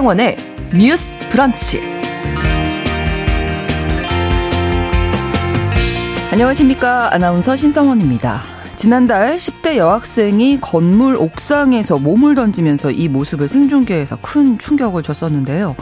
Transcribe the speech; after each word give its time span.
신성원의 0.00 0.36
뉴스 0.78 1.18
브런치. 1.28 1.78
안녕하십니까. 6.32 7.12
아나운서 7.12 7.54
신성원입니다. 7.54 8.40
지난달 8.76 9.36
10대 9.36 9.76
여학생이 9.76 10.60
건물 10.62 11.16
옥상에서 11.16 11.98
몸을 11.98 12.34
던지면서 12.34 12.92
이 12.92 13.08
모습을 13.08 13.46
생중계해서 13.48 14.16
큰 14.22 14.58
충격을 14.58 15.02
줬었는데요. 15.02 15.76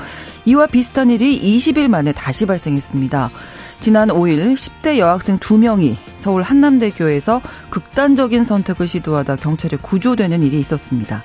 이와 0.46 0.66
비슷한 0.66 1.10
일이 1.10 1.40
20일 1.40 1.86
만에 1.86 2.10
다시 2.10 2.44
발생했습니다. 2.44 3.30
지난 3.78 4.08
5일 4.08 4.54
10대 4.54 4.98
여학생 4.98 5.38
2명이 5.38 5.94
서울 6.16 6.42
한남대교에서 6.42 7.40
극단적인 7.70 8.42
선택을 8.42 8.88
시도하다 8.88 9.36
경찰에 9.36 9.76
구조되는 9.80 10.42
일이 10.42 10.58
있었습니다. 10.58 11.22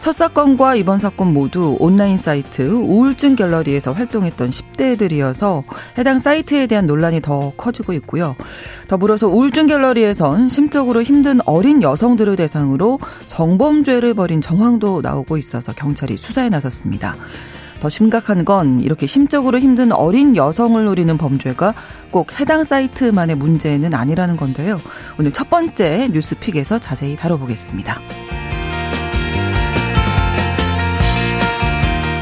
첫 0.00 0.12
사건과 0.12 0.76
이번 0.76 0.98
사건 0.98 1.32
모두 1.32 1.76
온라인 1.80 2.16
사이트 2.16 2.62
우울증 2.62 3.36
갤러리에서 3.36 3.92
활동했던 3.92 4.50
10대들이어서 4.50 5.64
해당 5.98 6.18
사이트에 6.18 6.66
대한 6.66 6.86
논란이 6.86 7.20
더 7.20 7.52
커지고 7.56 7.92
있고요. 7.94 8.36
더불어서 8.86 9.26
우울증 9.26 9.66
갤러리에선 9.66 10.48
심적으로 10.48 11.02
힘든 11.02 11.40
어린 11.46 11.82
여성들을 11.82 12.36
대상으로 12.36 13.00
성범죄를 13.26 14.14
벌인 14.14 14.40
정황도 14.40 15.00
나오고 15.02 15.36
있어서 15.36 15.72
경찰이 15.72 16.16
수사에 16.16 16.48
나섰습니다. 16.48 17.16
더 17.80 17.88
심각한 17.88 18.44
건 18.44 18.80
이렇게 18.80 19.06
심적으로 19.06 19.58
힘든 19.58 19.92
어린 19.92 20.36
여성을 20.36 20.82
노리는 20.84 21.16
범죄가 21.16 21.74
꼭 22.10 22.40
해당 22.40 22.64
사이트만의 22.64 23.36
문제는 23.36 23.94
아니라는 23.94 24.36
건데요. 24.36 24.80
오늘 25.18 25.32
첫 25.32 25.50
번째 25.50 26.08
뉴스픽에서 26.12 26.78
자세히 26.78 27.16
다뤄보겠습니다. 27.16 28.00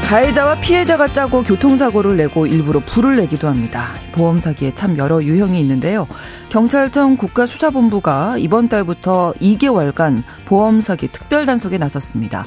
가해자와 0.07 0.61
피해자가 0.61 1.11
짜고 1.11 1.43
교통사고를 1.43 2.15
내고 2.15 2.47
일부러 2.47 2.79
불을 2.79 3.17
내기도 3.17 3.49
합니다. 3.49 3.89
보험 4.13 4.39
사기에 4.39 4.73
참 4.73 4.97
여러 4.97 5.21
유형이 5.21 5.59
있는데요. 5.59 6.07
경찰청 6.47 7.17
국가수사본부가 7.17 8.37
이번 8.37 8.69
달부터 8.69 9.33
2개월간 9.41 10.23
보험 10.45 10.79
사기 10.79 11.09
특별 11.09 11.45
단속에 11.45 11.77
나섰습니다. 11.77 12.45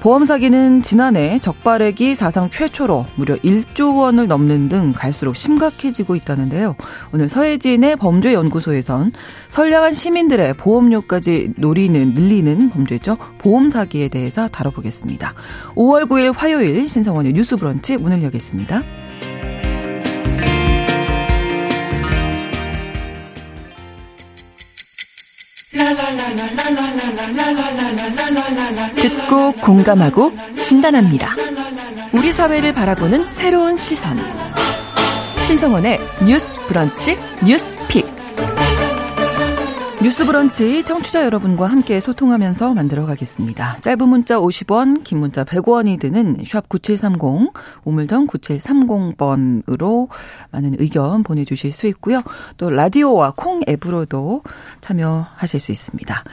보험 0.00 0.24
사기는 0.24 0.82
지난해 0.82 1.38
적발액이 1.40 2.14
사상 2.14 2.50
최초로 2.50 3.06
무려 3.16 3.34
1조 3.36 3.98
원을 3.98 4.28
넘는 4.28 4.68
등 4.68 4.92
갈수록 4.94 5.34
심각해지고 5.34 6.14
있다는데요. 6.14 6.76
오늘 7.12 7.28
서해진의 7.28 7.96
범죄연구소에선 7.96 9.12
선량한 9.48 9.94
시민들의 9.94 10.54
보험료까지 10.54 11.54
노리는 11.56 12.14
늘리는 12.14 12.70
범죄죠. 12.70 13.16
보험 13.38 13.70
사기에 13.70 14.08
대해서 14.08 14.46
다뤄보겠습니다. 14.46 15.34
5월 15.74 16.08
9일 16.08 16.32
화요일 16.36 16.88
신성원의 16.88 17.32
뉴스 17.32 17.56
브런치 17.56 17.96
문을 17.96 18.22
여겠습니다. 18.22 18.82
듣고 29.00 29.52
공감하고 29.52 30.32
진단합니다. 30.64 31.34
우리 32.12 32.32
사회를 32.32 32.72
바라보는 32.72 33.28
새로운 33.28 33.76
시선. 33.76 34.18
신성원의 35.46 36.00
뉴스 36.26 36.60
브런치 36.66 37.16
뉴스 37.44 37.76
픽. 37.88 38.06
뉴스 40.02 40.24
브런치 40.24 40.84
청취자 40.84 41.24
여러분과 41.24 41.66
함께 41.66 41.98
소통하면서 42.00 42.74
만들어 42.74 43.04
가겠습니다. 43.06 43.78
짧은 43.80 44.08
문자 44.08 44.38
50원, 44.38 45.02
긴 45.02 45.18
문자 45.18 45.44
100원이 45.44 45.98
드는 45.98 46.36
샵 46.46 46.68
9730, 46.68 47.52
우물정 47.84 48.26
9730번으로 48.28 50.08
많은 50.52 50.76
의견 50.78 51.24
보내주실 51.24 51.72
수 51.72 51.88
있고요. 51.88 52.22
또 52.58 52.70
라디오와 52.70 53.32
콩 53.36 53.60
앱으로도 53.68 54.42
참여하실 54.80 55.58
수 55.58 55.72
있습니다. 55.72 56.24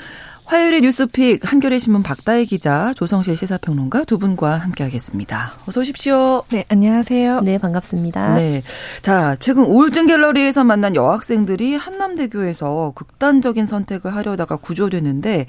화요일의 0.45 0.81
뉴스픽 0.81 1.41
한겨레 1.44 1.79
신문 1.79 2.03
박다해 2.03 2.45
기자, 2.45 2.94
조성실 2.95 3.35
시사평론가 3.35 4.03
두 4.03 4.19
분과 4.19 4.57
함께하겠습니다. 4.57 5.53
어서 5.67 5.81
오십시오. 5.81 6.44
네, 6.51 6.66
안녕하세요. 6.69 7.41
네, 7.41 7.57
반갑습니다. 7.57 8.35
네, 8.35 8.61
자 9.01 9.35
최근 9.39 9.63
우울증 9.63 10.05
갤러리에서 10.05 10.63
만난 10.63 10.95
여학생들이 10.95 11.75
한남대교에서 11.75 12.94
극단적인 12.95 13.66
선택을 13.66 14.16
하려다가 14.16 14.57
구조되는데 14.57 15.47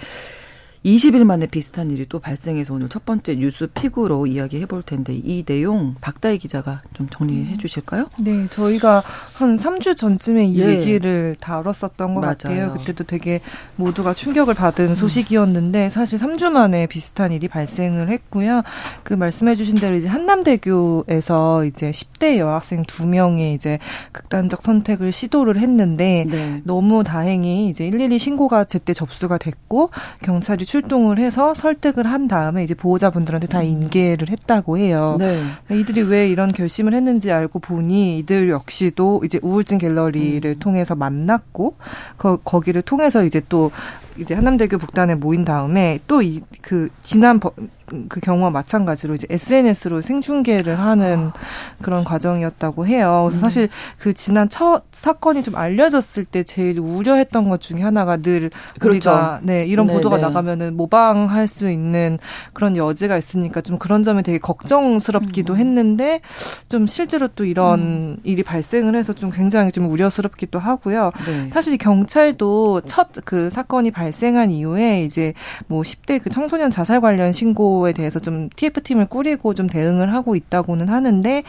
20일 0.85 1.25
만에 1.25 1.47
비슷한 1.47 1.91
일이 1.91 2.07
또 2.09 2.19
발생해서 2.19 2.75
오늘 2.75 2.89
첫 2.89 3.05
번째 3.05 3.35
뉴스 3.37 3.67
픽으로 3.67 4.27
이야기해 4.27 4.67
볼 4.67 4.83
텐데 4.83 5.15
이 5.15 5.45
내용 5.45 5.95
박다희 6.01 6.39
기자가 6.39 6.83
좀 6.95 7.09
정리해 7.11 7.53
음. 7.53 7.59
주실까요? 7.59 8.09
네, 8.19 8.47
저희가 8.51 9.03
한 9.35 9.57
3주 9.57 9.97
전쯤에 9.97 10.45
이 10.45 10.61
예. 10.61 10.77
얘기를 10.77 11.37
다뤘었던 11.41 12.15
것 12.15 12.21
맞아요. 12.21 12.37
같아요. 12.37 12.75
그때도 12.75 13.05
되게 13.05 13.41
모두가 13.77 14.15
충격을 14.15 14.55
받은 14.55 14.91
음. 14.91 14.95
소식이었는데 14.95 15.89
사실 15.89 16.19
3주 16.19 16.51
만에 16.51 16.87
비슷한 16.87 17.33
일이 17.33 17.49
발생을 17.49 18.11
했고요. 18.11 18.63
그 19.03 19.15
말씀해 19.15 19.57
주신 19.57 19.77
대로 19.77 19.97
이제 19.97 20.09
한남대교에서 20.09 21.65
이제 21.65 21.91
10대 21.91 22.39
여학생 22.39 22.83
2명이 22.85 23.55
이제 23.55 23.79
극단적 24.13 24.63
선택을 24.63 25.13
시도를 25.13 25.59
했는데 25.59 26.27
네. 26.29 26.63
너무 26.65 27.03
다행히 27.03 27.69
이제 27.69 27.89
112 27.91 28.19
신고가 28.19 28.65
제때 28.65 28.93
접수가 28.93 29.39
됐고 29.39 29.91
경찰이 30.23 30.66
출동을 30.67 31.19
해서 31.19 31.55
설득을 31.55 32.07
한 32.07 32.29
다음에 32.29 32.63
이제 32.65 32.75
보호자분들한테 32.75 33.47
다 33.47 33.61
음. 33.61 33.65
인계를 33.65 34.29
했다고 34.29 34.77
해요. 34.77 35.17
네. 35.19 35.41
이들이 35.71 36.03
왜 36.03 36.29
이런 36.29 36.53
결심을 36.53 36.93
했는지 36.93 37.33
알고 37.33 37.61
보니 37.61 38.19
이들 38.19 38.51
역시도 38.51 39.23
이제 39.25 39.39
우울증 39.43 39.79
갤러리를 39.79 40.51
음. 40.51 40.59
통해서 40.59 40.95
만났고 40.95 41.77
거, 42.19 42.37
거기를 42.39 42.83
통해서 42.83 43.25
이제 43.25 43.41
또 43.49 43.71
이제 44.19 44.35
한남대교 44.35 44.79
북단에 44.79 45.15
모인 45.15 45.45
다음에 45.45 46.01
또 46.07 46.23
이 46.23 46.41
그 46.63 46.89
지난 47.03 47.39
그 48.09 48.21
경우와 48.21 48.51
마찬가지로 48.51 49.15
이제 49.15 49.27
SNS로 49.29 50.03
생중계를 50.03 50.79
하는 50.79 51.31
아. 51.33 51.33
그런 51.83 52.05
과정이었다고 52.05 52.87
해요. 52.87 53.27
그래서 53.29 53.39
음. 53.39 53.41
사실 53.41 53.69
그 53.99 54.13
지난 54.13 54.49
첫 54.49 54.85
사건이 54.93 55.43
좀 55.43 55.57
알려졌을 55.57 56.25
때 56.25 56.43
제일 56.43 56.79
우려했던 56.79 57.49
것 57.49 57.61
중에 57.61 57.83
하나가 57.83 58.17
늘 58.17 58.51
그렇죠. 58.79 59.11
우리가 59.11 59.41
네 59.43 59.67
이런 59.67 59.87
네 59.87 59.95
보도가 59.95 60.17
네. 60.17 60.23
나가면은 60.23 60.77
모방할 60.77 61.49
수 61.49 61.69
있는 61.69 62.19
그런 62.53 62.77
여지가 62.77 63.19
있으니까 63.19 63.61
좀 63.61 63.79
그런 63.79 64.03
점이 64.03 64.23
되게 64.23 64.39
걱정스럽기도 64.39 65.55
음. 65.55 65.59
했는데 65.59 66.21
좀 66.69 66.87
실제로 66.87 67.29
또 67.29 67.45
이런 67.45 67.81
음. 67.81 68.17
일이 68.23 68.43
발생을 68.43 68.95
해서 68.95 69.13
좀 69.13 69.31
굉장히 69.31 69.73
좀 69.73 69.91
우려스럽기도 69.91 70.59
하고요. 70.59 71.13
네. 71.27 71.51
사실 71.51 71.77
경찰도 71.77 72.83
첫 72.83 73.07
그 73.25 73.51
사건이 73.51 73.91
발생한 73.91 74.51
이후에 74.51 75.03
이제 75.03 75.33
뭐 75.67 75.83
10대 75.83 76.23
그 76.23 76.31
청소년 76.31 76.71
자살 76.71 77.01
관련 77.01 77.33
신고 77.33 77.76
에 77.89 77.93
대해서 77.93 78.19
좀 78.19 78.49
TF팀을 78.55 79.07
꾸리고 79.07 79.55
좀 79.55 79.67
대응을 79.67 80.13
하고 80.13 80.37
있다고는 80.37 80.89
하는데 80.89 81.43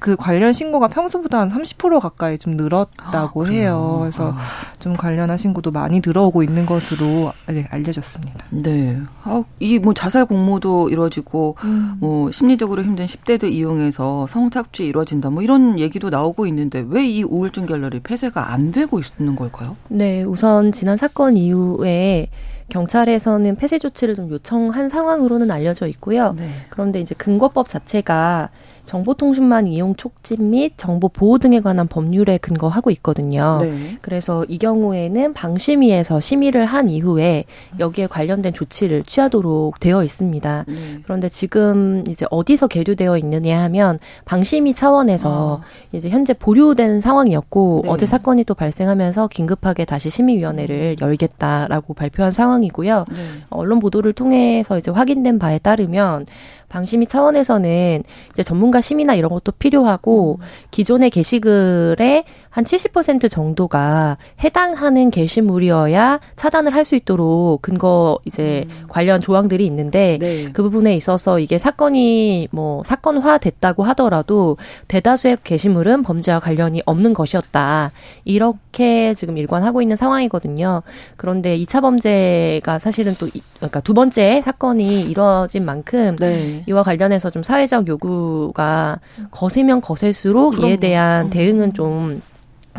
그 0.00 0.16
관련 0.16 0.52
신고가 0.52 0.88
평소보다 0.88 1.40
한 1.40 1.48
30% 1.50 2.00
가까이 2.00 2.38
좀 2.38 2.56
늘었다고 2.56 3.46
아, 3.46 3.48
해요. 3.48 3.98
그래서 4.00 4.32
아. 4.32 4.38
좀 4.78 4.96
관련한 4.96 5.38
신고도 5.38 5.70
많이 5.70 6.00
들어오고 6.00 6.42
있는 6.42 6.66
것으로 6.66 7.32
네, 7.48 7.66
알려졌습니다. 7.70 8.46
네. 8.50 9.00
아, 9.24 9.42
이뭐 9.60 9.94
자살 9.94 10.24
공모도 10.26 10.90
이루어지고 10.90 11.56
음. 11.64 11.96
뭐 12.00 12.30
심리적으로 12.32 12.82
힘든 12.82 13.06
10대들 13.06 13.52
이용해서 13.52 14.26
성착취 14.28 14.84
이루어진다 14.86 15.30
뭐 15.30 15.42
이런 15.42 15.78
얘기도 15.78 16.10
나오고 16.10 16.46
있는데 16.46 16.84
왜 16.88 17.08
이 17.08 17.22
우울증 17.22 17.66
갤러리 17.66 18.00
폐쇄가 18.00 18.52
안 18.52 18.70
되고 18.70 19.00
있는 19.00 19.34
걸까요? 19.34 19.76
네, 19.88 20.22
우선 20.22 20.72
지난 20.72 20.96
사건 20.96 21.36
이후에 21.36 22.28
경찰에서는 22.68 23.56
폐쇄 23.56 23.78
조치를 23.78 24.14
좀 24.14 24.30
요청한 24.30 24.88
상황으로는 24.88 25.50
알려져 25.50 25.86
있고요. 25.86 26.34
네. 26.36 26.50
그런데 26.70 27.00
이제 27.00 27.14
근거법 27.14 27.68
자체가 27.68 28.50
정보통신망 28.88 29.66
이용 29.66 29.94
촉진 29.94 30.48
및 30.50 30.72
정보 30.78 31.08
보호 31.08 31.36
등에 31.36 31.60
관한 31.60 31.86
법률에 31.86 32.38
근거하고 32.38 32.90
있거든요. 32.92 33.58
네. 33.60 33.98
그래서 34.00 34.46
이 34.48 34.56
경우에는 34.56 35.34
방심위에서 35.34 36.20
심의를 36.20 36.64
한 36.64 36.88
이후에 36.88 37.44
여기에 37.78 38.06
관련된 38.06 38.54
조치를 38.54 39.02
취하도록 39.04 39.78
되어 39.78 40.02
있습니다. 40.02 40.64
네. 40.66 40.74
그런데 41.04 41.28
지금 41.28 42.02
이제 42.08 42.24
어디서 42.30 42.68
계류되어 42.68 43.18
있느냐 43.18 43.60
하면 43.64 43.98
방심위 44.24 44.72
차원에서 44.72 45.60
아. 45.62 45.66
이제 45.92 46.08
현재 46.08 46.32
보류된 46.32 47.02
상황이었고 47.02 47.82
네. 47.84 47.90
어제 47.90 48.06
사건이 48.06 48.44
또 48.44 48.54
발생하면서 48.54 49.28
긴급하게 49.28 49.84
다시 49.84 50.08
심의위원회를 50.08 50.96
음. 50.98 51.06
열겠다라고 51.06 51.92
발표한 51.92 52.32
상황이고요. 52.32 53.04
네. 53.10 53.16
언론 53.50 53.80
보도를 53.80 54.14
통해서 54.14 54.78
이제 54.78 54.90
확인된 54.90 55.38
바에 55.38 55.58
따르면 55.58 56.24
방심위 56.68 57.06
차원에서는 57.06 58.02
이제 58.30 58.42
전문가 58.42 58.80
심의나 58.80 59.14
이런 59.14 59.30
것도 59.30 59.52
필요하고 59.52 60.38
음. 60.40 60.44
기존의 60.70 61.10
게시글에 61.10 62.24
한 62.58 62.64
70% 62.64 63.30
정도가 63.30 64.18
해당하는 64.42 65.12
게시물이어야 65.12 66.18
차단을 66.34 66.74
할 66.74 66.88
수 66.88 66.96
있도록 66.96 67.60
근거 67.60 68.18
이제 68.24 68.64
음. 68.66 68.86
관련 68.88 69.20
조항들이 69.20 69.66
있는데 69.66 70.16
네. 70.18 70.50
그 70.52 70.62
부분에 70.62 70.96
있어서 70.96 71.38
이게 71.38 71.58
사건이 71.58 72.48
뭐 72.50 72.82
사건화 72.84 73.36
됐다고 73.38 73.82
하더라도 73.82 74.56
대다수의 74.88 75.38
게시물은 75.44 76.02
범죄와 76.02 76.40
관련이 76.40 76.82
없는 76.86 77.12
것이었다. 77.12 77.92
이렇게 78.24 79.12
지금 79.12 79.36
일관하고 79.36 79.82
있는 79.82 79.96
상황이거든요. 79.96 80.82
그런데 81.18 81.58
2차 81.58 81.82
범죄가 81.82 82.78
사실은 82.78 83.14
또 83.18 83.28
그러니까 83.56 83.80
두 83.80 83.92
번째 83.92 84.40
사건이 84.40 85.02
이뤄진 85.02 85.66
만큼 85.66 86.16
네. 86.16 86.64
이와 86.66 86.82
관련해서 86.84 87.28
좀 87.28 87.42
사회적 87.42 87.86
요구가 87.86 88.98
거세면 89.30 89.82
거셀수록. 89.82 90.64
이에 90.64 90.76
대한 90.76 91.26
음. 91.26 91.30
대응은 91.30 91.74
좀 91.74 92.22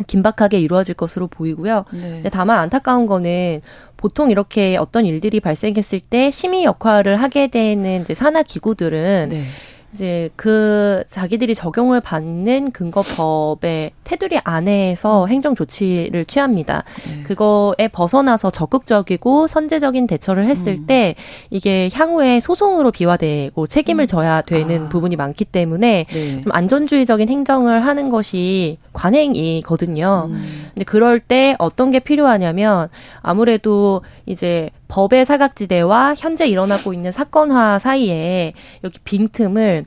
긴박하게 0.06 0.60
이루어질 0.60 0.94
것으로 0.94 1.26
보이고요. 1.26 1.84
네. 1.92 2.22
다만 2.32 2.58
안타까운 2.58 3.06
거는 3.06 3.60
보통 3.96 4.30
이렇게 4.30 4.76
어떤 4.76 5.04
일들이 5.04 5.40
발생했을 5.40 6.00
때 6.00 6.30
심의 6.30 6.64
역할을 6.64 7.16
하게 7.16 7.48
되는 7.48 8.02
이제 8.02 8.14
산하 8.14 8.42
기구들은 8.42 9.28
네. 9.30 9.44
이제 9.92 10.30
그 10.36 11.02
자기들이 11.08 11.54
적용을 11.54 12.00
받는 12.00 12.70
근거법의 12.70 13.90
테두리 14.04 14.38
안에서 14.44 15.26
행정 15.26 15.54
조치를 15.54 16.24
취합니다. 16.24 16.84
네. 17.06 17.22
그거에 17.24 17.88
벗어나서 17.88 18.50
적극적이고 18.50 19.46
선제적인 19.46 20.06
대처를 20.06 20.46
했을 20.46 20.74
음. 20.74 20.86
때 20.86 21.14
이게 21.50 21.90
향후에 21.92 22.40
소송으로 22.40 22.92
비화되고 22.92 23.66
책임을 23.66 24.04
음. 24.04 24.06
져야 24.06 24.42
되는 24.42 24.84
아. 24.84 24.88
부분이 24.88 25.16
많기 25.16 25.44
때문에 25.44 26.06
네. 26.08 26.40
좀 26.40 26.52
안전주의적인 26.52 27.28
행정을 27.28 27.84
하는 27.84 28.10
것이 28.10 28.78
관행이거든요. 28.92 30.28
음. 30.30 30.66
근데 30.74 30.84
그럴 30.84 31.18
때 31.18 31.56
어떤 31.58 31.90
게 31.90 31.98
필요하냐면 31.98 32.88
아무래도 33.22 34.02
이제 34.26 34.70
법의 34.90 35.24
사각지대와 35.24 36.14
현재 36.18 36.46
일어나고 36.46 36.92
있는 36.92 37.12
사건화 37.12 37.78
사이에 37.78 38.52
여기 38.84 38.98
빈틈을 39.04 39.86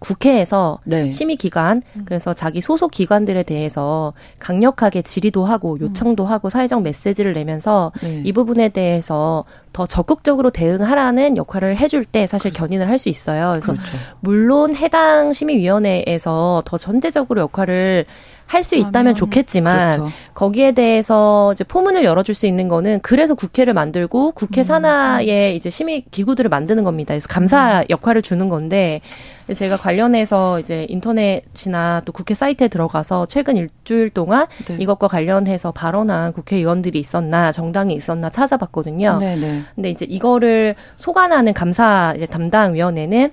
국회에서 0.00 0.80
네. 0.84 1.10
심의 1.10 1.36
기관 1.36 1.80
음. 1.96 2.02
그래서 2.04 2.34
자기 2.34 2.60
소속 2.60 2.90
기관들에 2.90 3.42
대해서 3.42 4.12
강력하게 4.38 5.00
질의도 5.00 5.44
하고 5.44 5.74
음. 5.74 5.80
요청도 5.80 6.24
음. 6.24 6.28
하고 6.28 6.50
사회적 6.50 6.82
메시지를 6.82 7.32
내면서 7.32 7.90
네. 8.02 8.20
이 8.24 8.32
부분에 8.32 8.68
대해서 8.68 9.44
더 9.72 9.86
적극적으로 9.86 10.50
대응하라는 10.50 11.38
역할을 11.38 11.78
해줄 11.78 12.04
때 12.04 12.26
사실 12.26 12.50
그렇죠. 12.50 12.66
견인을 12.66 12.88
할 12.90 12.98
수 12.98 13.08
있어요. 13.08 13.50
그래서 13.50 13.72
그렇죠. 13.72 13.96
물론 14.20 14.74
해당 14.76 15.32
심의위원회에서 15.32 16.62
더 16.66 16.76
전제적으로 16.76 17.40
역할을 17.40 18.04
할 18.46 18.64
수 18.64 18.76
있다면 18.76 19.14
좋겠지만 19.14 19.90
그렇죠. 19.90 20.12
거기에 20.34 20.72
대해서 20.72 21.52
이제 21.52 21.64
포문을 21.64 22.04
열어줄 22.04 22.34
수 22.34 22.46
있는 22.46 22.68
거는 22.68 23.00
그래서 23.02 23.34
국회를 23.34 23.74
만들고 23.74 24.32
국회 24.32 24.62
음. 24.62 24.64
산하에 24.64 25.54
이제 25.54 25.70
심의 25.70 26.04
기구들을 26.10 26.48
만드는 26.48 26.82
겁니다. 26.82 27.12
그래서 27.12 27.28
감사 27.28 27.80
음. 27.80 27.84
역할을 27.90 28.22
주는 28.22 28.48
건데 28.48 29.00
제가 29.52 29.76
관련해서 29.76 30.60
이제 30.60 30.86
인터넷이나 30.88 32.00
또 32.04 32.12
국회 32.12 32.32
사이트에 32.34 32.68
들어가서 32.68 33.26
최근 33.26 33.56
일주일 33.56 34.08
동안 34.10 34.46
네. 34.66 34.76
이것과 34.80 35.08
관련해서 35.08 35.72
발언한 35.72 36.32
국회의원들이 36.32 36.98
있었나 36.98 37.52
정당이 37.52 37.94
있었나 37.94 38.30
찾아봤거든요. 38.30 39.18
네, 39.20 39.36
네. 39.36 39.60
근데 39.74 39.90
이제 39.90 40.06
이거를 40.08 40.74
소관하는 40.96 41.52
감사 41.52 42.14
담당 42.30 42.74
위원회는 42.74 43.32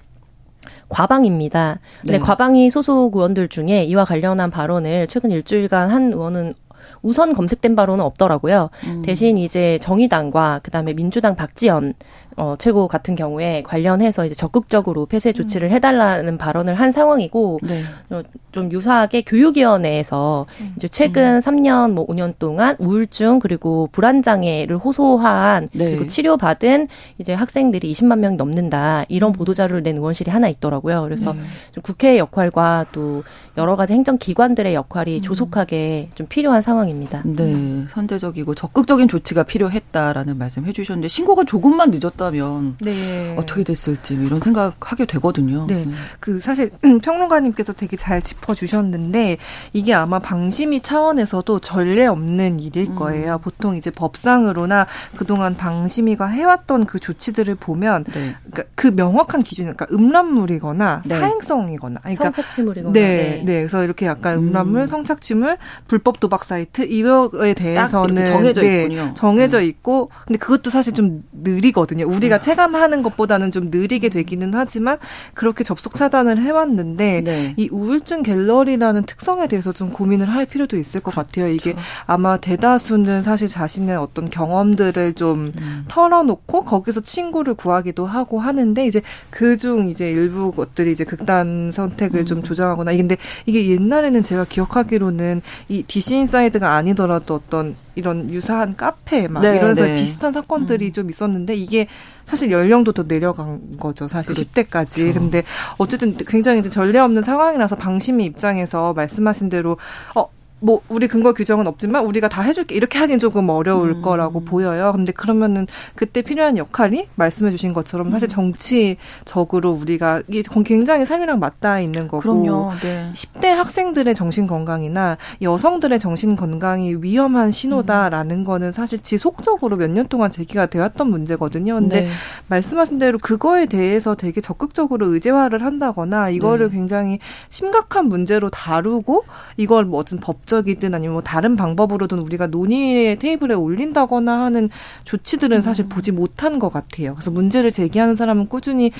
과방입니다. 0.89 1.79
근데 2.01 2.17
네. 2.17 2.19
과방위 2.19 2.69
소속 2.69 3.15
의원들 3.15 3.47
중에 3.49 3.83
이와 3.85 4.05
관련한 4.05 4.51
발언을 4.51 5.07
최근 5.07 5.31
일주일간 5.31 5.89
한 5.89 6.13
의원은 6.13 6.53
우선 7.01 7.33
검색된 7.33 7.75
바로는 7.75 8.03
없더라고요. 8.03 8.69
음. 8.85 9.01
대신 9.03 9.37
이제 9.37 9.79
정의당과 9.81 10.59
그다음에 10.63 10.93
민주당 10.93 11.35
박지원 11.35 11.93
어, 12.37 12.55
최고 12.57 12.87
같은 12.87 13.15
경우에 13.15 13.61
관련해서 13.63 14.25
이제 14.25 14.35
적극적으로 14.35 15.05
폐쇄 15.05 15.33
조치를 15.33 15.69
음. 15.69 15.73
해달라는 15.73 16.37
발언을 16.37 16.75
한 16.75 16.91
상황이고 16.91 17.59
네. 17.63 17.83
어, 18.09 18.21
좀 18.51 18.71
유사하게 18.71 19.23
교육위원회에서 19.23 20.45
음. 20.59 20.73
이제 20.77 20.87
최근 20.87 21.35
음. 21.35 21.39
3년 21.39 21.91
뭐 21.91 22.05
5년 22.07 22.33
동안 22.39 22.75
우울증 22.79 23.39
그리고 23.39 23.89
불안 23.91 24.23
장애를 24.23 24.77
호소한 24.77 25.69
네. 25.73 25.85
그리고 25.85 26.07
치료받은 26.07 26.87
이제 27.17 27.33
학생들이 27.33 27.91
20만 27.91 28.19
명이 28.19 28.37
넘는다 28.37 29.05
이런 29.09 29.31
음. 29.31 29.33
보도 29.33 29.53
자료를 29.53 29.83
낸 29.83 29.97
의원실이 29.97 30.31
하나 30.31 30.47
있더라고요. 30.47 31.01
그래서 31.03 31.33
네. 31.33 31.41
국회의 31.83 32.17
역할과 32.17 32.87
또 32.91 33.23
여러 33.57 33.75
가지 33.75 33.93
행정 33.93 34.17
기관들의 34.17 34.73
역할이 34.73 35.17
음. 35.17 35.21
조속하게 35.21 36.09
좀 36.15 36.25
필요한 36.27 36.61
상황입니다. 36.61 37.21
네, 37.25 37.85
선제적이고 37.89 38.55
적극적인 38.55 39.07
조치가 39.07 39.43
필요했다라는 39.43 40.37
말씀 40.37 40.65
해주셨는데 40.65 41.07
신고가 41.07 41.43
조금만 41.43 41.91
늦었다면 41.91 42.77
네. 42.81 43.35
어떻게 43.37 43.63
됐을지 43.63 44.13
이런 44.13 44.39
생각하게 44.39 45.05
되거든요. 45.05 45.67
네, 45.67 45.85
네. 45.85 45.91
그 46.19 46.39
사실 46.39 46.71
평론가님께서 47.03 47.73
되게 47.73 47.97
잘 47.97 48.21
짚어주셨는데 48.21 49.37
이게 49.73 49.93
아마 49.93 50.19
방심위 50.19 50.81
차원에서도 50.81 51.59
전례 51.59 52.07
없는 52.07 52.59
일일 52.59 52.89
음. 52.91 52.95
거예요. 52.95 53.35
음. 53.35 53.41
보통 53.41 53.75
이제 53.75 53.91
법상으로나 53.91 54.87
그동안 55.15 55.55
방심위가 55.55 56.27
해왔던 56.27 56.85
그 56.85 56.99
조치들을 56.99 57.55
보면 57.55 58.05
네. 58.05 58.35
그러니까 58.49 58.63
그 58.75 58.87
명확한 58.87 59.43
기준, 59.43 59.65
그러니까 59.65 59.87
음란물이거나 59.91 61.03
네. 61.05 61.09
사행성이거나, 61.09 61.99
그러니까 62.01 62.23
성착취물이거나, 62.25 62.93
네. 62.93 63.40
네. 63.45 63.59
그래서 63.59 63.83
이렇게 63.83 64.05
약간 64.05 64.37
음란물, 64.37 64.81
음. 64.81 64.87
성착취물, 64.87 65.57
불법 65.87 66.19
도박 66.19 66.43
사이트 66.43 66.83
이거에 66.83 67.53
대해서는 67.53 68.25
정해져 68.25 68.61
네, 68.61 68.83
있군요. 68.83 69.13
정해져 69.15 69.59
음. 69.59 69.63
있고 69.63 70.09
근데 70.25 70.37
그것도 70.37 70.69
사실 70.69 70.93
좀 70.93 71.23
느리거든요. 71.31 72.07
우리가 72.07 72.35
아. 72.35 72.39
체감하는 72.39 73.03
것보다는 73.03 73.51
좀 73.51 73.69
느리게 73.71 74.09
되기는 74.09 74.51
하지만 74.53 74.97
그렇게 75.33 75.63
접속 75.63 75.95
차단을 75.95 76.41
해왔는데 76.41 77.21
네. 77.21 77.53
이 77.57 77.69
우울증 77.71 78.23
갤러리라는 78.23 79.03
특성에 79.03 79.47
대해서 79.47 79.71
좀 79.71 79.91
고민을 79.91 80.29
할 80.29 80.45
필요도 80.45 80.77
있을 80.77 81.01
것 81.01 81.13
같아요. 81.13 81.47
이게 81.47 81.73
그렇죠. 81.73 81.87
아마 82.05 82.37
대다수는 82.37 83.23
사실 83.23 83.47
자신의 83.47 83.95
어떤 83.97 84.29
경험들을 84.29 85.13
좀 85.13 85.51
음. 85.59 85.85
털어놓고 85.87 86.61
거기서 86.61 87.01
친구를 87.01 87.53
구하기도 87.55 88.05
하고 88.05 88.39
하는데 88.39 88.85
이제 88.85 89.01
그중 89.29 89.89
이제 89.89 90.09
일부 90.09 90.51
것들이 90.51 90.91
이제 90.91 91.03
극단 91.03 91.71
선택을 91.71 92.21
음. 92.21 92.25
좀 92.25 92.43
조정하거나 92.43 92.91
근데 92.95 93.17
이게 93.45 93.67
옛날에는 93.69 94.23
제가 94.23 94.45
기억하기로는 94.45 95.41
이 95.69 95.83
DC 95.83 96.15
인사이드가 96.15 96.73
아니더라도 96.75 97.35
어떤 97.35 97.75
이런 97.95 98.29
유사한 98.29 98.75
카페 98.75 99.27
막 99.27 99.41
네, 99.41 99.57
이런 99.57 99.70
데서 99.70 99.83
네. 99.83 99.95
비슷한 99.95 100.31
사건들이 100.31 100.87
음. 100.87 100.93
좀 100.93 101.09
있었는데 101.09 101.55
이게 101.55 101.87
사실 102.25 102.51
연령도 102.51 102.93
더 102.93 103.03
내려간 103.03 103.77
거죠. 103.77 104.07
사실 104.07 104.33
그렇죠. 104.33 104.49
10대까지. 104.51 105.13
근데 105.13 105.43
어쨌든 105.77 106.15
굉장히 106.15 106.59
이제 106.59 106.69
전례 106.69 106.99
없는 106.99 107.21
상황이라서 107.21 107.75
방심위 107.75 108.23
입장에서 108.25 108.93
말씀하신 108.93 109.49
대로 109.49 109.77
어 110.15 110.29
뭐 110.63 110.81
우리 110.89 111.07
근거 111.07 111.33
규정은 111.33 111.65
없지만 111.67 112.05
우리가 112.05 112.29
다 112.29 112.41
해줄게 112.43 112.75
이렇게 112.75 112.99
하긴 112.99 113.17
조금 113.19 113.49
어려울 113.49 113.89
음. 113.89 114.01
거라고 114.01 114.41
보여요. 114.45 114.91
근데 114.95 115.11
그러면은 115.11 115.65
그때 115.95 116.21
필요한 116.21 116.55
역할이 116.57 117.07
말씀해주신 117.15 117.73
것처럼 117.73 118.11
사실 118.11 118.27
음. 118.27 118.29
정치적으로 118.29 119.71
우리가 119.71 120.21
이게 120.27 120.43
굉장히 120.63 121.05
삶이랑 121.05 121.39
맞닿아 121.39 121.79
있는 121.79 122.07
거고 122.07 122.21
그럼요. 122.21 122.71
네. 122.81 123.11
10대 123.13 123.47
학생들의 123.47 124.13
정신 124.15 124.45
건강이나 124.47 125.17
여성들의 125.41 125.99
정신 125.99 126.35
건강이 126.35 126.95
위험한 127.01 127.51
신호다라는 127.51 128.37
음. 128.37 128.43
거는 128.43 128.71
사실 128.71 128.99
지속적으로 128.99 129.77
몇 129.77 129.91
년 129.91 130.07
동안 130.07 130.31
제기가 130.31 130.67
되었던 130.67 131.09
문제거든요. 131.09 131.73
근데 131.75 132.03
네. 132.03 132.09
말씀하신 132.47 132.97
대로 132.97 133.17
그거에 133.17 133.65
대해서 133.65 134.15
되게 134.15 134.39
적극적으로 134.39 135.07
의제화를 135.07 135.63
한다거나 135.65 136.29
이거를 136.29 136.69
네. 136.69 136.77
굉장히 136.77 137.19
심각한 137.49 138.05
문제로 138.05 138.49
다루고 138.49 139.25
이걸 139.57 139.83
뭐 139.83 139.99
어떤 139.99 140.19
법 140.19 140.45
법적이든 140.51 140.93
아니면 140.93 141.13
뭐 141.13 141.21
다른 141.21 141.55
방법으로든 141.55 142.19
우리가 142.19 142.47
논의 142.47 143.17
테이블에 143.17 143.53
올린다거나 143.53 144.41
하는 144.41 144.69
조치들은 145.05 145.61
사실 145.61 145.85
음. 145.85 145.89
보지 145.89 146.11
못한 146.11 146.59
것 146.59 146.69
같아요. 146.69 147.15
그래서 147.15 147.31
문제를 147.31 147.71
제기하는 147.71 148.15
사람은 148.17 148.47
꾸준히 148.47 148.91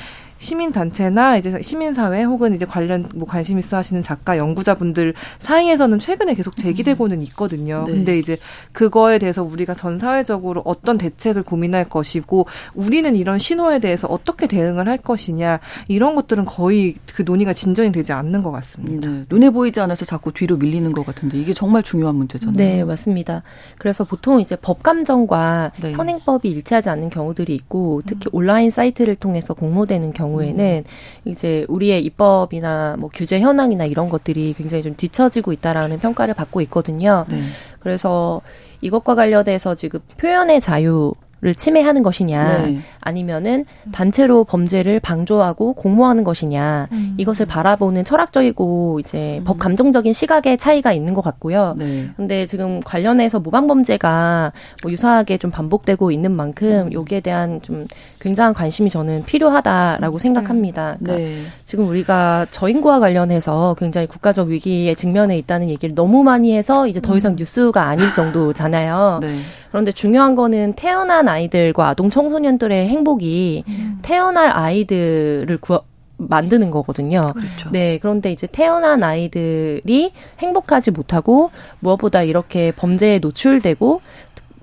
시민 0.41 0.71
단체나 0.71 1.38
이제 1.38 1.62
시민 1.62 1.93
사회 1.93 2.24
혹은 2.24 2.55
이제 2.55 2.65
관련 2.65 3.07
뭐 3.15 3.27
관심 3.27 3.60
있어 3.60 3.77
하시는 3.77 4.01
작가 4.01 4.38
연구자분들 4.38 5.13
사이에서는 5.38 6.00
최근에 6.00 6.33
계속 6.33 6.57
제기되고는 6.57 7.17
음. 7.17 7.24
있거든요. 7.24 7.83
네. 7.86 7.93
근데 7.93 8.17
이제 8.17 8.38
그거에 8.71 9.19
대해서 9.19 9.43
우리가 9.43 9.75
전 9.75 10.00
사회적으로 10.00 10.63
어떤 10.65 10.98
대책을 10.98 11.43
고민할 11.43 11.88
것이고 11.88 12.48
우리는 12.74 13.15
이런 13.15 13.38
신호에 13.38 13.77
대해서 13.77 14.07
어떻게 14.07 14.48
대응을 14.48 14.88
할 14.88 14.98
것이냐 14.98 15.60
이런 15.88 16.15
것들은 16.15 16.45
거의 16.45 16.95
그 17.13 17.21
논의가 17.21 17.53
진전이 17.53 17.91
되지 17.91 18.12
않는 18.12 18.41
것 18.41 18.50
같습니다. 18.51 19.10
네. 19.10 19.25
눈에 19.29 19.51
보이지 19.51 19.79
않아서 19.79 20.05
자꾸 20.05 20.33
뒤로 20.33 20.57
밀리는 20.57 20.91
것 20.91 21.05
같은데 21.05 21.38
이게 21.38 21.53
정말 21.53 21.83
중요한 21.83 22.15
문제잖아요. 22.15 22.57
네, 22.57 22.83
맞습니다. 22.83 23.43
그래서 23.77 24.03
보통 24.03 24.41
이제 24.41 24.55
법 24.55 24.81
감정과 24.81 25.71
네. 25.81 25.91
현행법이 25.91 26.50
일치하지 26.50 26.89
않는 26.89 27.12
경우들이 27.12 27.53
있고 27.53 28.01
특히 28.07 28.27
음. 28.33 28.38
온라인 28.38 28.71
사이트를 28.71 29.15
통해서 29.15 29.53
공모되는 29.53 30.13
경우 30.13 30.30
경우에는 30.31 30.83
이제 31.25 31.65
우리의 31.67 32.03
입법이나 32.05 32.95
뭐 33.00 33.09
규제 33.13 33.39
현황이나 33.39 33.85
이런 33.85 34.09
것들이 34.09 34.53
굉장히 34.57 34.83
좀 34.83 34.95
뒤처지고 34.95 35.53
있다라는 35.53 36.00
평가를 36.00 36.33
받고 36.33 36.61
있거든요. 36.61 37.25
네. 37.29 37.43
그래서 37.79 38.41
이것과 38.81 39.15
관련해서 39.15 39.75
지금 39.75 40.00
표현의 40.17 40.61
자유 40.61 41.13
를 41.41 41.55
침해하는 41.55 42.03
것이냐 42.03 42.67
네. 42.67 42.81
아니면은 43.00 43.65
단체로 43.91 44.43
범죄를 44.43 45.00
방조하고 45.00 45.74
공모하는 45.74 46.24
것이냐 46.24 46.88
음. 46.91 47.15
이것을 47.17 47.48
바라보는 47.48 48.03
철학적이고 48.03 49.00
이제 49.00 49.39
음. 49.39 49.43
법 49.43 49.57
감정적인 49.57 50.13
시각의 50.13 50.60
차이가 50.60 50.93
있는 50.93 51.15
것 51.15 51.21
같고요. 51.21 51.74
네. 51.79 52.12
근데 52.15 52.45
지금 52.45 52.79
관련해서 52.81 53.39
모방 53.39 53.65
범죄가 53.65 54.51
뭐 54.83 54.91
유사하게 54.91 55.39
좀 55.39 55.50
반복되고 55.50 56.12
있는 56.12 56.31
만큼 56.31 56.89
음. 56.89 56.93
여기에 56.93 57.21
대한 57.21 57.60
좀 57.63 57.88
굉장한 58.19 58.53
관심이 58.53 58.91
저는 58.91 59.24
필요하다라고 59.24 60.17
음. 60.17 60.19
생각합니다. 60.19 60.98
그러니까 61.00 61.17
네. 61.17 61.41
지금 61.63 61.88
우리가 61.88 62.45
저인구와 62.51 63.00
관련해서 63.00 63.75
굉장히 63.79 64.05
국가적 64.05 64.50
위기에 64.50 64.93
직면해 64.93 65.39
있다는 65.39 65.69
얘기를 65.69 65.95
너무 65.95 66.21
많이 66.21 66.55
해서 66.55 66.88
이제 66.88 67.01
더 67.01 67.17
이상 67.17 67.33
음. 67.33 67.38
뉴스가 67.38 67.81
아닐 67.81 68.13
정도잖아요. 68.13 69.21
네. 69.24 69.39
그런데 69.71 69.91
중요한 69.91 70.36
거는 70.36 70.74
태어난 70.74 71.29
아이들과 71.31 71.89
아동 71.89 72.09
청소년들의 72.09 72.88
행복이 72.88 73.63
음. 73.67 74.00
태어날 74.01 74.51
아이들을 74.51 75.57
구하, 75.59 75.81
만드는 76.17 76.71
거거든요. 76.71 77.33
그렇죠. 77.33 77.71
네. 77.71 77.97
그런데 78.00 78.31
이제 78.31 78.47
태어난 78.47 79.03
아이들이 79.03 80.11
행복하지 80.39 80.91
못하고 80.91 81.51
무엇보다 81.79 82.23
이렇게 82.23 82.71
범죄에 82.71 83.19
노출되고 83.19 84.01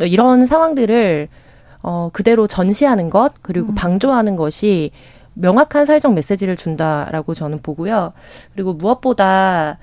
이런 0.00 0.46
상황들을 0.46 1.28
어, 1.82 2.10
그대로 2.12 2.46
전시하는 2.46 3.10
것, 3.10 3.32
그리고 3.42 3.70
음. 3.70 3.74
방조하는 3.74 4.36
것이 4.36 4.90
명확한 5.34 5.86
사회적 5.86 6.14
메시지를 6.14 6.56
준다라고 6.56 7.34
저는 7.34 7.60
보고요. 7.62 8.12
그리고 8.54 8.72
무엇보다 8.72 9.78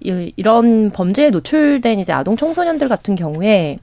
이, 0.00 0.32
이런 0.36 0.90
범죄에 0.90 1.30
노출된 1.30 1.98
이제 1.98 2.12
아동 2.12 2.36
청소년들 2.36 2.88
같은 2.88 3.14
경우에 3.14 3.78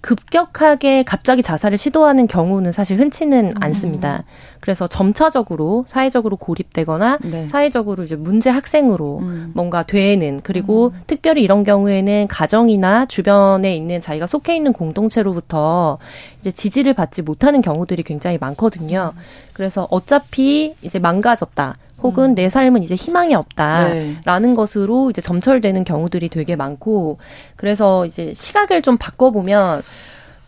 급격하게 0.00 1.02
갑자기 1.02 1.42
자살을 1.42 1.76
시도하는 1.76 2.28
경우는 2.28 2.70
사실 2.72 2.98
흔치는 2.98 3.54
음. 3.56 3.62
않습니다. 3.62 4.24
그래서 4.60 4.86
점차적으로 4.86 5.84
사회적으로 5.88 6.36
고립되거나 6.36 7.18
네. 7.22 7.46
사회적으로 7.46 8.04
이제 8.04 8.14
문제 8.14 8.50
학생으로 8.50 9.18
음. 9.22 9.52
뭔가 9.54 9.82
되는 9.82 10.40
그리고 10.42 10.92
음. 10.94 11.00
특별히 11.06 11.42
이런 11.42 11.64
경우에는 11.64 12.28
가정이나 12.28 13.06
주변에 13.06 13.74
있는 13.74 14.00
자기가 14.00 14.26
속해 14.26 14.54
있는 14.54 14.72
공동체로부터 14.72 15.98
이제 16.40 16.50
지지를 16.50 16.94
받지 16.94 17.22
못하는 17.22 17.60
경우들이 17.60 18.04
굉장히 18.04 18.38
많거든요. 18.38 19.12
음. 19.16 19.20
그래서 19.52 19.88
어차피 19.90 20.74
이제 20.82 20.98
망가졌다. 20.98 21.74
혹은 22.02 22.30
음. 22.30 22.34
내 22.34 22.48
삶은 22.48 22.82
이제 22.82 22.94
희망이 22.94 23.34
없다라는 23.34 24.48
네. 24.50 24.54
것으로 24.54 25.10
이제 25.10 25.20
점철되는 25.20 25.84
경우들이 25.84 26.28
되게 26.28 26.56
많고 26.56 27.18
그래서 27.56 28.06
이제 28.06 28.32
시각을 28.34 28.82
좀 28.82 28.96
바꿔보면 28.96 29.82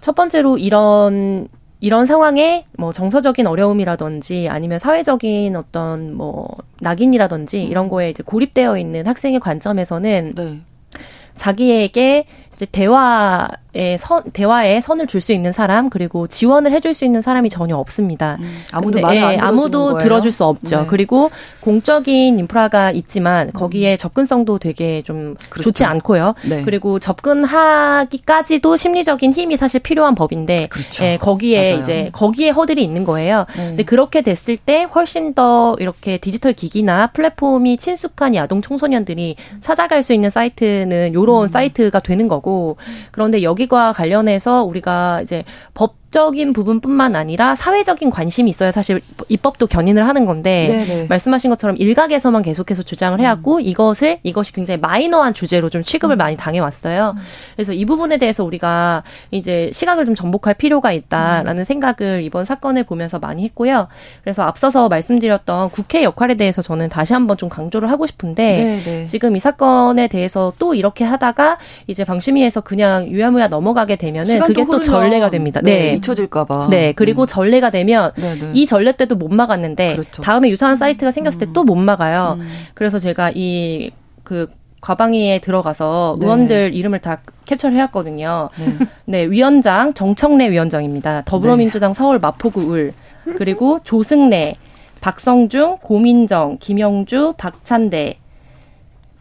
첫 0.01 0.15
번째로 0.15 0.59
이런 0.59 1.49
이런 1.81 2.05
상황에 2.05 2.67
뭐 2.77 2.93
정서적인 2.93 3.47
어려움이라든지 3.47 4.49
아니면 4.51 4.79
사회적인 4.79 5.57
어떤 5.57 6.15
뭐 6.15 6.47
낙인이라든지 6.81 7.65
이런 7.65 7.89
거에 7.89 8.11
이제 8.11 8.23
고립되어 8.23 8.77
있는 8.79 9.07
학생의 9.07 9.41
관점에서는 9.41 10.35
네. 10.37 10.61
자기에게 11.35 12.27
대화에 12.67 13.97
선 13.99 14.25
대화에 14.33 14.81
선을 14.81 15.07
줄 15.07 15.21
수 15.21 15.33
있는 15.33 15.53
사람 15.53 15.91
그리고 15.91 16.27
지원을 16.27 16.73
해줄 16.73 16.95
수 16.95 17.05
있는 17.05 17.21
사람이 17.21 17.51
전혀 17.51 17.77
없습니다. 17.77 18.39
음, 18.41 18.63
아무도 18.73 19.01
말을 19.01 19.17
예, 19.17 19.39
아무도 19.39 19.99
들어줄 19.99 20.33
수 20.33 20.45
없죠. 20.45 20.81
네. 20.81 20.87
그리고 20.89 21.31
공적인 21.61 22.39
인프라가 22.39 22.91
있지만 22.91 23.49
음. 23.49 23.53
거기에 23.53 23.95
음. 23.95 23.97
접근성도 23.99 24.59
되게 24.59 25.03
좀 25.03 25.37
그렇죠. 25.51 25.71
좋지 25.71 25.85
않고요. 25.85 26.35
네. 26.49 26.63
그리고 26.65 26.99
접근하기까지도 26.99 28.77
심리적인 28.77 29.33
힘이 29.33 29.57
사실 29.57 29.81
필요한 29.81 30.15
법인데 30.15 30.69
그렇죠. 30.69 31.05
예, 31.05 31.17
거기에 31.19 31.71
맞아요. 31.71 31.81
이제 31.81 32.09
거기에 32.13 32.51
허들이 32.51 32.83
있는 32.83 33.05
거예요. 33.05 33.45
네. 33.57 33.67
근데 33.69 33.83
그렇게 33.85 34.23
됐을 34.23 34.57
때 34.57 34.85
훨씬 34.85 35.35
더 35.35 35.77
이렇게 35.79 36.19
디지털 36.19 36.55
기기나 36.55 37.09
플랫폼이 37.09 37.77
친숙한 37.77 38.35
이 38.35 38.39
아동 38.39 38.63
청소년들이 38.63 39.37
찾아갈 39.61 40.03
수 40.03 40.15
있는 40.15 40.31
사이트는 40.31 41.15
요런 41.15 41.45
음. 41.45 41.49
사이트가 41.49 42.01
되는 42.01 42.27
거고 42.27 42.50
그런데 43.13 43.43
여기과 43.43 43.93
관련해서 43.93 44.65
우리가 44.65 45.21
이제 45.23 45.45
법 45.75 46.00
적인 46.11 46.53
부분뿐만 46.53 47.15
아니라 47.15 47.55
사회적인 47.55 48.11
관심이 48.11 48.51
있어야 48.51 48.73
사실 48.73 49.01
입법도 49.29 49.69
견인을 49.69 50.09
하는 50.09 50.25
건데 50.25 50.85
네네. 50.87 51.07
말씀하신 51.09 51.51
것처럼 51.51 51.77
일각에서만 51.77 52.43
계속해서 52.43 52.83
주장을 52.83 53.19
해왔고 53.21 53.57
음. 53.57 53.61
이것을 53.61 54.19
이것이 54.25 54.53
굉장히 54.53 54.81
마이너한 54.81 55.35
주제로 55.35 55.69
좀 55.69 55.85
취급을 55.85 56.17
음. 56.17 56.19
많이 56.19 56.37
당해왔어요. 56.37 57.15
음. 57.17 57.23
그래서 57.55 57.73
이 57.73 57.85
부분에 57.85 58.19
대해서 58.19 58.43
우리가 58.43 59.05
이제 59.31 59.71
시각을 59.73 60.05
좀 60.05 60.17
정복할 60.17 60.55
필요가 60.55 60.91
있다라는 60.91 61.63
음. 61.63 61.65
생각을 61.65 62.23
이번 62.25 62.45
사건을 62.45 62.85
보면서 62.85 63.21
많이 63.21 63.45
했고요. 63.45 63.87
그래서 64.25 64.43
앞서서 64.43 64.89
말씀드렸던 64.89 65.71
국회 65.71 66.03
역할에 66.03 66.35
대해서 66.35 66.61
저는 66.61 66.89
다시 66.89 67.13
한번 67.13 67.37
좀 67.37 67.49
강조를 67.49 67.89
하고 67.89 68.07
싶은데 68.07 68.83
네네. 68.85 69.07
지금 69.07 69.37
이 69.37 69.39
사건에 69.39 70.09
대해서 70.09 70.53
또 70.59 70.75
이렇게 70.75 71.05
하다가 71.05 71.59
이제 71.87 72.05
방심위에서 72.05 72.63
그냥 72.63 73.07
유야무야 73.07 73.47
넘어가게 73.47 73.95
되면은 73.95 74.41
그게 74.41 74.65
또 74.65 74.81
전례가 74.81 75.31
됩니다. 75.31 75.61
네. 75.63 76.00
네. 76.01 76.13
잊혀질까봐. 76.13 76.69
네. 76.71 76.93
그리고 76.93 77.23
음. 77.23 77.27
전례가 77.27 77.71
되면 77.71 78.13
네네. 78.15 78.41
네. 78.41 78.51
이 78.55 78.67
전례 78.67 78.93
때도 78.93 79.17
못 79.17 79.33
막았는데 79.33 79.95
그렇죠. 79.95 80.23
다음에 80.23 80.51
유사한 80.51 80.77
사이트가 80.77 81.11
생겼을 81.11 81.39
때 81.39 81.53
또못 81.53 81.77
음. 81.77 81.85
막아요. 81.85 82.37
음. 82.41 82.49
그래서 82.75 82.99
제가 82.99 83.33
이 83.35 83.91
그 84.31 84.47
과방위에 84.81 85.41
들어가서 85.41 86.17
네. 86.21 86.25
의원들 86.25 86.73
이름을 86.73 87.01
다 87.01 87.21
캡처를 87.47 87.77
해왔거든요. 87.77 88.49
네. 88.57 88.87
네. 89.25 89.25
위원장 89.25 89.93
정청래 89.93 90.53
위원장입니다. 90.53 91.23
더불어민주당 91.27 91.91
네. 91.91 91.95
서울 91.99 92.21
마포구 92.21 92.75
을 92.75 92.95
그리고 93.37 93.81
조승래, 93.83 94.55
박성중, 95.01 95.79
고민정, 95.83 96.59
김영주, 96.61 97.35
박찬대, 97.39 98.19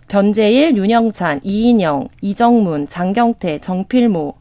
변재일, 0.08 0.78
윤영찬, 0.78 1.42
이인영, 1.44 2.08
이정문, 2.22 2.88
장경태, 2.88 3.60
정필모, 3.62 4.36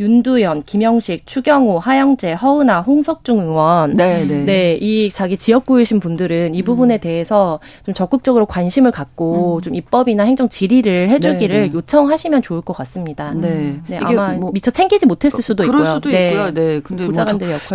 윤두현, 0.00 0.64
김영식, 0.64 1.26
추경호, 1.26 1.78
하영재, 1.78 2.32
허은아, 2.32 2.80
홍석중 2.80 3.40
의원. 3.40 3.94
네, 3.94 4.24
네. 4.24 4.44
네, 4.44 4.78
이 4.80 5.08
자기 5.10 5.36
지역구이신 5.36 6.00
분들은 6.00 6.54
이 6.54 6.62
부분에 6.62 6.96
음. 6.96 7.00
대해서 7.00 7.60
좀 7.84 7.94
적극적으로 7.94 8.46
관심을 8.46 8.90
갖고 8.90 9.56
음. 9.56 9.60
좀 9.62 9.74
입법이나 9.76 10.24
행정 10.24 10.48
질의를 10.48 11.10
해주기를 11.10 11.60
네, 11.60 11.66
네. 11.68 11.72
요청하시면 11.72 12.42
좋을 12.42 12.60
것 12.60 12.76
같습니다. 12.76 13.32
네. 13.34 13.80
네 13.86 13.98
아마 13.98 14.32
뭐 14.32 14.50
미처 14.52 14.72
챙기지 14.72 15.06
못했을 15.06 15.42
수도 15.42 15.62
그럴 15.62 15.80
있고요. 15.80 15.94
수도 15.94 16.10
네. 16.10 16.30
있고요. 16.30 16.50
네. 16.52 16.80
근데 16.80 17.04
뭐 17.04 17.14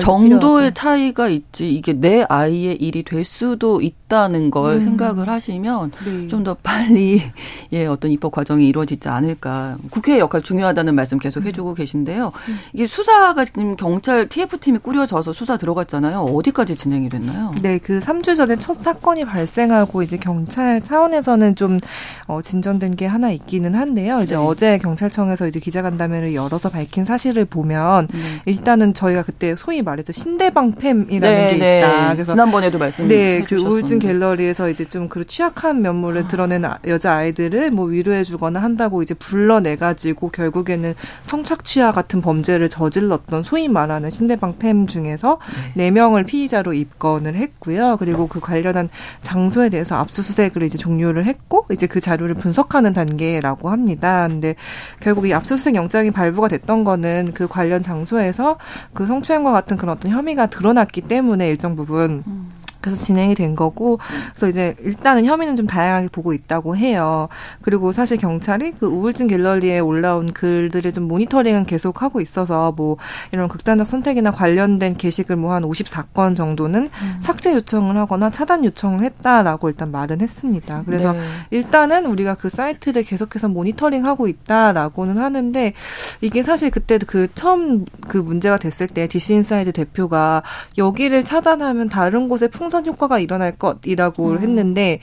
정도의 0.01 0.73
차이가 0.73 1.29
있지 1.29 1.69
이게 1.73 1.93
내 1.93 2.25
아이의 2.27 2.75
일이 2.75 3.03
될 3.03 3.23
수도 3.23 3.81
있 3.81 3.98
다는 4.09 4.51
걸 4.51 4.75
음. 4.75 4.81
생각을 4.81 5.29
하시면 5.29 5.91
네. 6.03 6.27
좀더 6.27 6.57
빨리 6.61 7.21
예, 7.71 7.85
어떤 7.85 8.11
입법 8.11 8.33
과정이 8.33 8.67
이루어지지 8.67 9.07
않을까. 9.07 9.77
국회의 9.89 10.19
역할 10.19 10.41
중요하다는 10.41 10.95
말씀 10.95 11.17
계속 11.17 11.45
해주고 11.45 11.75
계신데 11.75 12.09
있는데요. 12.09 12.31
이게 12.73 12.87
수사가 12.87 13.45
지금 13.45 13.75
경찰 13.75 14.27
TF팀이 14.27 14.79
꾸려져서 14.79 15.31
수사 15.33 15.57
들어갔잖아요. 15.57 16.21
어디까지 16.21 16.75
진행이 16.75 17.09
됐나요? 17.09 17.53
네, 17.61 17.77
그 17.77 17.99
3주 17.99 18.35
전에 18.35 18.55
첫 18.55 18.81
사건이 18.81 19.25
발생하고 19.25 20.01
이제 20.01 20.17
경찰 20.17 20.81
차원에서는 20.81 21.55
좀 21.55 21.79
어, 22.27 22.41
진전된 22.41 22.95
게 22.95 23.05
하나 23.05 23.31
있기는 23.31 23.75
한데요. 23.75 24.21
이제 24.21 24.35
네. 24.35 24.41
어제 24.41 24.77
경찰청에서 24.79 25.47
이제 25.47 25.59
기자간담회를 25.59 26.33
열어서 26.33 26.69
밝힌 26.69 27.05
사실을 27.05 27.45
보면 27.45 28.07
네. 28.07 28.19
일단은 28.45 28.93
저희가 28.93 29.23
그때 29.23 29.55
소위 29.55 29.81
말해서 29.81 30.11
신대방팸이라는 30.13 31.19
네, 31.19 31.49
게 31.51 31.57
네. 31.57 31.77
있다. 31.77 32.13
그래서 32.13 32.31
지난번에도 32.31 32.77
말씀 32.79 33.07
네, 33.07 33.43
그 33.43 33.55
우울증 33.55 33.98
갤러리에서 33.99 34.69
이제 34.69 34.85
좀 34.85 35.09
그 35.09 35.25
취약한 35.25 35.81
면모를 35.81 36.25
아. 36.25 36.27
드러낸 36.27 36.63
여자 36.87 37.15
아이들을 37.15 37.71
뭐 37.71 37.85
위로해주거나 37.87 38.61
한다고 38.61 39.01
이제 39.01 39.13
불러내 39.13 39.75
가지고 39.75 40.29
결국에는 40.29 40.93
성착취약 41.23 41.95
같은 41.95 42.21
범죄를 42.21 42.69
저질렀던 42.69 43.43
소위 43.43 43.67
말하는 43.67 44.09
신대방 44.09 44.57
팸 44.57 44.87
중에서 44.87 45.39
네. 45.75 45.85
네 45.85 45.91
명을 45.91 46.23
피의자로 46.23 46.73
입건을 46.73 47.35
했고요. 47.35 47.97
그리고 47.97 48.27
그 48.27 48.39
관련한 48.39 48.89
장소에 49.21 49.69
대해서 49.69 49.95
압수수색을 49.95 50.63
이제 50.63 50.77
종료를 50.77 51.25
했고 51.25 51.65
이제 51.71 51.87
그 51.87 51.99
자료를 51.99 52.35
분석하는 52.35 52.93
단계라고 52.93 53.69
합니다. 53.69 54.27
근데 54.29 54.55
결국 54.99 55.27
이 55.27 55.33
압수수색 55.33 55.75
영장이 55.75 56.11
발부가 56.11 56.47
됐던 56.47 56.83
거는 56.83 57.31
그 57.33 57.47
관련 57.47 57.81
장소에서 57.81 58.57
그 58.93 59.05
성추행과 59.05 59.51
같은 59.51 59.75
그런 59.75 59.95
어떤 59.97 60.11
혐의가 60.11 60.45
드러났기 60.45 61.01
때문에 61.01 61.49
일정 61.49 61.75
부분 61.75 62.23
음. 62.27 62.58
그래서 62.81 62.97
진행이 62.97 63.35
된 63.35 63.55
거고 63.55 63.99
그래서 64.31 64.47
이제 64.47 64.75
일단은 64.79 65.25
혐의는 65.25 65.55
좀 65.55 65.67
다양하게 65.67 66.07
보고 66.09 66.33
있다고 66.33 66.77
해요. 66.77 67.27
그리고 67.61 67.91
사실 67.91 68.17
경찰이 68.17 68.71
그 68.79 68.87
우울증 68.87 69.27
갤러리에 69.27 69.79
올라온 69.79 70.31
글들을 70.31 70.93
좀 70.93 71.07
모니터링은 71.07 71.65
계속 71.65 72.01
하고 72.01 72.21
있어서 72.21 72.71
뭐 72.71 72.97
이런 73.31 73.49
극단적 73.49 73.87
선택이나 73.87 74.31
관련된 74.31 74.95
게시글 74.95 75.35
뭐 75.35 75.49
한 75.49 75.63
54건 75.63 76.35
정도는 76.35 76.89
음. 76.91 77.17
삭제 77.19 77.53
요청을 77.53 77.97
하거나 77.97 78.29
차단 78.29 78.63
요청을 78.65 79.03
했다라고 79.03 79.69
일단 79.69 79.91
말은 79.91 80.21
했습니다. 80.21 80.83
그래서 80.85 81.13
네. 81.13 81.19
일단은 81.51 82.05
우리가 82.05 82.35
그 82.35 82.49
사이트를 82.49 83.03
계속해서 83.03 83.47
모니터링하고 83.49 84.27
있다라고는 84.27 85.17
하는데 85.17 85.73
이게 86.21 86.43
사실 86.43 86.69
그때 86.69 86.97
그 86.97 87.27
처음 87.33 87.85
그 88.07 88.17
문제가 88.17 88.57
됐을 88.57 88.87
때 88.87 89.07
DC 89.07 89.33
인사이드 89.35 89.71
대표가 89.71 90.43
여기를 90.77 91.23
차단하면 91.23 91.89
다른 91.89 92.29
곳에 92.29 92.47
풍 92.47 92.68
풍선 92.69 92.85
효과가 92.85 93.19
일어날 93.19 93.51
것이라고 93.51 94.29
음. 94.29 94.39
했는데 94.39 94.99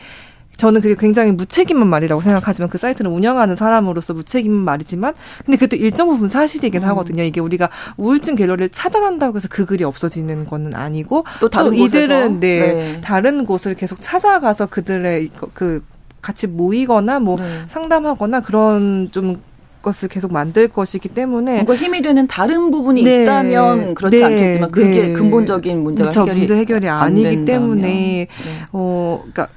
저는 0.56 0.80
그게 0.80 0.94
굉장히 0.99 1.32
무책임한 1.32 1.87
말이라고 1.87 2.23
생각하지만 2.23 2.70
그 2.70 2.78
사이트를 2.78 3.11
운영하는 3.11 3.56
사람으로서 3.56 4.14
무책임한 4.14 4.64
말이지만 4.64 5.12
근데 5.44 5.58
그것도 5.58 5.76
일정 5.76 6.08
부분 6.08 6.28
사실이긴 6.28 6.82
음. 6.82 6.88
하거든요. 6.88 7.23
이게 7.25 7.40
우리가 7.40 7.68
우울증 7.99 8.37
갤러리를 8.37 8.70
차단한다고 8.70 9.37
해서 9.37 9.49
그 9.50 9.66
글이 9.66 9.85
없어지는 9.85 10.46
거는 10.46 10.75
아니고 10.75 11.25
또, 11.40 11.50
다른 11.50 11.73
또 11.73 11.75
이들은 11.75 12.40
네, 12.40 12.73
네, 12.73 13.00
다른 13.02 13.44
곳을 13.44 13.75
계속 13.75 14.00
찾아가서 14.00 14.66
그들의 14.66 15.30
그 15.52 15.85
같이 16.23 16.46
모이거나 16.46 17.20
뭐 17.20 17.37
네. 17.37 17.64
상담하거나 17.68 18.40
그런 18.40 19.11
좀 19.12 19.37
것을 19.86 20.08
계속 20.08 20.32
만들 20.32 20.66
것이기 20.66 21.08
때문에 21.10 21.54
뭔가 21.54 21.76
힘이 21.76 22.02
되는 22.02 22.26
다른 22.26 22.72
부분이 22.72 23.04
네. 23.04 23.22
있다면 23.22 23.94
그렇지 23.94 24.16
네. 24.16 24.24
않겠지만 24.24 24.70
그게 24.72 25.02
네. 25.02 25.12
근본적인 25.12 25.80
문제가 25.80 26.10
그렇죠. 26.10 26.22
해결이 26.22 26.38
문제 26.40 26.56
해결이 26.56 26.88
아니기 26.88 27.44
때문에 27.44 27.82
네. 27.82 28.28
어 28.72 29.20
그러니까 29.20 29.48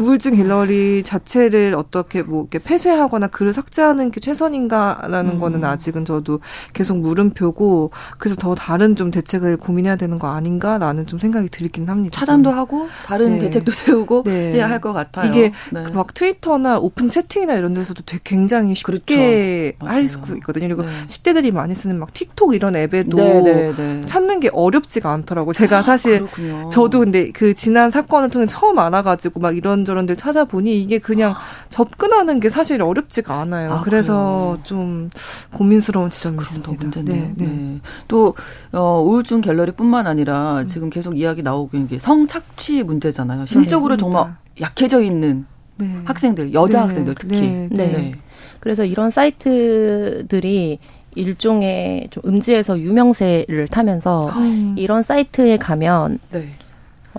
우울증 0.00 0.34
갤러리 0.34 1.02
자체를 1.04 1.74
어떻게 1.76 2.22
뭐 2.22 2.42
이렇게 2.42 2.58
폐쇄하거나 2.58 3.28
글을 3.28 3.52
삭제하는 3.52 4.10
게 4.10 4.20
최선인가라는 4.20 5.32
음. 5.34 5.38
거는 5.38 5.64
아직은 5.64 6.04
저도 6.04 6.40
계속 6.72 6.98
물음표고 6.98 7.90
그래서 8.18 8.36
더 8.36 8.54
다른 8.54 8.96
좀 8.96 9.10
대책을 9.10 9.56
고민해야 9.58 9.96
되는 9.96 10.18
거 10.18 10.28
아닌가라는 10.28 11.06
좀 11.06 11.18
생각이 11.18 11.48
들긴 11.48 11.88
합니다. 11.88 12.18
차단도. 12.18 12.50
하고 12.50 12.88
다른 13.06 13.34
네. 13.38 13.38
대책도 13.50 13.70
세우고 13.72 14.22
네. 14.24 14.52
해야 14.54 14.68
할 14.68 14.80
것 14.80 14.94
같아요. 14.94 15.30
이게 15.30 15.52
네. 15.70 15.82
막 15.92 16.14
트위터나 16.14 16.78
오픈 16.78 17.10
채팅이나 17.10 17.52
이런 17.54 17.74
데서도 17.74 18.02
되게 18.06 18.22
굉장히 18.24 18.74
쉽게 18.74 19.74
그렇죠. 19.78 19.92
할수 19.94 20.18
있거든요. 20.36 20.68
그리고 20.68 20.82
네. 20.82 20.88
10대들이 21.06 21.52
많이 21.52 21.74
쓰는 21.74 21.98
막 21.98 22.14
틱톡 22.14 22.54
이런 22.54 22.74
앱에도 22.76 23.16
네, 23.18 23.74
네, 23.76 24.00
찾는 24.06 24.40
게 24.40 24.48
어렵지가 24.50 25.10
않더라고요. 25.12 25.52
제가 25.52 25.82
사실 25.82 26.24
아, 26.24 26.68
저도 26.70 27.00
근데 27.00 27.30
그 27.30 27.52
지난 27.52 27.90
사건을 27.90 28.30
통해 28.30 28.46
처음 28.46 28.78
알아가지고 28.78 29.40
막 29.40 29.54
이런 29.54 29.84
이런저런들 29.90 30.16
찾아보니 30.16 30.80
이게 30.80 30.98
그냥 30.98 31.34
접근하는 31.68 32.40
게 32.40 32.48
사실 32.48 32.82
어렵지가 32.82 33.40
않아요. 33.40 33.72
아, 33.72 33.80
그래서 33.82 34.52
그래요? 34.52 34.64
좀 34.64 35.10
고민스러운 35.52 36.10
지점이 36.10 36.38
있습니다. 36.40 37.02
네, 37.02 37.04
네. 37.04 37.34
네. 37.36 37.80
또 38.08 38.34
어, 38.72 39.02
우울증 39.04 39.40
갤러리뿐만 39.40 40.06
아니라 40.06 40.60
음. 40.60 40.68
지금 40.68 40.90
계속 40.90 41.18
이야기 41.18 41.42
나오고 41.42 41.76
있는 41.76 41.88
게 41.88 41.98
성착취 41.98 42.82
문제잖아요. 42.84 43.46
심적으로 43.46 43.96
네, 43.96 44.00
정말 44.00 44.36
약해져 44.60 45.00
있는 45.00 45.46
네. 45.76 46.02
학생들, 46.04 46.54
여자 46.54 46.78
네, 46.78 46.82
학생들 46.84 47.14
특히. 47.18 47.40
네, 47.40 47.68
네. 47.70 48.12
그래서 48.60 48.84
이런 48.84 49.10
사이트들이 49.10 50.78
일종의 51.16 52.08
좀 52.10 52.22
음지에서 52.24 52.78
유명세를 52.78 53.68
타면서 53.68 54.28
음. 54.36 54.74
이런 54.78 55.02
사이트에 55.02 55.56
가면 55.56 56.18
네. 56.30 56.48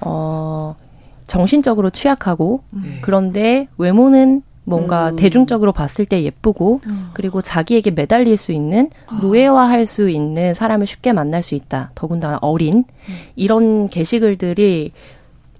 어 0.01 0.75
정신적으로 1.31 1.89
취약하고 1.89 2.61
네. 2.71 2.99
그런데 2.99 3.69
외모는 3.77 4.41
뭔가 4.65 5.11
음. 5.11 5.15
대중적으로 5.15 5.71
봤을 5.71 6.05
때 6.05 6.23
예쁘고 6.23 6.81
음. 6.85 7.09
그리고 7.13 7.41
자기에게 7.41 7.91
매달릴 7.91 8.35
수 8.35 8.51
있는 8.51 8.89
아. 9.07 9.17
노예화할 9.21 9.85
수 9.85 10.09
있는 10.09 10.53
사람을 10.53 10.85
쉽게 10.85 11.13
만날 11.13 11.41
수 11.41 11.55
있다. 11.55 11.91
더군다나 11.95 12.37
어린 12.41 12.79
음. 12.79 13.15
이런 13.37 13.87
게시글들이 13.87 14.91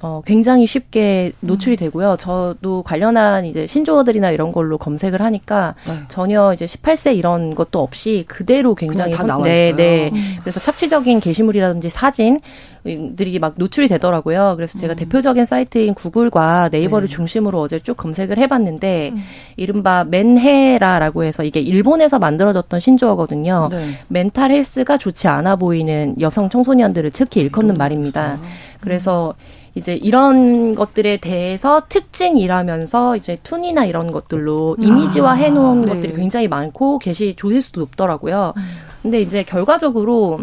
어, 0.03 0.21
굉장히 0.25 0.65
쉽게 0.65 1.31
노출이 1.41 1.75
음. 1.75 1.77
되고요. 1.77 2.15
저도 2.17 2.81
관련한 2.81 3.45
이제 3.45 3.67
신조어들이나 3.67 4.31
이런 4.31 4.51
걸로 4.51 4.79
검색을 4.79 5.21
하니까 5.21 5.75
네. 5.87 5.93
전혀 6.07 6.53
이제 6.53 6.65
18세 6.65 7.15
이런 7.15 7.53
것도 7.53 7.79
없이 7.79 8.25
그대로 8.27 8.73
굉장히 8.73 9.13
다 9.13 9.23
나와 9.23 9.43
네, 9.43 9.75
네. 9.75 10.09
음. 10.11 10.37
그래서 10.41 10.59
착취적인 10.59 11.19
게시물이라든지 11.19 11.89
사진들이 11.89 13.37
막 13.39 13.53
노출이 13.57 13.87
되더라고요. 13.89 14.53
그래서 14.55 14.79
제가 14.79 14.93
음. 14.93 14.95
대표적인 14.95 15.45
사이트인 15.45 15.93
구글과 15.93 16.69
네이버를 16.71 17.07
네. 17.07 17.13
중심으로 17.13 17.61
어제 17.61 17.77
쭉 17.77 17.95
검색을 17.95 18.39
해봤는데 18.39 19.11
음. 19.13 19.23
이른바 19.55 20.03
맨헤라라고 20.03 21.25
해서 21.25 21.43
이게 21.43 21.59
일본에서 21.59 22.17
만들어졌던 22.17 22.79
신조어거든요. 22.79 23.69
네. 23.71 23.89
멘탈 24.07 24.49
헬스가 24.49 24.97
좋지 24.97 25.27
않아 25.27 25.57
보이는 25.57 26.15
여성 26.19 26.49
청소년들을 26.49 27.11
특히 27.11 27.41
일컫는 27.41 27.77
말입니다. 27.77 28.39
그래서 28.79 29.35
이제 29.75 29.95
이런 29.95 30.75
것들에 30.75 31.17
대해서 31.17 31.83
특징이라면서 31.87 33.15
이제 33.15 33.37
툰이나 33.43 33.85
이런 33.85 34.11
것들로 34.11 34.75
이미지화 34.79 35.33
해놓은 35.33 35.83
아, 35.83 35.85
네. 35.85 35.93
것들이 35.93 36.13
굉장히 36.13 36.47
많고 36.47 36.99
게시 36.99 37.35
조회수도 37.37 37.81
높더라고요. 37.81 38.53
음. 38.55 38.61
근데 39.01 39.21
이제 39.21 39.43
결과적으로 39.43 40.39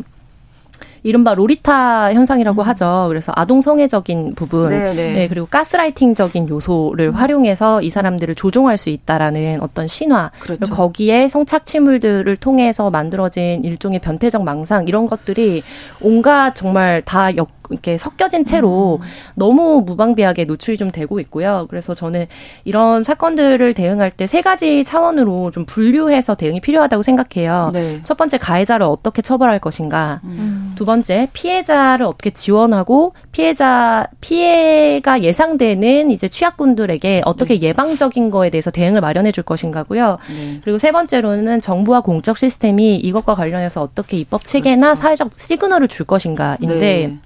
이른바 1.03 1.35
로리타 1.35 2.13
현상이라고 2.13 2.63
음. 2.63 2.67
하죠. 2.69 3.07
그래서 3.09 3.33
아동 3.37 3.61
성애적인 3.61 4.35
부분, 4.35 4.71
네, 4.71 4.95
네. 4.95 5.15
네, 5.15 5.29
그리고 5.29 5.47
가스라이팅적인 5.47 6.49
요소를 6.49 7.09
음. 7.09 7.15
활용해서 7.15 7.83
이 7.83 7.91
사람들을 7.91 8.35
조종할 8.35 8.77
수 8.79 8.91
있다라는 8.91 9.61
어떤 9.61 9.87
신화, 9.87 10.31
그렇죠. 10.41 10.73
거기에 10.73 11.29
성착취물들을 11.29 12.37
통해서 12.39 12.91
만들어진 12.91 13.65
일종의 13.65 14.01
변태적 14.01 14.43
망상 14.43 14.89
이런 14.89 15.07
것들이 15.07 15.63
온갖 16.01 16.55
정말 16.55 17.03
다 17.05 17.35
역, 17.37 17.49
이렇게 17.71 17.99
섞여진 17.99 18.45
채로 18.45 19.01
음. 19.03 19.07
너무 19.35 19.83
무방비하게 19.85 20.45
노출이 20.45 20.77
좀 20.79 20.91
되고 20.91 21.19
있고요. 21.21 21.67
그래서 21.69 21.95
저는 21.95 22.27
이런 22.65 23.03
사건들을 23.03 23.75
대응할 23.75 24.13
때 24.13 24.29
세 24.29 24.43
가지 24.43 24.85
차원으로 24.85 25.51
좀 25.51 25.65
분류해서 25.65 26.35
대응이 26.35 26.61
필요하다고 26.61 27.03
생각해요. 27.03 27.71
네. 27.73 28.01
첫 28.05 28.17
번째 28.19 28.37
가해자를 28.37 28.85
어떻게 28.85 29.23
처벌할 29.23 29.59
것인가. 29.59 30.21
음. 30.25 30.73
두 30.77 30.85
번째 30.85 31.29
피해자를 31.33 32.05
어떻게 32.05 32.31
지원하고 32.31 33.15
피해자 33.33 34.07
피해가 34.21 35.23
예상되는 35.23 36.11
이제 36.11 36.29
취약군들에게 36.29 37.23
어떻게 37.25 37.59
네. 37.59 37.69
예방적인 37.69 38.31
거에 38.31 38.51
대해서 38.51 38.71
대응을 38.71 39.01
마련해 39.01 39.33
줄 39.33 39.45
것인가고요. 39.45 40.19
네. 40.31 40.61
그리고 40.63 40.79
세 40.79 40.93
번째로는 40.93 41.63
정부와 41.63 42.03
공적 42.03 42.37
시스템이 42.37 42.97
이것과 42.97 43.35
관련해서 43.35 43.83
어떻게 43.83 44.19
입법 44.19 44.45
체계나 44.45 44.89
그렇죠. 44.89 45.01
사회적 45.01 45.31
시그널을 45.37 45.89
줄 45.89 46.05
것인가인데 46.07 46.79
네. 46.79 47.19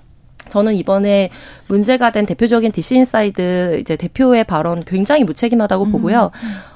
저는 0.50 0.74
이번에 0.74 1.30
문제가 1.68 2.10
된 2.10 2.26
대표적인 2.26 2.72
디시인사이드 2.72 3.78
이제 3.80 3.96
대표의 3.96 4.44
발언 4.44 4.84
굉장히 4.84 5.24
무책임하다고 5.24 5.84
음. 5.84 5.92
보고요. 5.92 6.30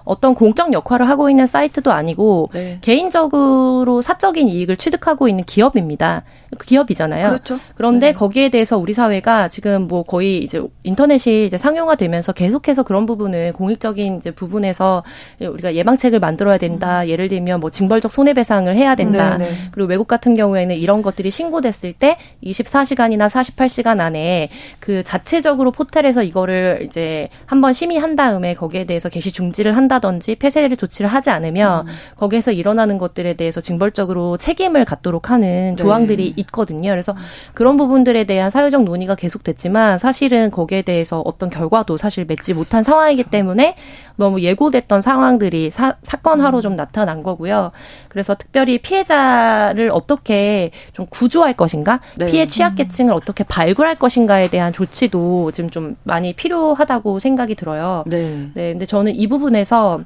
어떤 0.05 0.35
공적 0.35 0.73
역할을 0.73 1.09
하고 1.09 1.29
있는 1.29 1.47
사이트도 1.47 1.93
아니고 1.93 2.51
네. 2.53 2.79
개인적으로 2.81 4.01
사적인 4.01 4.49
이익을 4.49 4.77
취득하고 4.77 5.29
있는 5.29 5.45
기업입니다. 5.45 6.23
기업이잖아요. 6.65 7.29
그렇죠. 7.29 7.59
그런데 7.75 8.09
네. 8.09 8.13
거기에 8.13 8.49
대해서 8.49 8.79
우리 8.79 8.93
사회가 8.93 9.49
지금 9.49 9.89
뭐 9.89 10.03
거의 10.03 10.43
이제 10.43 10.63
인터넷이 10.85 11.47
이제 11.47 11.57
상용화되면서 11.57 12.33
계속해서 12.33 12.83
그런 12.85 13.07
부분을 13.07 13.53
공익적인 13.53 14.17
이제 14.17 14.31
부분에서 14.31 15.03
우리가 15.41 15.75
예방책을 15.75 16.21
만들어야 16.21 16.59
된다. 16.59 17.03
음. 17.03 17.09
예를 17.09 17.29
들면 17.29 17.61
뭐 17.61 17.71
징벌적 17.71 18.13
손해배상을 18.13 18.75
해야 18.75 18.95
된다. 18.95 19.37
네네. 19.37 19.51
네. 19.51 19.57
그리고 19.73 19.89
외국 19.89 20.07
같은 20.07 20.35
경우에는 20.35 20.77
이런 20.77 21.03
것들이 21.03 21.31
신고됐을 21.31 21.93
때 21.93 22.17
24시간이나 22.45 23.29
48시간 23.29 24.01
안에 24.01 24.49
그 24.81 25.03
자체적으로 25.03 25.73
포털에서 25.73 26.23
이거를 26.23 26.83
이제 26.85 27.29
한번 27.47 27.73
심의한 27.73 28.17
다음에 28.17 28.55
거기에 28.55 28.85
대해서 28.85 29.09
게시 29.09 29.33
중지를 29.33 29.77
한다든지 29.77 30.37
폐쇄를 30.37 30.77
조치를 30.77 31.09
하지 31.09 31.31
않으면 31.31 31.87
음. 31.87 31.93
거기에서 32.17 32.53
일어나는 32.53 32.99
것들에 32.99 33.35
대해서 33.35 33.61
징벌적으로 33.61 34.37
책임을 34.37 34.85
갖도록 34.85 35.31
하는 35.31 35.75
네. 35.77 35.77
조항들이 35.77 36.35
네. 36.37 36.43
있거든요. 36.47 36.91
그래서 36.91 37.13
음. 37.13 37.19
그런 37.55 37.77
부분들에 37.77 38.25
대한 38.25 38.51
사회적 38.51 38.85
논의가 38.85 39.15
계속됐지만 39.15 39.99
사실은 39.99 40.51
거기에 40.51 40.83
대해서 40.83 41.23
어떤 41.25 41.51
결과도 41.51 41.97
사실 41.97 42.25
맺지 42.25 42.55
못한 42.55 42.83
상황이기 42.83 43.23
그렇죠. 43.23 43.31
때문에 43.31 43.77
너무 44.17 44.41
예고됐던 44.41 45.01
상황들이 45.01 45.71
사, 45.71 45.97
사건화로 46.03 46.59
음. 46.59 46.63
좀 46.63 46.77
나타난 46.77 47.23
거고요. 47.23 47.73
그래서 48.09 48.35
특별히 48.35 48.79
피해자를 48.79 49.91
어떻게 49.93 50.71
좀 50.93 51.07
구조할 51.09 51.53
것인가, 51.55 52.01
네. 52.17 52.27
피해 52.27 52.47
취약계층을 52.47 53.13
음. 53.13 53.17
어떻게 53.17 53.45
발굴할 53.45 53.97
것인가에 53.97 54.49
대한 54.49 54.73
조치도 54.73 55.53
지금 55.53 55.71
좀 55.71 55.97
많이 56.03 56.33
필요하다고 56.33 57.19
생각이 57.19 57.55
들어요. 57.55 58.05
네. 58.07 58.49
네. 58.55 58.73
근데 58.73 58.87
저는 58.87 59.15
이 59.15 59.27
부분에서 59.27 60.01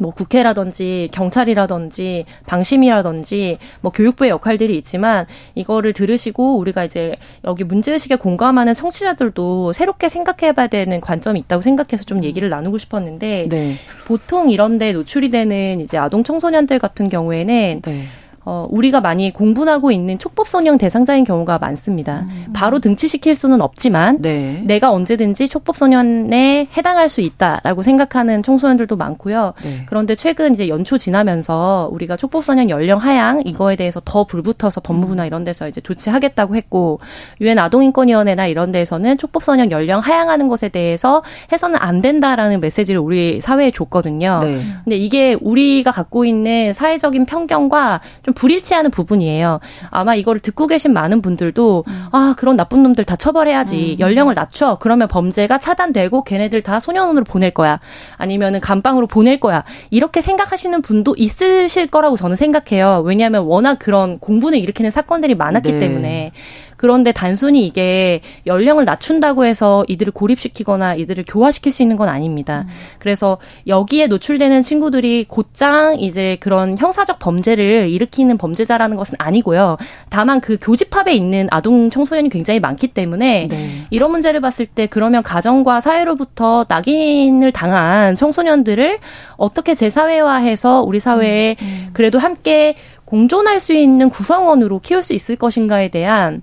뭐 0.00 0.10
국회라든지 0.12 1.08
경찰이라든지 1.12 2.24
방심이라든지 2.46 3.58
뭐 3.80 3.92
교육부의 3.92 4.30
역할들이 4.30 4.76
있지만 4.78 5.26
이거를 5.54 5.92
들으시고 5.92 6.58
우리가 6.58 6.84
이제 6.84 7.16
여기 7.44 7.64
문제의식에 7.64 8.16
공감하는 8.16 8.74
청취자들도 8.74 9.72
새롭게 9.72 10.08
생각해봐야 10.08 10.66
되는 10.68 11.00
관점이 11.00 11.40
있다고 11.40 11.62
생각해서 11.62 12.04
좀 12.04 12.24
얘기를 12.24 12.48
나누고 12.48 12.78
싶었는데 12.78 13.46
네. 13.48 13.76
보통 14.06 14.50
이런데 14.50 14.92
노출이 14.92 15.28
되는 15.28 15.80
이제 15.80 15.98
아동 15.98 16.24
청소년들 16.24 16.78
같은 16.78 17.08
경우에는 17.08 17.82
네. 17.82 18.06
어, 18.52 18.66
우리가 18.68 19.00
많이 19.00 19.30
공분하고 19.30 19.92
있는 19.92 20.18
촉법소년 20.18 20.76
대상자인 20.76 21.22
경우가 21.22 21.58
많습니다. 21.58 22.26
음. 22.28 22.46
바로 22.52 22.80
등치시킬 22.80 23.36
수는 23.36 23.60
없지만 23.60 24.18
네. 24.20 24.64
내가 24.66 24.90
언제든지 24.90 25.46
촉법소년에 25.46 26.66
해당할 26.76 27.08
수 27.08 27.20
있다라고 27.20 27.84
생각하는 27.84 28.42
청소년들도 28.42 28.96
많고요. 28.96 29.52
네. 29.62 29.84
그런데 29.86 30.16
최근 30.16 30.52
이제 30.52 30.68
연초 30.68 30.98
지나면서 30.98 31.90
우리가 31.92 32.16
촉법소년 32.16 32.70
연령 32.70 32.98
하향 32.98 33.42
이거에 33.44 33.76
대해서 33.76 34.02
더 34.04 34.24
불붙어서 34.24 34.80
법무부나 34.80 35.26
이런 35.26 35.44
데서 35.44 35.68
이제 35.68 35.80
조치하겠다고 35.80 36.56
했고 36.56 36.98
유엔 37.40 37.56
아동인권위원회나 37.60 38.48
이런 38.48 38.72
데에서는 38.72 39.16
촉법소년 39.16 39.70
연령 39.70 40.00
하향하는 40.00 40.48
것에 40.48 40.70
대해서 40.70 41.22
해서는 41.52 41.78
안 41.80 42.00
된다라는 42.00 42.58
메시지를 42.58 42.98
우리 42.98 43.40
사회에 43.40 43.70
줬거든요. 43.70 44.40
네. 44.42 44.60
근데 44.82 44.96
이게 44.96 45.36
우리가 45.40 45.92
갖고 45.92 46.24
있는 46.24 46.72
사회적인 46.72 47.26
편견과 47.26 48.00
좀좀 48.24 48.39
불일치하는 48.40 48.90
부분이에요. 48.90 49.60
아마 49.90 50.14
이거를 50.14 50.40
듣고 50.40 50.66
계신 50.66 50.94
많은 50.94 51.20
분들도 51.20 51.84
음. 51.86 52.06
아 52.10 52.34
그런 52.38 52.56
나쁜 52.56 52.82
놈들 52.82 53.04
다 53.04 53.14
처벌해야지 53.14 53.96
음. 53.98 54.00
연령을 54.00 54.34
낮춰 54.34 54.78
그러면 54.80 55.08
범죄가 55.08 55.58
차단되고 55.58 56.24
걔네들 56.24 56.62
다 56.62 56.80
소년원으로 56.80 57.24
보낼 57.24 57.50
거야 57.50 57.80
아니면은 58.16 58.60
감방으로 58.60 59.08
보낼 59.08 59.40
거야 59.40 59.62
이렇게 59.90 60.22
생각하시는 60.22 60.80
분도 60.80 61.14
있으실 61.18 61.88
거라고 61.88 62.16
저는 62.16 62.34
생각해요. 62.34 63.02
왜냐하면 63.04 63.42
워낙 63.42 63.78
그런 63.78 64.18
공분을 64.18 64.58
일으키는 64.58 64.90
사건들이 64.90 65.34
많았기 65.34 65.72
네. 65.72 65.78
때문에 65.78 66.32
그런데 66.80 67.12
단순히 67.12 67.66
이게 67.66 68.22
연령을 68.46 68.86
낮춘다고 68.86 69.44
해서 69.44 69.84
이들을 69.86 70.14
고립시키거나 70.14 70.94
이들을 70.94 71.26
교화시킬 71.28 71.72
수 71.72 71.82
있는 71.82 71.96
건 71.96 72.08
아닙니다. 72.08 72.64
음. 72.66 72.72
그래서 72.98 73.36
여기에 73.66 74.06
노출되는 74.06 74.62
친구들이 74.62 75.26
곧장 75.28 76.00
이제 76.00 76.38
그런 76.40 76.78
형사적 76.78 77.18
범죄를 77.18 77.90
일으키는 77.90 78.38
범죄자라는 78.38 78.96
것은 78.96 79.16
아니고요. 79.18 79.76
다만 80.08 80.40
그 80.40 80.56
교집합에 80.58 81.12
있는 81.12 81.48
아동 81.50 81.90
청소년이 81.90 82.30
굉장히 82.30 82.60
많기 82.60 82.88
때문에 82.88 83.48
네. 83.50 83.86
이런 83.90 84.10
문제를 84.10 84.40
봤을 84.40 84.64
때 84.64 84.86
그러면 84.86 85.22
가정과 85.22 85.82
사회로부터 85.82 86.64
낙인을 86.66 87.52
당한 87.52 88.16
청소년들을 88.16 89.00
어떻게 89.36 89.74
재사회화해서 89.74 90.80
우리 90.80 90.98
사회에 90.98 91.56
음. 91.60 91.66
음. 91.66 91.90
그래도 91.92 92.18
함께 92.18 92.76
공존할 93.04 93.60
수 93.60 93.74
있는 93.74 94.08
구성원으로 94.08 94.78
키울 94.78 95.02
수 95.02 95.12
있을 95.12 95.36
것인가에 95.36 95.88
대한 95.88 96.40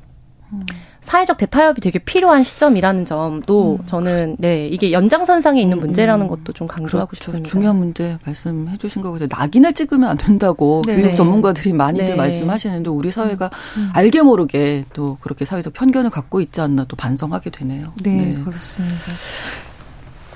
사회적 1.01 1.38
대타협이 1.38 1.79
되게 1.79 1.99
필요한 1.99 2.43
시점이라는 2.43 3.05
점도 3.05 3.77
음. 3.79 3.86
저는 3.86 4.36
네 4.39 4.67
이게 4.67 4.91
연장선상에 4.91 5.62
있는 5.62 5.79
문제라는 5.79 6.25
음. 6.25 6.29
것도 6.29 6.53
좀 6.53 6.67
강조하고 6.67 7.10
그렇죠. 7.12 7.25
싶습니다. 7.25 7.49
중요한 7.49 7.77
문제 7.77 8.17
말씀해 8.25 8.77
주신 8.77 9.01
거고 9.01 9.17
낙인을 9.29 9.73
찍으면 9.73 10.10
안 10.10 10.17
된다고 10.17 10.81
네. 10.86 10.99
교육 10.99 11.15
전문가들이 11.15 11.73
많이들 11.73 12.07
네. 12.07 12.15
말씀하시는데 12.15 12.89
우리 12.89 13.12
사회가 13.12 13.49
음. 13.77 13.81
음. 13.81 13.89
알게 13.93 14.21
모르게 14.21 14.86
또 14.93 15.17
그렇게 15.21 15.45
사회적 15.45 15.73
편견을 15.73 16.10
갖고 16.10 16.41
있지 16.41 16.60
않나 16.60 16.86
또 16.86 16.95
반성하게 16.95 17.51
되네요. 17.51 17.93
네, 18.03 18.12
네. 18.12 18.43
그렇습니다. 18.43 18.95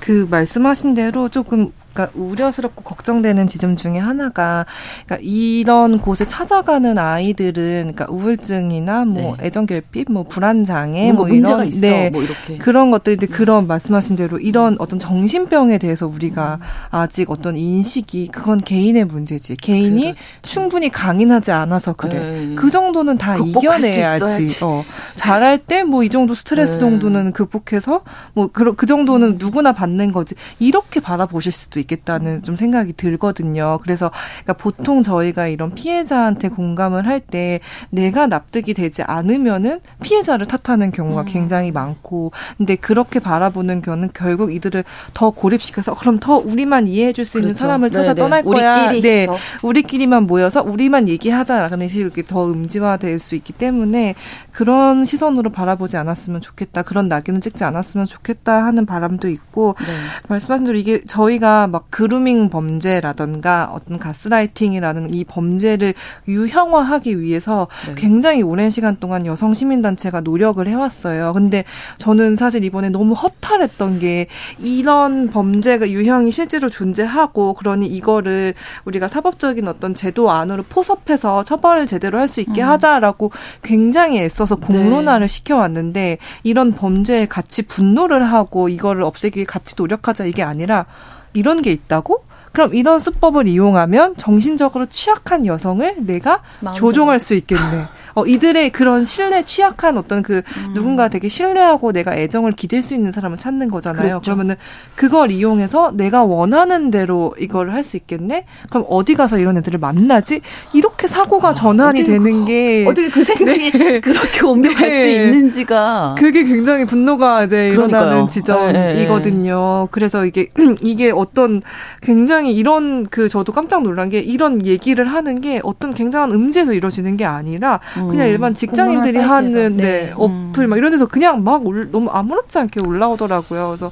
그 0.00 0.26
말씀하신 0.30 0.94
대로 0.94 1.28
조금 1.28 1.70
그러니까 1.92 2.18
우려스럽고 2.18 2.82
걱정되는 2.82 3.46
지점 3.46 3.76
중에 3.76 3.98
하나가 3.98 4.66
그러니까 5.06 5.18
이런 5.28 5.98
곳에 6.00 6.24
찾아가는 6.26 6.98
아이들은 6.98 7.92
그러니까 7.94 8.06
우울증이나 8.10 9.04
뭐 9.04 9.36
네. 9.38 9.46
애정 9.46 9.66
결핍, 9.66 10.10
뭐 10.12 10.24
불안 10.24 10.64
장애 10.64 11.12
뭐 11.12 11.28
이런 11.28 11.66
있어, 11.66 11.80
네뭐 11.80 12.22
이렇게. 12.22 12.58
그런 12.58 12.90
것들인데 12.90 13.26
네. 13.26 13.32
그런 13.32 13.66
말씀하신 13.66 14.16
대로 14.16 14.38
이런 14.38 14.76
어떤 14.78 14.98
정신병에 14.98 15.78
대해서 15.78 16.06
우리가 16.06 16.58
음. 16.60 16.66
아직 16.90 17.30
어떤 17.30 17.56
인식이 17.56 18.28
그건 18.28 18.58
개인의 18.58 19.04
문제지. 19.06 19.56
개인이 19.56 20.02
그렇죠. 20.02 20.18
충분히 20.42 20.90
강인하지 20.90 21.52
않아서 21.52 21.92
그래. 21.94 22.14
네. 22.48 22.54
그 22.54 22.70
정도는 22.70 23.16
다 23.18 23.36
이겨내야지. 23.36 24.64
어. 24.64 24.84
잘할 25.16 25.58
때 25.58 25.82
뭐 25.84 26.02
이 26.02 26.08
정도 26.08 26.34
스트레스 26.34 26.74
네. 26.74 26.80
정도는 26.80 27.32
극복해서 27.32 28.02
뭐그 28.34 28.74
그 28.74 28.86
정도는 28.86 29.36
누구나 29.38 29.72
받는 29.72 30.12
거지. 30.12 30.34
이렇게 30.58 31.00
바라보실 31.00 31.52
수도 31.52 31.80
있겠다는 31.82 32.42
좀 32.42 32.56
생각이 32.56 32.92
들거든요. 32.94 33.78
그래서 33.82 34.10
그러니까 34.42 34.52
보통 34.54 35.02
저희가 35.02 35.46
이런 35.48 35.74
피해자한테 35.74 36.48
공감을 36.48 37.06
할 37.06 37.22
때 37.22 37.60
내가 37.90 38.26
납득이 38.26 38.74
되지 38.74 39.02
않으면은 39.02 39.80
피해자를 40.02 40.44
탓하는 40.46 40.90
경우가 40.90 41.20
음. 41.22 41.26
굉장히 41.26 41.70
많고 41.70 42.32
근데 42.58 42.74
그렇게 42.74 43.20
바라보는 43.20 43.80
경우는 43.82 44.10
결국 44.12 44.52
이들을 44.52 44.82
더 45.14 45.30
고립시켜서 45.30 45.94
그럼 45.94 46.18
더 46.18 46.36
우리만 46.36 46.88
이해해 46.88 47.12
줄 47.12 47.24
수 47.26 47.38
있는 47.38 47.50
그렇죠. 47.50 47.60
사람을 47.66 47.90
찾아 47.90 48.14
네네. 48.14 48.20
떠날 48.20 48.42
거야. 48.42 48.86
우리끼리 48.88 49.02
네. 49.02 49.26
더. 49.26 49.36
우리끼리만 49.62 50.24
모여서 50.26 50.62
우리만 50.62 51.08
얘기하자라는 51.08 51.88
식으로 51.88 52.06
이렇게 52.06 52.22
더 52.24 52.50
음지화될 52.50 53.18
수 53.20 53.36
있기 53.36 53.52
때문에 53.52 54.14
그런 54.50 55.04
시선으로 55.04 55.50
바라보지 55.50 55.96
않았으면 55.96 56.40
좋겠다. 56.40 56.82
그런 56.82 57.08
낙인을 57.08 57.40
찍지 57.40 57.62
않았으면 57.64 58.06
좋겠다 58.06 58.64
하는 58.64 58.84
바람도 58.86 59.28
있고 59.28 59.76
네. 59.78 59.86
말씀하신 60.28 60.66
대로 60.66 60.76
이게 60.78 61.04
저희가 61.04 61.68
막 61.72 61.86
그루밍 61.90 62.50
범죄라던가 62.50 63.70
어떤 63.72 63.98
가스라이팅이라는 63.98 65.14
이 65.14 65.24
범죄를 65.24 65.94
유형화하기 66.28 67.20
위해서 67.20 67.68
네. 67.86 67.94
굉장히 67.96 68.42
오랜 68.42 68.70
시간 68.70 68.96
동안 68.96 69.24
여성 69.26 69.54
시민단체가 69.54 70.20
노력을 70.20 70.66
해왔어요. 70.66 71.32
근데 71.32 71.64
저는 71.98 72.36
사실 72.36 72.64
이번에 72.64 72.88
너무 72.90 73.14
허탈했던 73.14 74.00
게 74.00 74.26
이런 74.58 75.28
범죄가 75.28 75.88
유형이 75.88 76.32
실제로 76.32 76.68
존재하고 76.68 77.54
그러니 77.54 77.86
이거를 77.86 78.54
우리가 78.84 79.08
사법적인 79.08 79.68
어떤 79.68 79.94
제도 79.94 80.30
안으로 80.30 80.64
포섭해서 80.68 81.44
처벌을 81.44 81.86
제대로 81.86 82.18
할 82.18 82.32
수 82.32 82.40
있게 82.40 82.62
음. 82.62 82.68
하자라고 82.68 83.30
굉장히 83.62 84.18
애써서 84.18 84.56
공론화를 84.56 85.26
네. 85.26 85.32
시켜왔는데 85.32 86.18
이런 86.42 86.72
범죄에 86.72 87.26
같이 87.26 87.62
분노를 87.62 88.24
하고 88.24 88.68
이거를 88.68 89.02
없애기 89.02 89.38
위해 89.38 89.46
같이 89.46 89.74
노력하자 89.76 90.24
이게 90.24 90.42
아니라 90.42 90.86
이런 91.34 91.62
게 91.62 91.72
있다고? 91.72 92.24
그럼 92.52 92.74
이런 92.74 93.00
수법을 93.00 93.48
이용하면 93.48 94.16
정신적으로 94.16 94.86
취약한 94.86 95.46
여성을 95.46 95.94
내가 96.00 96.42
조종할 96.74 97.18
수 97.18 97.34
있겠네. 97.34 97.86
어, 98.14 98.26
이들의 98.26 98.70
그런 98.70 99.04
신뢰 99.04 99.44
취약한 99.44 99.96
어떤 99.98 100.22
그 100.22 100.42
음. 100.56 100.72
누군가 100.74 101.08
되게 101.08 101.28
신뢰하고 101.28 101.92
내가 101.92 102.16
애정을 102.16 102.52
기댈 102.52 102.82
수 102.82 102.94
있는 102.94 103.12
사람을 103.12 103.38
찾는 103.38 103.70
거잖아요. 103.70 104.02
그렇죠. 104.08 104.20
그러면은 104.22 104.56
그걸 104.96 105.30
이용해서 105.30 105.92
내가 105.94 106.24
원하는 106.24 106.90
대로 106.90 107.34
이걸 107.38 107.70
할 107.70 107.82
수 107.82 107.96
있겠네? 107.96 108.46
그럼 108.70 108.86
어디 108.88 109.14
가서 109.14 109.38
이런 109.38 109.56
애들을 109.58 109.78
만나지? 109.80 110.40
이렇게 110.72 111.08
사고가 111.08 111.48
아, 111.48 111.52
전환이 111.52 112.04
되는 112.04 112.44
게 112.44 112.86
어떻게 112.88 113.08
그 113.10 113.24
생각이 113.24 113.70
네. 113.72 114.00
그렇게 114.00 114.44
옮겨갈 114.44 114.88
네. 114.88 115.04
수 115.04 115.20
있는지가 115.22 116.14
그게 116.18 116.44
굉장히 116.44 116.84
분노가 116.84 117.44
이제 117.44 117.70
일어나는 117.70 118.28
지점이거든요. 118.28 119.84
네. 119.84 119.88
그래서 119.90 120.24
이게 120.24 120.46
이게 120.82 121.10
어떤 121.10 121.60
굉장히 122.00 122.54
이런 122.54 123.06
그 123.06 123.28
저도 123.28 123.52
깜짝 123.52 123.82
놀란 123.82 124.08
게 124.08 124.20
이런 124.20 124.64
얘기를 124.64 125.06
하는 125.06 125.40
게 125.40 125.60
어떤 125.62 125.92
굉장한 125.92 126.32
음지에서 126.32 126.72
이루어지는 126.72 127.16
게 127.16 127.24
아니라 127.24 127.80
그냥 128.08 128.26
음. 128.26 128.30
일반 128.32 128.54
직장인들이 128.54 129.18
하는 129.18 129.76
네. 129.76 129.82
네. 129.82 130.14
어플 130.16 130.66
막 130.66 130.76
이런 130.76 130.90
데서 130.90 131.06
그냥 131.06 131.44
막 131.44 131.66
올, 131.66 131.90
너무 131.90 132.10
아무렇지 132.10 132.58
않게 132.58 132.80
올라오더라고요. 132.80 133.68
그래서 133.68 133.90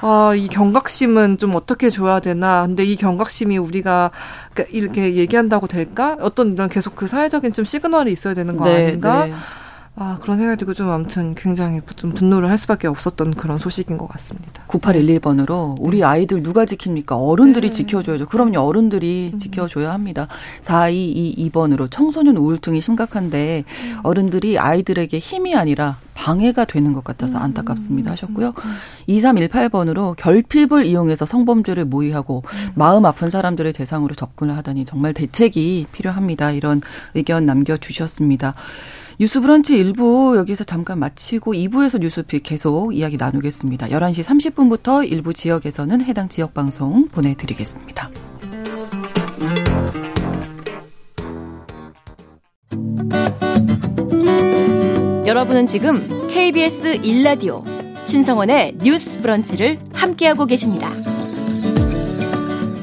아, 0.00 0.34
이 0.36 0.46
경각심은 0.48 1.38
좀 1.38 1.54
어떻게 1.54 1.90
줘야 1.90 2.20
되나. 2.20 2.66
근데 2.66 2.84
이 2.84 2.96
경각심이 2.96 3.56
우리가 3.58 4.10
그러니까 4.52 4.76
이렇게 4.76 5.14
얘기한다고 5.16 5.66
될까? 5.66 6.16
어떤 6.20 6.52
이런 6.52 6.68
계속 6.68 6.94
그 6.94 7.08
사회적인 7.08 7.52
좀 7.52 7.64
시그널이 7.64 8.12
있어야 8.12 8.34
되는 8.34 8.56
거 8.56 8.64
네, 8.64 8.88
아닌가? 8.88 9.26
네. 9.26 9.34
아, 9.98 10.18
그런 10.20 10.36
생각이 10.36 10.58
들고 10.58 10.74
좀 10.74 10.90
아무튼 10.90 11.34
굉장히 11.34 11.80
좀 11.96 12.12
분노를 12.12 12.50
할 12.50 12.58
수밖에 12.58 12.86
없었던 12.86 13.32
그런 13.32 13.56
소식인 13.56 13.96
것 13.96 14.06
같습니다. 14.08 14.62
9811번으로 14.68 15.74
우리 15.80 16.04
아이들 16.04 16.42
누가 16.42 16.66
지킵니까? 16.66 17.12
어른들이 17.12 17.68
네. 17.68 17.72
지켜줘야죠. 17.72 18.26
그럼요, 18.26 18.60
어른들이 18.60 19.30
음. 19.32 19.38
지켜줘야 19.38 19.94
합니다. 19.94 20.28
4222번으로 20.60 21.90
청소년 21.90 22.36
우울증이 22.36 22.82
심각한데 22.82 23.64
음. 23.66 24.00
어른들이 24.02 24.58
아이들에게 24.58 25.18
힘이 25.18 25.56
아니라 25.56 25.96
방해가 26.12 26.66
되는 26.66 26.92
것 26.92 27.02
같아서 27.02 27.38
음. 27.38 27.44
안타깝습니다 27.44 28.10
하셨고요. 28.10 28.52
2318번으로 29.08 30.10
음. 30.10 30.14
결핍을 30.18 30.84
이용해서 30.84 31.24
성범죄를 31.24 31.86
모의하고 31.86 32.42
마음 32.74 33.06
아픈 33.06 33.30
사람들의 33.30 33.72
대상으로 33.72 34.14
접근을 34.14 34.58
하다니 34.58 34.84
정말 34.84 35.14
대책이 35.14 35.86
필요합니다. 35.90 36.50
이런 36.50 36.82
의견 37.14 37.46
남겨주셨습니다. 37.46 38.54
뉴스 39.18 39.40
브런치 39.40 39.82
1부 39.82 40.36
여기서 40.36 40.64
잠깐 40.64 40.98
마치고 40.98 41.54
2부에서 41.54 41.98
뉴스픽 41.98 42.42
계속 42.42 42.94
이야기 42.94 43.16
나누겠습니다. 43.16 43.88
11시 43.88 44.22
30분부터 44.22 45.10
일부 45.10 45.32
지역에서는 45.32 46.02
해당 46.02 46.28
지역 46.28 46.52
방송 46.52 47.08
보내드리겠습니다. 47.08 48.10
여러분은 55.24 55.64
지금 55.64 56.28
KBS 56.28 57.00
1라디오 57.00 57.64
신성원의 58.06 58.76
뉴스 58.82 59.22
브런치를 59.22 59.78
함께하고 59.94 60.44
계십니다. 60.44 60.92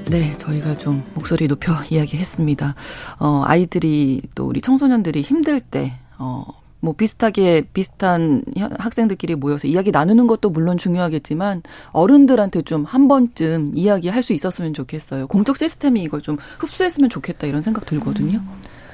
네, 0.10 0.34
저희가 0.38 0.78
좀 0.80 1.04
목소리 1.13 1.48
높여 1.48 1.74
이야기했습니다. 1.91 2.74
어, 3.19 3.43
아이들이 3.46 4.22
또 4.34 4.48
우리 4.48 4.62
청소년들이 4.62 5.22
힘들 5.22 5.60
때 5.62 5.93
어, 6.17 6.45
뭐 6.80 6.93
비슷하게 6.93 7.67
비슷한 7.73 8.43
학생들끼리 8.78 9.36
모여서 9.36 9.67
이야기 9.67 9.91
나누는 9.91 10.28
것도 10.28 10.49
물론 10.49 10.78
중요하겠지만 10.78 11.62
어른들한테 11.91 12.62
좀 12.63 12.84
한 12.86 13.08
번쯤 13.08 13.71
이야기 13.76 14.10
할 14.10 14.21
수 14.21 14.34
있었으면 14.34 14.73
좋겠어요. 14.73 15.28
공적 15.28 15.58
시스템이 15.58 16.02
이걸 16.04 16.21
좀 16.21 16.38
흡수했으면 16.60 17.10
좋겠다 17.10 17.47
이런 17.47 17.62
생각 17.62 17.86
들거든요. 17.86 18.41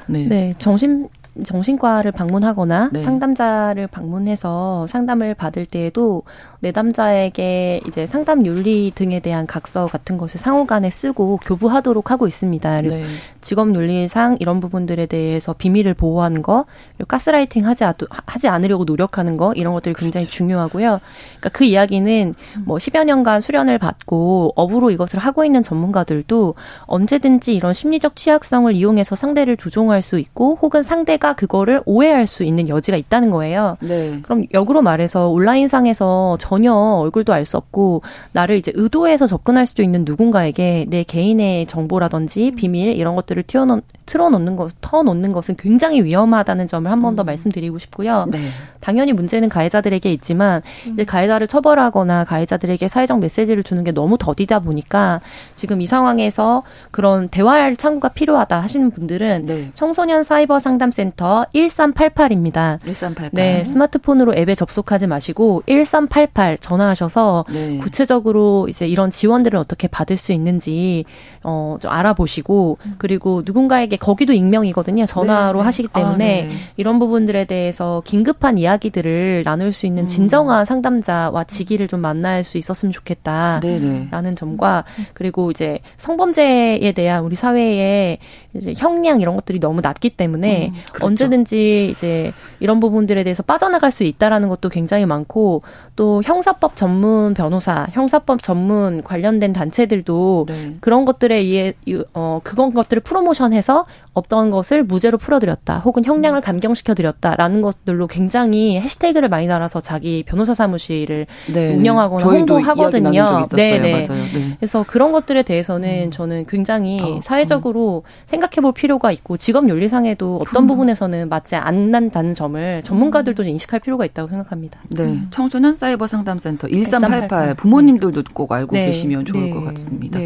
네. 0.07 0.25
네, 0.27 0.55
정신 0.59 1.07
정신과를 1.43 2.11
방문하거나 2.11 2.89
네. 2.93 3.01
상담자를 3.03 3.87
방문해서 3.87 4.87
상담을 4.87 5.33
받을 5.33 5.65
때에도 5.65 6.23
내담자에게 6.61 7.81
이제 7.87 8.07
상담 8.07 8.45
윤리 8.45 8.91
등에 8.95 9.19
대한 9.19 9.45
각서 9.45 9.87
같은 9.87 10.17
것을 10.17 10.39
상호간에 10.39 10.89
쓰고 10.89 11.37
교부하도록 11.43 12.11
하고 12.11 12.27
있습니다. 12.27 12.81
네. 12.81 13.03
직업 13.41 13.73
윤리상 13.75 14.37
이런 14.39 14.59
부분들에 14.59 15.05
대해서 15.05 15.53
비밀을 15.53 15.93
보호하는 15.93 16.41
거, 16.41 16.65
그리고 16.97 17.07
가스라이팅 17.07 17.65
하지, 17.65 17.83
하지 18.25 18.47
않으려고 18.47 18.85
노력하는 18.85 19.37
거 19.37 19.53
이런 19.53 19.73
것들이 19.73 19.95
굉장히. 19.95 20.29
중요하고요. 20.29 20.99
그러니까 21.39 21.49
그 21.49 21.65
이야기는 21.65 22.35
뭐 22.65 22.77
10여 22.77 23.03
년간 23.03 23.41
수련을 23.41 23.77
받고 23.77 24.53
업으로 24.55 24.91
이것을 24.91 25.19
하고 25.19 25.43
있는 25.43 25.63
전문가들도 25.63 26.55
언제든지 26.83 27.55
이런 27.55 27.73
심리적 27.73 28.15
취약성을 28.15 28.73
이용해서 28.73 29.15
상대를 29.15 29.57
조종할 29.57 30.01
수 30.01 30.19
있고 30.19 30.57
혹은 30.61 30.83
상대가 31.29 31.33
그거를 31.33 31.81
오해할 31.85 32.27
수 32.27 32.43
있는 32.43 32.69
여지가 32.69 32.97
있다는 32.97 33.29
거예요. 33.31 33.77
네. 33.81 34.19
그럼 34.21 34.45
역으로 34.53 34.81
말해서 34.81 35.29
온라인상에서 35.29 36.37
전혀 36.39 36.73
얼굴도 36.73 37.33
알 37.33 37.49
수 37.49 37.57
없고 37.57 38.03
나를 38.33 38.57
이제 38.57 38.71
의도해서 38.75 39.25
접근할 39.25 39.65
수도 39.65 39.81
있는 39.81 40.03
누군가에게 40.05 40.85
내 40.89 41.03
개인의 41.03 41.65
정보라든지 41.65 42.51
비밀 42.51 42.89
이런 42.93 43.15
것들을 43.15 43.41
튀어놓 43.43 43.81
틀어놓는 44.09 44.55
것, 44.55 44.73
터놓는 44.81 45.31
것은 45.31 45.55
굉장히 45.55 46.03
위험하다는 46.03 46.67
점을 46.67 46.89
한 46.89 46.99
번더 47.01 47.23
음. 47.23 47.25
말씀드리고 47.27 47.77
싶고요. 47.77 48.25
네. 48.31 48.49
당연히 48.79 49.13
문제는 49.13 49.49
가해자들에게 49.49 50.11
있지만 50.13 50.63
음. 50.87 50.93
이제 50.93 51.05
가해자를 51.05 51.45
처벌하거나 51.45 52.23
가해자들에게 52.23 52.87
사회적 52.87 53.19
메시지를 53.19 53.61
주는 53.61 53.83
게 53.83 53.91
너무 53.91 54.17
더디다 54.17 54.61
보니까 54.61 55.21
지금 55.53 55.79
이 55.81 55.85
상황에서 55.85 56.63
그런 56.89 57.29
대화할 57.29 57.75
창구가 57.75 58.09
필요하다 58.09 58.59
하시는 58.59 58.89
분들은 58.89 59.45
네. 59.45 59.71
청소년 59.75 60.23
사이버 60.23 60.57
상담센터 60.57 61.45
1388입니다. 61.53 62.83
1388. 62.83 63.29
네, 63.33 63.63
스마트폰으로 63.63 64.33
앱에 64.33 64.55
접속하지 64.55 65.05
마시고 65.05 65.61
1388 65.67 66.57
전화하셔서 66.57 67.45
네. 67.51 67.77
구체적으로 67.77 68.65
이제 68.69 68.87
이런 68.87 69.11
지원들을 69.11 69.59
어떻게 69.59 69.87
받을 69.87 70.17
수 70.17 70.31
있는지 70.31 71.05
어, 71.43 71.77
좀 71.79 71.91
알아보시고 71.91 72.79
음. 72.83 72.95
그리고 72.97 73.43
누군가에게 73.45 73.98
거기도 73.99 74.33
익명이거든요. 74.33 75.05
전화로 75.05 75.59
네. 75.59 75.65
하시기 75.65 75.89
아, 75.93 75.99
때문에 75.99 76.43
아, 76.43 76.47
네. 76.47 76.53
이런 76.77 76.99
부분들에 76.99 77.45
대해서 77.45 78.01
긴급한 78.05 78.57
이야기들을 78.57 79.43
나눌 79.43 79.71
수 79.71 79.85
있는 79.85 80.03
음. 80.03 80.07
진정한 80.07 80.65
상담자와 80.65 81.43
직위를 81.43 81.87
좀 81.87 81.99
만날 81.99 82.43
수 82.43 82.57
있었으면 82.57 82.91
좋겠다라는 82.91 84.09
네네. 84.11 84.35
점과 84.35 84.83
그리고 85.13 85.51
이제 85.51 85.79
성범죄에 85.97 86.91
대한 86.93 87.23
우리 87.23 87.35
사회의 87.35 88.19
이제 88.55 88.73
형량 88.75 89.21
이런 89.21 89.35
것들이 89.35 89.59
너무 89.59 89.81
낮기 89.81 90.11
때문에 90.11 90.69
음, 90.69 90.81
그렇죠. 90.91 91.05
언제든지 91.05 91.89
이제 91.91 92.31
이런 92.59 92.79
부분들에 92.79 93.23
대해서 93.23 93.43
빠져나갈 93.43 93.91
수 93.91 94.03
있다라는 94.03 94.49
것도 94.49 94.69
굉장히 94.69 95.05
많고 95.05 95.61
또 95.95 96.21
형사법 96.23 96.75
전문 96.75 97.33
변호사, 97.33 97.87
형사법 97.91 98.41
전문 98.41 99.03
관련된 99.03 99.53
단체들도 99.53 100.45
네. 100.47 100.77
그런 100.79 101.05
것들에 101.05 101.35
의해 101.35 101.73
어 102.13 102.41
그건 102.43 102.73
것들을 102.73 103.01
프로모션해서 103.01 103.85
없던 104.13 104.49
것을 104.49 104.83
무죄로 104.83 105.17
풀어드렸다, 105.17 105.79
혹은 105.79 106.03
형량을 106.03 106.41
감경시켜드렸다라는 106.41 107.61
것들로 107.61 108.07
굉장히 108.07 108.79
해시태그를 108.79 109.29
많이 109.29 109.47
달아서 109.47 109.81
자기 109.81 110.23
변호사 110.23 110.53
사무실을 110.53 111.27
네, 111.53 111.75
운영하거나 111.75 112.25
홍보하거든요. 112.25 113.43
네, 113.55 113.79
네. 113.79 114.07
네. 114.07 114.55
그래서 114.59 114.83
그런 114.87 115.11
것들에 115.11 115.43
대해서는 115.43 116.05
음. 116.07 116.11
저는 116.11 116.45
굉장히 116.47 116.99
어, 117.01 117.19
사회적으로 117.21 118.03
음. 118.05 118.09
생각해볼 118.25 118.73
필요가 118.73 119.11
있고 119.11 119.37
직업 119.37 119.69
윤리상에도 119.69 120.39
어떤 120.41 120.67
부분에서는 120.67 121.29
맞지 121.29 121.55
않는다는 121.55 122.35
점을 122.35 122.81
전문가들도 122.83 123.43
인식할 123.43 123.79
필요가 123.79 124.05
있다고 124.05 124.27
생각합니다. 124.29 124.79
네, 124.89 125.03
음. 125.03 125.27
청소년 125.31 125.75
사이버 125.75 126.07
상담센터 126.07 126.67
1388 126.67 127.55
부모님들도 127.55 128.23
꼭 128.33 128.51
알고 128.51 128.75
네. 128.75 128.87
계시면 128.87 129.25
좋을 129.25 129.45
네. 129.45 129.49
것 129.51 129.63
같습니다. 129.65 130.19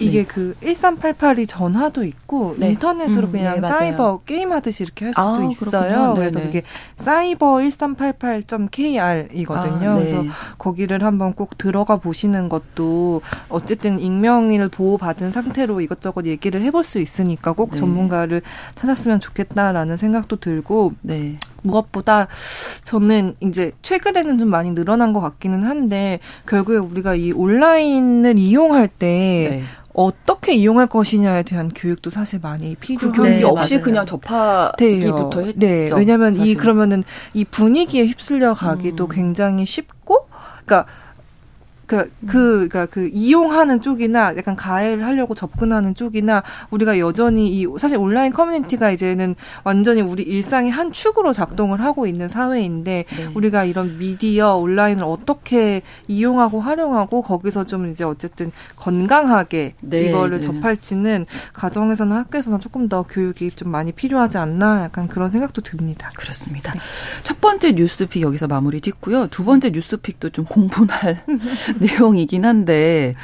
네. 0.00 0.06
이게 0.06 0.22
네. 0.22 0.26
그 0.26 0.54
1388이 0.62 1.46
전화도 1.46 2.04
있고 2.04 2.54
네. 2.58 2.70
인터넷으로 2.70 3.28
음, 3.28 3.32
그냥 3.32 3.60
네, 3.60 3.68
사이버 3.68 4.20
게임 4.24 4.52
하듯이 4.52 4.82
이렇게 4.82 5.04
할 5.06 5.12
수도 5.14 5.22
아, 5.22 5.44
있어요. 5.44 6.14
그래서 6.14 6.40
그게 6.40 6.62
사이버 6.96 7.56
1388.kr이거든요. 7.58 9.50
아, 9.50 9.94
네. 9.94 10.04
그래서 10.04 10.24
거기를 10.58 11.04
한번 11.04 11.34
꼭 11.34 11.58
들어가 11.58 11.98
보시는 11.98 12.48
것도 12.48 13.20
어쨌든 13.48 14.00
익명을 14.00 14.68
보호받은 14.70 15.32
상태로 15.32 15.82
이것저것 15.82 16.24
얘기를 16.26 16.62
해볼 16.62 16.84
수 16.84 16.98
있으니까 16.98 17.52
꼭 17.52 17.72
네. 17.72 17.76
전문가를 17.76 18.40
찾았으면 18.74 19.20
좋겠다라는 19.20 19.96
생각도 19.96 20.36
들고 20.36 20.94
네. 21.02 21.36
무엇보다 21.62 22.26
저는 22.84 23.36
이제 23.40 23.72
최근에는 23.82 24.38
좀 24.38 24.48
많이 24.48 24.70
늘어난 24.70 25.12
것 25.12 25.20
같기는 25.20 25.62
한데 25.62 26.20
결국에 26.46 26.78
우리가 26.78 27.14
이 27.14 27.32
온라인을 27.32 28.38
이용할 28.38 28.88
때 28.88 29.62
어떻게 29.92 30.54
이용할 30.54 30.86
것이냐에 30.86 31.42
대한 31.42 31.68
교육도 31.68 32.10
사실 32.10 32.38
많이 32.40 32.74
필요해요. 32.76 33.12
그 33.12 33.22
교육이 33.22 33.40
네, 33.40 33.44
없이 33.44 33.74
맞아요. 33.74 33.84
그냥 33.84 34.06
접하기부터 34.06 35.40
했죠. 35.40 35.58
네, 35.58 35.90
왜냐하면 35.94 36.34
사실은. 36.34 36.46
이 36.46 36.54
그러면은 36.54 37.02
이 37.34 37.44
분위기에 37.44 38.06
휩쓸려 38.06 38.54
가기도 38.54 39.04
음. 39.04 39.08
굉장히 39.10 39.66
쉽고, 39.66 40.28
그러니까 40.64 40.86
그, 41.90 42.08
그, 42.24 42.58
그니까 42.68 42.86
그 42.86 43.10
이용하는 43.12 43.80
쪽이나 43.80 44.36
약간 44.36 44.54
가해를 44.54 45.04
하려고 45.04 45.34
접근하는 45.34 45.96
쪽이나 45.96 46.44
우리가 46.70 47.00
여전히 47.00 47.48
이 47.48 47.66
사실 47.78 47.98
온라인 47.98 48.32
커뮤니티가 48.32 48.92
이제는 48.92 49.34
완전히 49.64 50.00
우리 50.00 50.22
일상의 50.22 50.70
한 50.70 50.92
축으로 50.92 51.32
작동을 51.32 51.82
하고 51.82 52.06
있는 52.06 52.28
사회인데 52.28 53.06
네. 53.08 53.30
우리가 53.34 53.64
이런 53.64 53.98
미디어 53.98 54.54
온라인을 54.54 55.02
어떻게 55.02 55.82
이용하고 56.06 56.60
활용하고 56.60 57.22
거기서 57.22 57.64
좀 57.64 57.90
이제 57.90 58.04
어쨌든 58.04 58.52
건강하게 58.76 59.74
네, 59.80 60.02
이거를 60.02 60.38
네. 60.38 60.40
접할지는 60.40 61.26
가정에서나 61.52 62.18
학교에서나 62.18 62.58
조금 62.58 62.88
더 62.88 63.02
교육이 63.02 63.50
좀 63.56 63.72
많이 63.72 63.90
필요하지 63.90 64.38
않나 64.38 64.84
약간 64.84 65.08
그런 65.08 65.32
생각도 65.32 65.60
듭니다. 65.60 66.08
그렇습니다. 66.14 66.72
네. 66.72 66.78
첫 67.24 67.40
번째 67.40 67.72
뉴스픽 67.72 68.22
여기서 68.22 68.46
마무리 68.46 68.80
짓고요. 68.80 69.26
두 69.26 69.44
번째 69.44 69.70
뉴스픽도 69.70 70.30
좀 70.30 70.44
공분할 70.44 71.18
내용이긴 71.80 72.44
한데 72.44 73.14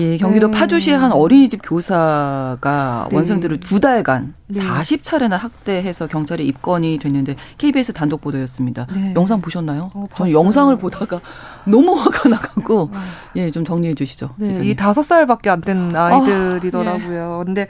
예, 0.00 0.16
경기도 0.16 0.48
네. 0.50 0.58
파주시의 0.58 0.96
한 0.98 1.12
어린이집 1.12 1.60
교사가 1.62 3.08
네. 3.10 3.16
원생들을 3.16 3.60
두 3.60 3.80
달간 3.80 4.34
네. 4.48 4.60
40차례나 4.60 5.38
학대해서 5.38 6.06
경찰에 6.08 6.42
입건이 6.42 6.98
됐는데 6.98 7.36
KBS 7.58 7.92
단독 7.92 8.20
보도였습니다. 8.20 8.86
네. 8.92 9.12
영상 9.14 9.40
보셨나요? 9.40 9.90
어, 9.94 10.06
저는 10.16 10.32
영상을 10.32 10.76
보다가 10.78 11.20
너무 11.66 11.92
화가 11.94 12.28
나가고 12.28 12.90
어. 12.92 13.00
예, 13.36 13.50
좀 13.50 13.64
정리해 13.64 13.94
주시죠. 13.94 14.30
네, 14.36 14.52
이 14.62 14.74
다섯 14.74 15.02
살밖에 15.02 15.50
안 15.50 15.60
된 15.60 15.94
아이들이더라고요. 15.94 17.22
아, 17.22 17.40
예. 17.40 17.44
근데 17.44 17.66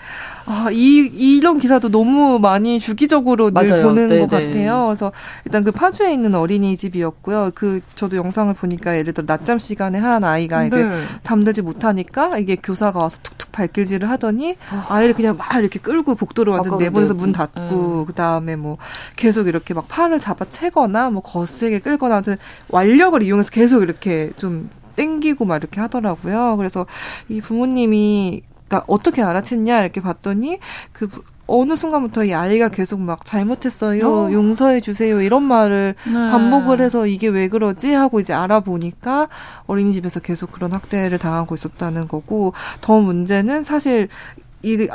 아, 0.47 0.69
이 0.71 0.99
이런 1.37 1.59
기사도 1.59 1.88
너무 1.88 2.38
많이 2.38 2.79
주기적으로 2.79 3.51
늘 3.51 3.69
맞아요. 3.69 3.83
보는 3.83 4.09
네, 4.09 4.19
것 4.21 4.31
네. 4.31 4.47
같아요. 4.47 4.87
그래서 4.87 5.12
일단 5.45 5.64
그 5.64 5.73
파주에 5.73 6.12
있는 6.12 6.35
어린이집이었고요. 6.37 7.51
그 7.55 7.81
저도 7.97 8.16
영상을 8.16 8.55
보니까 8.55 8.97
예를 8.97 9.12
들어 9.12 9.25
낮잠 9.27 9.59
시간에 9.59 9.99
한 9.99 10.23
아이가 10.25 10.64
이제 10.64 10.85
네. 10.85 11.01
잠들지 11.23 11.62
못하니까 11.62 12.20
이게 12.39 12.57
교사가 12.57 12.99
와서 12.99 13.19
툭툭 13.23 13.53
발길질을 13.53 14.09
하더니 14.11 14.57
아. 14.71 14.87
아이를 14.89 15.15
그냥 15.15 15.37
막 15.37 15.55
이렇게 15.59 15.79
끌고 15.79 16.15
복도로 16.15 16.53
완전 16.53 16.79
내보내서 16.79 17.15
문 17.15 17.33
닫고 17.33 18.03
음. 18.03 18.07
그 18.07 18.13
다음에 18.13 18.57
뭐 18.57 18.79
계속 19.17 19.47
이렇게 19.49 19.75
막 19.75 19.89
팔을 19.89 20.19
잡아채거나 20.19 21.11
뭐 21.11 21.23
거세게 21.23 21.81
끌거나 21.81 22.17
하여튼 22.17 22.37
완력을 22.69 23.23
이용해서 23.23 23.51
계속 23.51 23.83
이렇게 23.83 24.33
좀 24.37 24.71
땡기고 24.97 25.45
막 25.45 25.57
이렇게 25.57 25.81
하더라고요. 25.81 26.57
그래서 26.57 26.87
이 27.29 27.41
부모님이 27.41 28.43
그러니까 28.69 28.85
어떻게 28.87 29.23
알아챘냐 29.23 29.81
이렇게 29.81 30.01
봤더니 30.01 30.59
그 30.93 31.09
어느 31.51 31.75
순간부터 31.75 32.25
이 32.25 32.33
아이가 32.33 32.69
계속 32.69 33.01
막 33.01 33.25
잘못했어요, 33.25 34.09
어. 34.09 34.33
용서해 34.33 34.81
주세요 34.81 35.21
이런 35.21 35.43
말을 35.43 35.95
네. 36.07 36.13
반복을 36.13 36.81
해서 36.81 37.07
이게 37.07 37.27
왜 37.27 37.49
그러지 37.49 37.93
하고 37.93 38.21
이제 38.21 38.33
알아보니까 38.33 39.29
어린이집에서 39.67 40.21
계속 40.21 40.53
그런 40.53 40.73
학대를 40.73 41.19
당하고 41.19 41.57
있었다는 41.57 42.07
거고 42.07 42.53
더 42.81 43.01
문제는 43.01 43.65
사실 43.65 44.09
이 44.63 44.89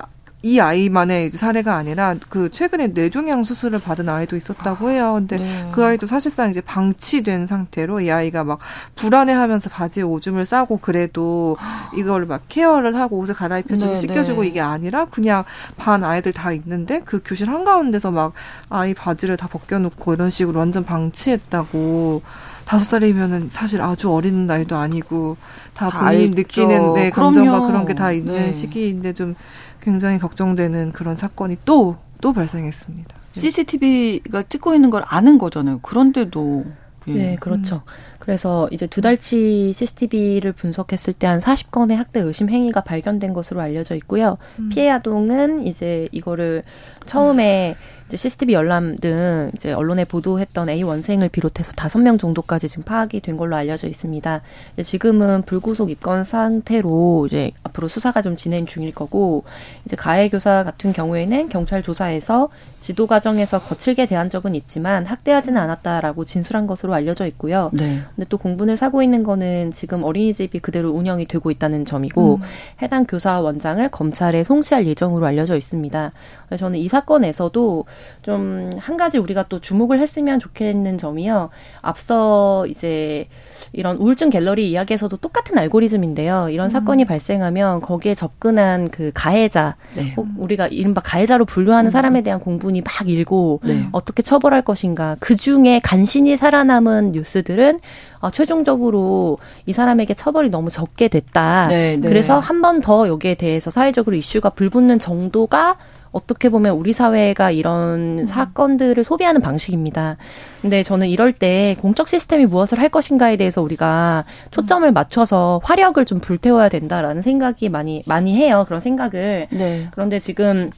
이 0.46 0.60
아이만의 0.60 1.32
사례가 1.32 1.74
아니라 1.74 2.14
그 2.30 2.52
최근에 2.52 2.90
뇌종양 2.90 3.42
수술을 3.42 3.80
받은 3.80 4.08
아이도 4.08 4.36
있었다고 4.36 4.92
해요. 4.92 5.16
근데 5.16 5.40
네. 5.40 5.70
그 5.72 5.84
아이도 5.84 6.06
사실상 6.06 6.52
이제 6.52 6.62
방치된 6.62 7.48
상태로 7.48 8.02
이 8.02 8.12
아이가 8.12 8.44
막 8.44 8.60
불안해하면서 8.94 9.72
바지에 9.72 10.04
오줌을 10.04 10.46
싸고 10.46 10.78
그래도 10.82 11.58
이걸 11.98 12.28
막 12.28 12.44
케어를 12.48 12.96
하고 12.96 13.18
옷을 13.18 13.34
갈아입혀주고 13.34 13.94
네, 13.94 14.00
씻겨주고 14.00 14.44
네. 14.44 14.48
이게 14.50 14.62
아니라 14.62 15.06
그냥 15.06 15.46
반 15.78 16.04
아이들 16.04 16.32
다 16.32 16.52
있는데 16.52 17.02
그 17.04 17.22
교실 17.26 17.50
한 17.50 17.66
가운데서 17.66 18.12
막 18.12 18.34
아이 18.70 18.94
바지를 18.94 19.38
다 19.38 19.48
벗겨놓고 19.48 20.14
이런 20.14 20.30
식으로 20.30 20.60
완전 20.60 20.86
방치했다고. 20.86 22.22
다섯 22.66 22.84
살이면은 22.86 23.48
사실 23.50 23.82
아주 23.82 24.12
어린 24.12 24.48
나이도 24.48 24.76
아니고 24.76 25.38
다, 25.74 25.90
다 25.90 26.00
본인 26.10 26.30
알죠. 26.32 26.36
느끼는 26.36 26.94
네, 26.94 27.10
감정과 27.12 27.62
그런 27.62 27.86
게 27.86 27.94
다 27.94 28.12
있는 28.12 28.34
네. 28.34 28.54
시기인데 28.54 29.14
좀 29.14 29.36
굉장히 29.82 30.18
걱정되는 30.20 30.92
그런 30.92 31.16
사건이 31.16 31.58
또, 31.66 31.98
또 32.22 32.34
발생했습니다. 32.34 33.16
CCTV가 33.34 34.44
찍고 34.44 34.74
있는 34.74 34.90
걸 34.90 35.04
아는 35.08 35.38
거잖아요. 35.38 35.80
그런데도. 35.82 36.66
예. 37.08 37.14
네, 37.14 37.36
그렇죠. 37.40 37.76
음. 37.86 38.16
그래서 38.18 38.68
이제 38.72 38.88
두 38.88 39.00
달치 39.00 39.72
CCTV를 39.76 40.54
분석했을 40.54 41.14
때 41.14 41.28
한 41.28 41.38
40건의 41.40 41.94
학대 41.96 42.20
의심 42.20 42.50
행위가 42.50 42.82
발견된 42.82 43.32
것으로 43.34 43.62
알려져 43.62 43.94
있고요. 43.96 44.38
음. 44.58 44.70
피해 44.70 44.90
아동은 44.90 45.68
이제 45.68 46.10
이거를 46.12 46.64
처음에 47.06 47.76
음. 47.78 47.95
이제 48.08 48.18
CCTV 48.18 48.54
열람 48.54 48.98
등 48.98 49.52
이제 49.56 49.72
언론에 49.72 50.06
보도했던 50.06 50.70
A 50.70 50.84
원생을 50.84 51.30
비롯해서 51.30 51.72
다섯 51.74 52.00
명 52.00 52.18
정도까지 52.18 52.70
지금 52.70 52.84
파악이 52.84 53.22
된 53.22 53.36
걸로 53.36 53.56
알려져 53.56 53.88
있습니다. 53.88 54.42
지금은 54.84 55.42
불구속 55.42 55.90
입건 55.90 56.24
상태로 56.24 57.26
이제 57.28 57.52
앞으로 57.64 57.88
수사가 57.88 58.22
좀 58.22 58.36
진행 58.36 58.68
중일 58.68 58.94
거고 58.94 59.44
이제 59.86 59.96
가해 59.96 60.30
교사 60.30 60.64
같은 60.64 60.94
경우에는 60.94 61.50
경찰 61.50 61.82
조사에서 61.82 62.50
지도 62.86 63.08
과정에서 63.08 63.60
거칠게 63.62 64.06
대한 64.06 64.30
적은 64.30 64.54
있지만 64.54 65.08
학대하지는 65.08 65.60
않았다라고 65.60 66.24
진술한 66.24 66.68
것으로 66.68 66.94
알려져 66.94 67.26
있고요. 67.26 67.72
네. 67.74 68.02
근데 68.16 68.28
또 68.30 68.38
공분을 68.38 68.78
사고 68.78 69.02
있는 69.02 69.24
거는 69.24 69.74
지금 69.74 70.04
어린이집이 70.04 70.60
그대로 70.60 70.92
운영이 70.92 71.26
되고 71.26 71.50
있다는 71.50 71.86
점이고 71.86 72.36
음. 72.36 72.42
해당 72.84 73.08
교사 73.08 73.42
원장을 73.42 73.90
검찰에 73.90 74.44
송치할 74.44 74.86
예정으로 74.86 75.26
알려져 75.26 75.58
있습니다. 75.58 76.12
저는 76.60 76.78
이 76.78 76.88
사건에서도 76.88 77.86
좀 78.22 78.66
한 78.80 78.98
가지 78.98 79.18
우리가 79.18 79.46
또 79.50 79.60
주목을 79.60 80.00
했으면 80.00 80.40
좋겠는 80.40 80.98
점이요. 80.98 81.50
앞서 81.82 82.66
이제 82.68 83.28
이런 83.74 83.98
우울증 83.98 84.30
갤러리 84.30 84.70
이야기에서도 84.72 85.16
똑같은 85.18 85.58
알고리즘인데요. 85.58 86.50
이런 86.50 86.68
음. 86.68 86.70
사건이 86.70 87.06
발생하면 87.06 87.82
거기에 87.82 88.14
접근한 88.16 88.90
그 88.90 89.12
가해자, 89.14 89.76
네. 89.96 90.14
혹 90.18 90.28
우리가 90.38 90.68
이른바 90.68 91.02
가해자로 91.02 91.46
분류하는 91.46 91.88
음. 91.88 91.92
사람에 91.92 92.22
대한 92.22 92.40
공분이 92.40 92.82
막 92.82 93.08
일고 93.10 93.62
네. 93.64 93.88
어떻게 93.92 94.24
처벌할 94.24 94.62
것인가. 94.62 95.16
그 95.20 95.36
중에 95.36 95.80
간신히 95.84 96.36
살아남은 96.36 97.12
뉴스들은 97.12 97.80
어, 98.20 98.30
최종적으로 98.32 99.38
이 99.66 99.74
사람에게 99.74 100.14
처벌이 100.16 100.50
너무 100.50 100.70
적게 100.70 101.08
됐다. 101.08 101.68
네, 101.68 101.98
네. 101.98 102.08
그래서 102.08 102.40
한 102.40 102.62
번 102.62 102.82
더 102.82 103.08
여기에 103.08 103.36
대해서 103.36 103.70
사회적으로 103.70 104.16
이슈가 104.16 104.50
불붙는 104.52 105.00
정도가 105.00 105.78
어떻게 106.16 106.48
보면 106.48 106.78
우리 106.78 106.94
사회가 106.94 107.52
이런 107.52 108.20
음. 108.20 108.26
사건들을 108.26 109.04
소비하는 109.04 109.42
방식입니다. 109.42 110.16
근데 110.62 110.82
저는 110.82 111.10
이럴 111.10 111.34
때 111.34 111.76
공적 111.82 112.08
시스템이 112.08 112.46
무엇을 112.46 112.80
할 112.80 112.88
것인가에 112.88 113.36
대해서 113.36 113.62
우리가 113.62 114.24
초점을 114.52 114.90
맞춰서 114.94 115.60
화력을 115.64 116.04
좀 116.06 116.22
불태워야 116.22 116.70
된다라는 116.70 117.22
생각이 117.22 117.68
많이 117.68 118.02
많이 118.06 118.34
해요. 118.34 118.64
그런 118.66 118.80
생각을. 118.80 119.48
네. 119.50 119.90
그런데 119.92 120.20
지금 120.20 120.72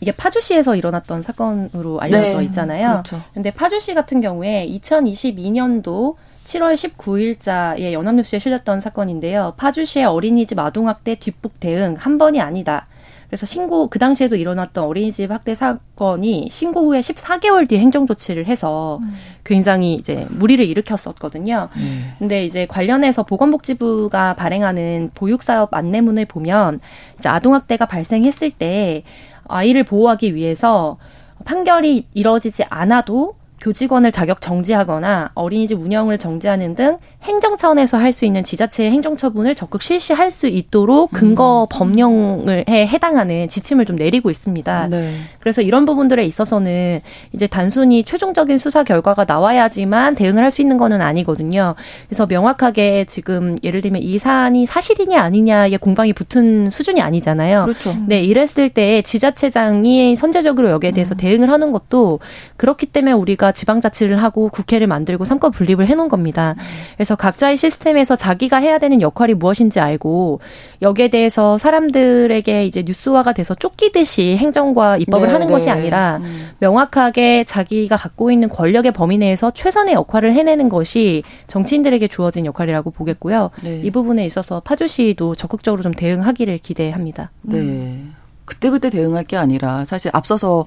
이게 0.00 0.12
파주시에서 0.12 0.76
일어났던 0.76 1.22
사건으로 1.22 2.00
알려져 2.00 2.38
네. 2.38 2.44
있잖아요. 2.44 2.90
그렇죠. 2.90 3.22
근데 3.32 3.50
파주시 3.50 3.94
같은 3.94 4.20
경우에 4.20 4.68
2022년도 4.70 6.16
7월 6.44 6.74
19일자에 6.74 7.92
연합뉴스에 7.92 8.38
실렸던 8.38 8.82
사건인데요. 8.82 9.54
파주시의 9.56 10.04
어린이집 10.04 10.58
아동학대 10.58 11.14
뒷북 11.14 11.58
대응 11.60 11.94
한 11.98 12.18
번이 12.18 12.42
아니다. 12.42 12.86
그래서 13.34 13.46
신고 13.46 13.88
그 13.88 13.98
당시에도 13.98 14.36
일어났던 14.36 14.84
어린이집 14.84 15.28
학대 15.28 15.56
사건이 15.56 16.50
신고 16.52 16.82
후에 16.82 17.00
14개월 17.00 17.68
뒤에 17.68 17.80
행정 17.80 18.06
조치를 18.06 18.46
해서 18.46 19.00
음. 19.02 19.12
굉장히 19.42 19.94
이제 19.94 20.24
무리를 20.30 20.64
일으켰었거든요. 20.64 21.68
음. 21.74 22.12
근데 22.20 22.44
이제 22.44 22.64
관련해서 22.66 23.24
보건복지부가 23.24 24.34
발행하는 24.34 25.10
보육사업 25.16 25.74
안내문을 25.74 26.26
보면 26.26 26.78
이제 27.18 27.28
아동학대가 27.28 27.86
발생했을 27.86 28.52
때 28.52 29.02
아이를 29.48 29.82
보호하기 29.82 30.36
위해서 30.36 30.96
판결이 31.44 32.06
이뤄지지 32.14 32.62
않아도 32.68 33.34
교직원을 33.60 34.12
자격 34.12 34.40
정지하거나 34.42 35.32
어린이집 35.34 35.80
운영을 35.80 36.18
정지하는 36.18 36.76
등 36.76 36.98
행정 37.24 37.56
차원에서 37.56 37.98
할 37.98 38.14
수 38.14 38.24
있는 38.24 38.44
지자체의 38.44 38.92
행정 38.92 39.16
처분을 39.16 39.56
적극 39.56 39.82
실시할 39.82 40.30
수 40.30 40.46
있도록 40.46 41.10
근거 41.10 41.64
음. 41.64 41.66
법령을 41.68 42.64
해 42.68 42.86
해당하는 42.86 43.48
지침을 43.48 43.86
좀 43.86 43.96
내리고 43.96 44.30
있습니다. 44.30 44.86
네. 44.88 45.16
그래서 45.40 45.62
이런 45.62 45.84
부분들에 45.84 46.24
있어서는 46.24 47.00
이제 47.32 47.48
단순히 47.48 48.04
최종적인 48.04 48.58
수사 48.58 48.84
결과가 48.84 49.24
나와야지만 49.26 50.14
대응을 50.14 50.44
할 50.44 50.54
수 50.54 50.62
있는 50.62 50.76
거는 50.76 51.00
아니거든요. 51.02 51.74
그래서 52.06 52.26
명확하게 52.26 53.06
지금 53.06 53.56
예를 53.64 53.80
들면 53.80 54.02
이 54.02 54.18
사안이 54.18 54.66
사실이냐 54.66 55.20
아니냐의 55.20 55.78
공방이 55.78 56.12
붙은 56.12 56.70
수준이 56.70 57.00
아니잖아요. 57.02 57.64
그렇죠. 57.64 57.96
네, 58.06 58.22
이랬을 58.22 58.68
때 58.72 59.02
지자체장이 59.02 60.14
선제적으로 60.14 60.70
여기에 60.70 60.92
대해서 60.92 61.14
음. 61.14 61.16
대응을 61.16 61.50
하는 61.50 61.72
것도 61.72 62.20
그렇기 62.56 62.86
때문에 62.86 63.12
우리가 63.12 63.50
지방자치를 63.50 64.22
하고 64.22 64.48
국회를 64.50 64.86
만들고 64.86 65.24
삼권 65.24 65.50
분립을 65.50 65.88
해놓은 65.88 66.08
겁니다. 66.08 66.54
그래서 66.96 67.13
각자의 67.16 67.56
시스템에서 67.56 68.16
자기가 68.16 68.58
해야 68.58 68.78
되는 68.78 69.00
역할이 69.00 69.34
무엇인지 69.34 69.80
알고 69.80 70.40
여기에 70.82 71.08
대해서 71.08 71.58
사람들에게 71.58 72.66
이제 72.66 72.82
뉴스화가 72.86 73.32
돼서 73.32 73.54
쫓기듯이 73.54 74.36
행정과 74.36 74.98
입법을 74.98 75.26
네, 75.26 75.32
하는 75.32 75.46
네. 75.46 75.52
것이 75.52 75.70
아니라 75.70 76.18
음. 76.22 76.50
명확하게 76.58 77.44
자기가 77.44 77.96
갖고 77.96 78.30
있는 78.30 78.48
권력의 78.48 78.92
범위 78.92 79.18
내에서 79.18 79.50
최선의 79.50 79.94
역할을 79.94 80.32
해내는 80.32 80.68
것이 80.68 81.22
정치인들에게 81.46 82.08
주어진 82.08 82.46
역할이라고 82.46 82.90
보겠고요. 82.90 83.50
네. 83.62 83.80
이 83.82 83.90
부분에 83.90 84.24
있어서 84.26 84.60
파주시도 84.60 85.34
적극적으로 85.34 85.82
좀 85.82 85.92
대응하기를 85.92 86.58
기대합니다. 86.58 87.30
네. 87.42 88.02
그때그때 88.44 88.90
대응할 88.90 89.24
게 89.24 89.36
아니라 89.36 89.84
사실 89.84 90.10
앞서서 90.12 90.64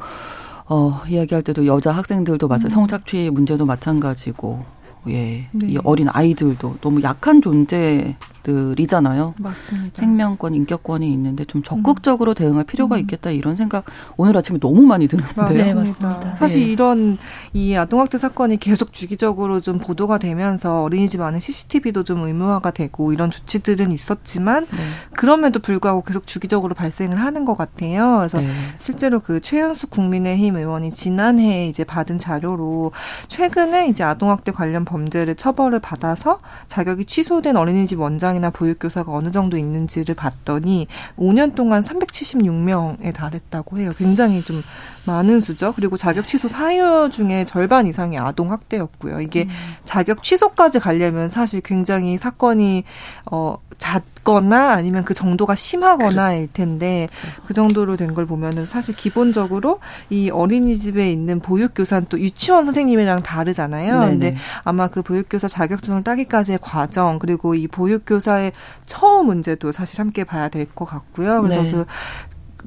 어, 0.70 1.02
이야기할 1.08 1.44
때도 1.44 1.66
여자 1.66 1.92
학생들도 1.92 2.48
마찬 2.48 2.68
음. 2.68 2.70
성착취 2.70 3.30
문제도 3.32 3.66
마찬가지고 3.66 4.66
예. 5.08 5.48
네. 5.52 5.68
이 5.68 5.78
어린 5.84 6.08
아이들도 6.10 6.78
너무 6.82 7.02
약한 7.02 7.42
존재 7.42 8.16
들이잖아요. 8.48 9.36
맞습니다. 9.38 9.92
생명권, 9.94 10.54
인격권이 10.56 11.12
있는데 11.14 11.46
좀 11.46 11.64
적극적으로 11.64 12.32
음. 12.32 12.36
대응할 12.36 12.64
필요가 12.66 12.96
음. 12.96 13.02
있겠다 13.02 13.32
이런 13.32 13.56
생각 13.56 13.86
오늘 14.18 14.36
아침에 14.36 14.60
너무 14.60 14.82
많이 14.82 15.08
드는데요. 15.08 15.48
네, 15.50 15.74
맞습니다. 15.74 16.36
사실 16.36 16.62
네. 16.62 16.72
이런 16.72 17.18
이 17.54 17.76
아동학대 17.76 18.18
사건이 18.18 18.58
계속 18.58 18.92
주기적으로 18.92 19.62
좀 19.62 19.80
보도가 19.80 20.18
되면서 20.18 20.84
어린이집 20.84 21.22
안에 21.22 21.40
CCTV도 21.40 22.04
좀 22.04 22.24
의무화가 22.24 22.72
되고 22.72 23.14
이런 23.14 23.32
조치들은 23.32 23.92
있었지만 23.92 24.66
네. 24.66 24.78
그럼에도 25.16 25.60
불구하고 25.60 26.04
계속 26.04 26.28
주기적으로 26.28 26.76
발생을 26.76 27.20
하는 27.22 27.46
것 27.46 27.58
같아요. 27.58 28.18
그래서 28.18 28.42
네. 28.42 28.50
실제로 28.78 29.22
그 29.22 29.40
최현숙 29.40 29.90
국민의힘 29.90 30.58
의원이 30.58 30.92
지난해 30.92 31.68
이제 31.68 31.84
받은 31.84 32.20
자료로 32.20 32.92
최근에 33.30 33.88
이제 33.88 34.04
아동학대 34.04 34.52
관련 34.52 34.84
법 34.84 34.98
범죄를 34.98 35.36
처벌을 35.36 35.80
받아서 35.80 36.40
자격이 36.68 37.06
취소된 37.06 37.56
어린이집 37.56 38.00
원장 38.00 38.36
이나 38.38 38.50
보육교사가 38.50 39.12
어느 39.12 39.32
정도 39.32 39.58
있는지를 39.58 40.16
봤더니 40.16 40.88
5년 41.18 41.56
동안 41.56 41.84
376명에 41.84 43.14
달했다고 43.14 43.80
해요. 43.80 43.92
굉장히 43.98 44.42
좀 44.42 44.62
많은 45.06 45.42
수죠. 45.42 45.74
그리고 45.74 45.98
자격 45.98 46.28
취소 46.28 46.48
사유 46.48 47.10
중에 47.12 47.46
절반 47.46 47.88
이상이 47.88 48.18
아동 48.18 48.52
학대였고요. 48.52 49.22
이게 49.22 49.44
음. 49.44 49.50
자격 49.86 50.24
취소까지 50.24 50.80
가려면 50.80 51.30
사실 51.30 51.62
굉장히 51.62 52.18
사건이 52.18 52.84
어 53.32 53.58
잦거나 54.28 54.72
아니면 54.74 55.06
그 55.06 55.14
정도가 55.14 55.56
심하거나일 55.56 56.50
텐데. 56.52 57.08
그 57.46 57.54
정도로 57.54 57.96
된 57.96 58.08
걸 58.18 58.26
보면은 58.26 58.66
사실 58.66 58.96
기본적으로 58.96 59.80
이 60.10 60.30
어린이집에 60.32 61.12
있는 61.12 61.40
보육교사는 61.40 62.08
또 62.10 62.20
유치원 62.20 62.66
선생님이랑 62.66 63.22
다르잖아요. 63.22 64.00
네네. 64.00 64.10
근데 64.12 64.36
아마 64.64 64.88
그 64.88 65.02
보육교사 65.04 65.48
자격증을 65.48 66.04
따기까지의 66.04 66.60
과정 66.62 67.20
그리고 67.20 67.54
이 67.54 67.68
보육교사의 67.68 68.54
처우 68.86 69.24
문제도 69.24 69.72
사실 69.72 70.00
함께 70.00 70.24
봐야 70.24 70.50
될 70.50 70.68
것 70.74 70.86
같고요. 70.86 71.42
그래서 71.42 71.62
네. 71.62 71.72
그 71.72 71.86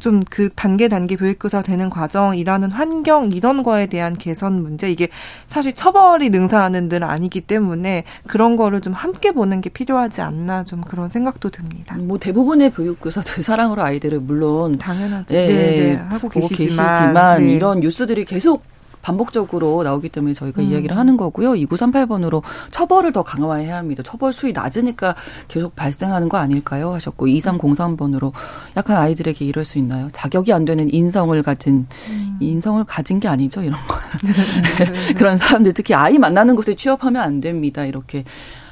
좀 0.01 0.21
그 0.31 0.49
단계 0.55 0.89
단계 0.89 1.17
교육교사 1.17 1.63
되는 1.63 1.91
과정, 1.91 2.37
일하는 2.37 2.71
환경 2.71 3.33
이런 3.33 3.63
거에 3.63 3.87
대한 3.87 4.17
개선 4.17 4.63
문제 4.63 4.91
이게 4.91 5.09
사실 5.47 5.75
처벌이 5.75 6.31
능사하는 6.31 6.89
데는 6.89 7.09
아니기 7.09 7.41
때문에 7.41 8.05
그런 8.27 8.57
거를 8.57 8.81
좀 8.81 8.93
함께 8.93 9.33
보는 9.33 9.61
게 9.61 9.71
필요하지 9.71 10.23
않나 10.23 10.65
좀 10.65 10.81
그런 10.81 11.09
생각도 11.11 11.51
듭니다. 11.51 11.97
뭐 11.99 12.19
대부분의 12.19 12.73
교육교사들 12.73 13.43
사랑으로 13.43 13.83
아이들을 13.83 14.21
물론 14.21 14.79
당연하죠. 14.79 15.35
네, 15.35 15.47
네, 15.47 15.55
네. 15.55 15.95
하고 15.95 16.29
계시지만, 16.29 16.87
계시지만 16.87 17.45
네. 17.45 17.53
이런 17.53 17.81
뉴스들이 17.81 18.25
계속 18.25 18.63
반복적으로 19.03 19.83
나오기 19.83 20.09
때문에 20.09 20.35
저희가 20.35 20.63
음. 20.63 20.71
이야기를 20.71 20.97
하는 20.97 21.17
거고요. 21.17 21.53
2938번으로 21.53 22.43
처벌을 22.71 23.13
더 23.13 23.23
강화해야 23.23 23.77
합니다. 23.77 24.03
처벌 24.03 24.33
수위 24.33 24.53
낮으니까 24.53 25.15
계속 25.49 25.75
발생하는 25.77 26.29
거 26.29 26.39
아닐까요? 26.39 26.93
하셨고 26.95 27.27
2303번으로 27.27 28.33
약간 28.77 28.97
아이들에게 28.99 29.45
이럴 29.45 29.65
수 29.65 29.79
있나요? 29.79 30.09
자격이 30.13 30.53
안 30.53 30.65
되는 30.65 30.93
인성을 30.93 31.43
가진 31.43 31.87
음. 32.11 32.37
인성을 32.41 32.83
가진 32.85 33.21
게 33.21 33.29
아니죠, 33.29 33.63
이런 33.63 33.79
거. 33.87 33.99
그런 35.17 35.37
사람들 35.37 35.73
특히 35.73 35.95
아이 35.95 36.19
만나는 36.19 36.55
곳에 36.57 36.75
취업하면 36.75 37.23
안 37.23 37.41
됩니다. 37.41 37.85
이렇게 37.85 38.25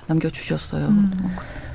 남겨 0.07 0.31
주셨어요. 0.31 0.87
음. 0.87 1.11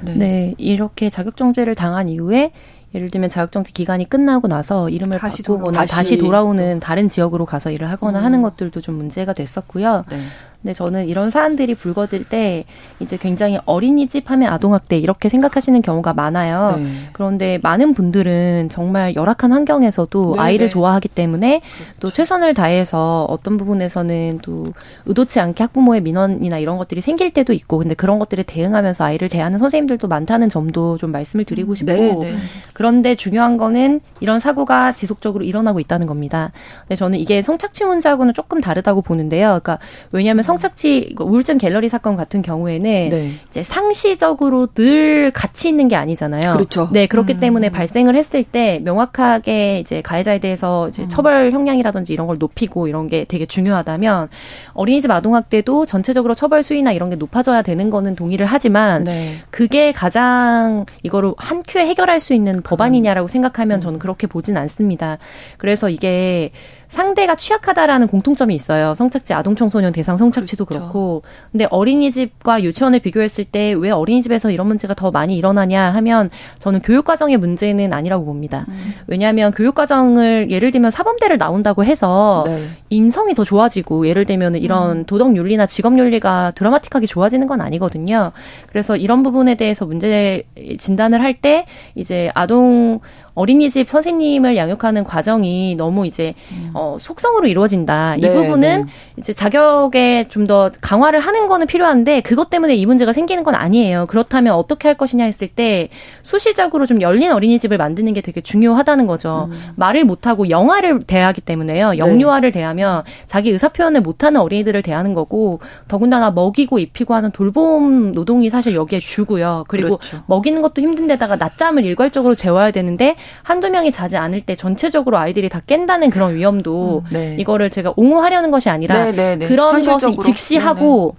네. 0.01 0.15
네, 0.15 0.55
이렇게 0.57 1.09
자격정지를 1.09 1.75
당한 1.75 2.09
이후에 2.09 2.51
예를 2.95 3.09
들면 3.09 3.29
자격정지 3.29 3.73
기간이 3.73 4.07
끝나고 4.07 4.47
나서 4.47 4.89
이름을 4.89 5.17
다시 5.17 5.43
바꾸거나 5.43 5.79
다시, 5.79 5.95
다시 5.95 6.17
돌아오는 6.17 6.79
다른 6.79 7.09
지역으로 7.09 7.45
가서 7.45 7.71
일을 7.71 7.89
하거나 7.89 8.19
음. 8.19 8.25
하는 8.25 8.41
것들도 8.41 8.81
좀 8.81 8.95
문제가 8.95 9.33
됐었고요. 9.33 10.05
네. 10.09 10.21
근데 10.64 10.74
저는 10.74 11.09
이런 11.09 11.30
사안들이 11.30 11.76
불거질 11.76 12.24
때 12.24 12.64
이제 13.01 13.18
굉장히 13.18 13.59
어린이집 13.66 14.32
하면 14.32 14.51
아동학대 14.53 14.97
이렇게 14.97 15.28
생각하시는 15.28 15.82
경우가 15.82 16.14
많아요. 16.14 16.78
네. 16.78 16.88
그런데 17.11 17.59
많은 17.61 17.93
분들은 17.93 18.70
정말 18.70 19.14
열악한 19.14 19.51
환경에서도 19.51 20.36
네 20.38 20.41
아이를 20.41 20.68
네. 20.68 20.70
좋아하기 20.70 21.09
때문에 21.09 21.59
그렇죠. 21.59 21.93
또 21.99 22.11
최선을 22.11 22.53
다해서 22.53 23.26
어떤 23.30 23.57
부분에서는 23.57 24.39
또 24.41 24.68
의도치 25.05 25.41
않게 25.41 25.64
학부모의 25.64 25.99
민원이나 25.99 26.59
이런 26.59 26.78
것들이 26.78 27.01
생길 27.01 27.32
때도 27.32 27.51
있고 27.51 27.80
근데 27.80 27.93
그런 27.93 28.18
것들에 28.18 28.43
대응하면서 28.43 29.03
아이를 29.03 29.28
대하는 29.28 29.59
선생님들도 29.59 30.07
많다는 30.07 30.47
점도 30.47 30.97
좀 30.97 31.11
말씀을 31.11 31.43
드리고 31.43 31.76
싶고 31.76 31.91
네, 31.91 32.14
네. 32.14 32.36
그런데 32.72 33.16
중요한 33.16 33.57
거는 33.57 33.99
이런 34.22 34.39
사고가 34.39 34.93
지속적으로 34.93 35.43
일어나고 35.43 35.82
있다는 35.82 36.07
겁니다. 36.07 36.53
근데 36.84 36.95
저는 36.95 37.20
이게 37.20 37.41
성착취 37.41 37.84
문제하고는 37.84 38.34
조금 38.34 38.61
다르다고 38.61 39.01
보는데요. 39.01 39.59
그러니까 39.61 39.80
왜냐하면 40.14 40.43
성 40.43 40.52
착취 40.57 41.15
우울증 41.19 41.57
갤러리 41.57 41.89
사건 41.89 42.15
같은 42.15 42.41
경우에는 42.41 43.09
네. 43.09 43.33
이제 43.49 43.63
상시적으로 43.63 44.67
늘 44.67 45.31
같이 45.31 45.69
있는 45.69 45.87
게 45.87 45.95
아니잖아요. 45.95 46.53
그렇죠. 46.53 46.89
네 46.91 47.07
그렇기 47.07 47.33
음. 47.33 47.37
때문에 47.37 47.69
발생을 47.69 48.15
했을 48.15 48.43
때 48.43 48.79
명확하게 48.83 49.79
이제 49.79 50.01
가해자에 50.01 50.39
대해서 50.39 50.89
이제 50.89 51.03
음. 51.03 51.09
처벌 51.09 51.51
형량이라든지 51.51 52.13
이런 52.13 52.27
걸 52.27 52.37
높이고 52.37 52.87
이런 52.87 53.07
게 53.07 53.25
되게 53.25 53.45
중요하다면 53.45 54.29
어린이집 54.73 55.11
아동학대도 55.11 55.85
전체적으로 55.85 56.33
처벌 56.33 56.63
수위나 56.63 56.91
이런 56.91 57.09
게 57.09 57.15
높아져야 57.15 57.61
되는 57.61 57.89
거는 57.89 58.15
동의를 58.15 58.45
하지만 58.45 59.03
네. 59.03 59.37
그게 59.49 59.91
가장 59.91 60.85
이거를 61.03 61.33
한 61.37 61.63
큐에 61.67 61.85
해결할 61.87 62.19
수 62.19 62.33
있는 62.33 62.61
법안이냐라고 62.61 63.27
생각하면 63.27 63.81
저는 63.81 63.99
그렇게 63.99 64.27
보진 64.27 64.57
않습니다. 64.57 65.17
그래서 65.57 65.89
이게 65.89 66.51
상대가 66.93 67.35
취약하다라는 67.35 68.07
공통점이 68.07 68.53
있어요. 68.55 68.95
성착취 68.95 69.33
아동 69.33 69.55
청소년 69.55 69.91
대상 69.91 70.15
성착취도 70.15 70.65
그렇죠. 70.65 70.83
그렇고 70.83 71.23
근데 71.51 71.67
어린이집과 71.69 72.63
유치원을 72.63 72.99
비교했을 72.99 73.43
때 73.45 73.73
왜 73.73 73.89
어린이집에서 73.91 74.51
이런 74.51 74.67
문제가 74.67 74.93
더 74.93 75.09
많이 75.11 75.35
일어나냐 75.35 75.89
하면 75.91 76.29
저는 76.59 76.81
교육 76.81 77.05
과정의 77.05 77.37
문제는 77.37 77.91
아니라고 77.91 78.23
봅니다. 78.25 78.65
음. 78.67 78.93
왜냐하면 79.07 79.51
교육 79.51 79.73
과정을 79.75 80.51
예를 80.51 80.71
들면 80.71 80.91
사범대를 80.91 81.37
나온다고 81.37 81.83
해서 81.83 82.43
네. 82.45 82.67
인성이 82.89 83.33
더 83.33 83.43
좋아지고 83.43 84.07
예를 84.07 84.25
들면 84.25 84.55
이런 84.55 84.99
음. 84.99 85.05
도덕 85.05 85.35
윤리나 85.35 85.65
직업 85.65 85.97
윤리가 85.97 86.51
드라마틱하게 86.55 87.07
좋아지는 87.07 87.47
건 87.47 87.61
아니거든요. 87.61 88.31
그래서 88.69 88.95
이런 88.95 89.23
부분에 89.23 89.55
대해서 89.55 89.85
문제 89.85 90.43
진단을 90.77 91.21
할 91.21 91.33
때 91.41 91.65
이제 91.95 92.31
아동 92.35 92.99
어린이집 93.36 93.89
선생님을 93.89 94.55
양육하는 94.55 95.03
과정이 95.03 95.75
너무 95.75 96.05
이제 96.05 96.36
음. 96.51 96.71
어, 96.73 96.97
속성으로 96.99 97.47
이루어진다. 97.47 98.17
이 98.17 98.21
네, 98.21 98.31
부분은 98.31 98.86
네. 98.86 98.91
이제 99.17 99.34
자격에 99.34 100.27
좀 100.29 100.43
더 100.43 100.69
강화를 100.81 101.21
하는 101.21 101.47
거는 101.47 101.67
필요한데 101.67 102.19
그것 102.19 102.49
때문에 102.49 102.75
이 102.75 102.86
문제가 102.86 103.13
생기는 103.13 103.43
건 103.43 103.55
아니에요. 103.55 104.07
그렇다면 104.07 104.53
어떻게 104.55 104.89
할 104.89 104.97
것이냐 104.97 105.23
했을 105.23 105.47
때 105.47 105.88
수시적으로 106.21 106.86
좀 106.86 107.01
열린 107.01 107.31
어린이집을 107.31 107.77
만드는 107.77 108.13
게 108.13 108.19
되게 108.19 108.41
중요하다는 108.41 109.07
거죠. 109.07 109.47
음. 109.51 109.57
말을 109.77 110.03
못하고 110.03 110.49
영아를 110.49 110.99
대하기 110.99 111.41
때문에요. 111.41 111.91
네. 111.91 111.97
영유아를 111.97 112.51
네. 112.51 112.59
대하면 112.59 113.03
자기 113.25 113.51
의사 113.51 113.69
표현을 113.69 114.01
못하는 114.01 114.41
어린이들을 114.41 114.81
대하는 114.81 115.13
거고 115.13 115.59
더군다나 115.88 116.31
먹이고 116.31 116.79
입히고 116.79 117.13
하는 117.13 117.31
돌봄 117.31 118.11
노동이 118.11 118.49
사실 118.49 118.75
여기에 118.75 118.99
주고요. 118.99 119.63
그리고 119.69 119.97
그렇죠. 119.97 120.23
먹이는 120.27 120.61
것도 120.61 120.81
힘든데다가 120.81 121.38
낮잠을 121.38 121.86
일괄적으로 121.86 122.36
재워야 122.36 122.71
되는데 122.71 123.15
한두 123.43 123.69
명이 123.69 123.91
자지 123.91 124.17
않을 124.17 124.41
때 124.41 124.55
전체적으로 124.55 125.17
아이들이 125.17 125.49
다 125.49 125.61
깬다는 125.65 126.09
그런 126.09 126.36
위험도 126.36 127.03
음, 127.05 127.13
네. 127.13 127.36
이거를 127.39 127.69
제가 127.69 127.93
옹호하려는 127.95 128.51
것이 128.51 128.69
아니라 128.69 129.05
네, 129.05 129.11
네, 129.11 129.36
네. 129.36 129.47
그런 129.47 129.84
것이 129.84 130.17
직시하고 130.21 131.15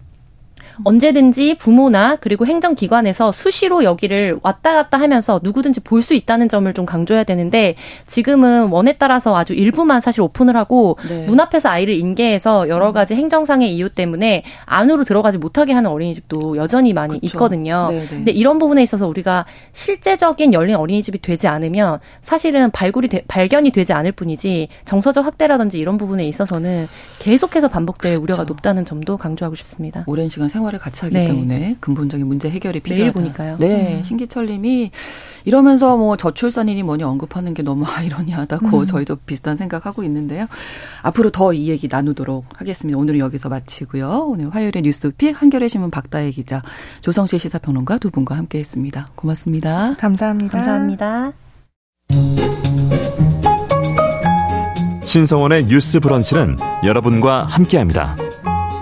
언제든지 0.83 1.57
부모나 1.59 2.17
그리고 2.21 2.47
행정기관에서 2.47 3.33
수시로 3.33 3.85
여기를 3.85 4.39
왔다 4.43 4.75
갔다 4.75 4.99
하면서 4.99 5.41
누구든지 5.43 5.81
볼 5.81 6.05
수 6.05 6.15
있다는 6.15 6.49
점을 6.49 6.73
좀 6.75 6.85
강조해야 6.85 7.25
되는데 7.25 7.75
지금은 8.07 8.69
원에 8.69 8.93
따라서 8.99 9.35
아주 9.37 9.55
일부만 9.55 10.01
사실 10.01 10.21
오픈을 10.21 10.57
하고 10.57 10.99
네. 11.09 11.25
문 11.27 11.41
앞에서 11.41 11.69
아이를 11.71 11.95
인계해서 11.95 12.69
여러 12.69 12.93
가지 12.93 13.15
행정상의 13.15 13.75
이유 13.75 13.89
때문에 13.89 14.45
안으로 14.67 15.05
들어가지 15.05 15.39
못하게 15.39 15.73
하는 15.73 15.91
어린이집도 15.91 16.57
여전히 16.57 16.93
많이 16.93 17.15
그쵸. 17.15 17.27
있거든요. 17.27 17.89
네네. 17.91 18.01
네. 18.03 18.09
근데 18.09 18.33
이런 18.33 18.59
부분에 18.59 18.83
있어서 18.83 19.09
우리가 19.09 19.47
실제적인 19.73 20.53
열린 20.55 20.77
어린이집이 20.77 21.21
되지 21.21 21.49
않으면 21.49 21.99
사실은 22.23 22.71
발굴이 22.71 23.09
되, 23.09 23.23
발견이 23.29 23.71
되지 23.71 23.93
않을 23.93 24.13
뿐이지 24.13 24.69
정서적 24.85 25.25
학대라든지 25.25 25.79
이런 25.79 25.99
부분에 25.99 26.27
있어서는 26.27 26.87
계속해서 27.19 27.69
반복될 27.69 28.13
그렇죠. 28.13 28.23
우려가 28.23 28.45
높다는 28.45 28.85
점도 28.85 29.17
강조하고 29.17 29.55
싶습니다. 29.57 30.05
오랜 30.07 30.29
시간 30.29 30.49
생활 30.49 30.64
생활을 30.65 30.79
같이 30.79 31.03
하기 31.03 31.15
네. 31.15 31.27
때문에 31.27 31.77
근본적인 31.81 32.27
문제 32.27 32.51
해결이 32.51 32.81
필요하다. 32.81 33.03
매일 33.03 33.13
보니까요. 33.13 33.57
네, 33.59 33.99
음. 33.99 34.03
신기철님이 34.03 34.91
이러면서 35.45 35.97
뭐 35.97 36.17
저출산이니 36.17 36.83
뭐니 36.83 37.03
언급하는 37.05 37.55
게 37.55 37.63
너무 37.63 37.85
아이러니하다고 37.89 38.81
음. 38.81 38.87
저희도 38.87 39.17
비슷한 39.27 39.57
생각하고 39.57 40.03
있는데요. 40.05 40.47
앞으로 41.03 41.31
더 41.31 41.53
이 41.55 41.69
얘기 41.69 41.87
나누도록 41.89 42.47
하겠습니다. 42.61 42.99
오늘은 42.99 43.21
여기서 43.21 43.49
마치고요. 43.49 44.27
오늘 44.27 44.53
화요일의 44.53 44.83
뉴스픽 44.83 45.41
한겨레 45.41 45.69
신문 45.69 45.91
박다혜 45.91 46.31
기자, 46.31 46.63
조성실 47.03 47.39
시사평론가 47.39 47.99
두 47.99 48.11
분과 48.11 48.37
함께했습니다. 48.37 49.11
고맙습니다. 49.15 49.95
감사합니다. 49.99 50.51
감사합니다. 50.51 51.33
신성원의 55.05 55.67
뉴스 55.67 56.01
브런치는 56.01 56.57
여러분과 56.85 57.45
함께합니다. 57.45 58.17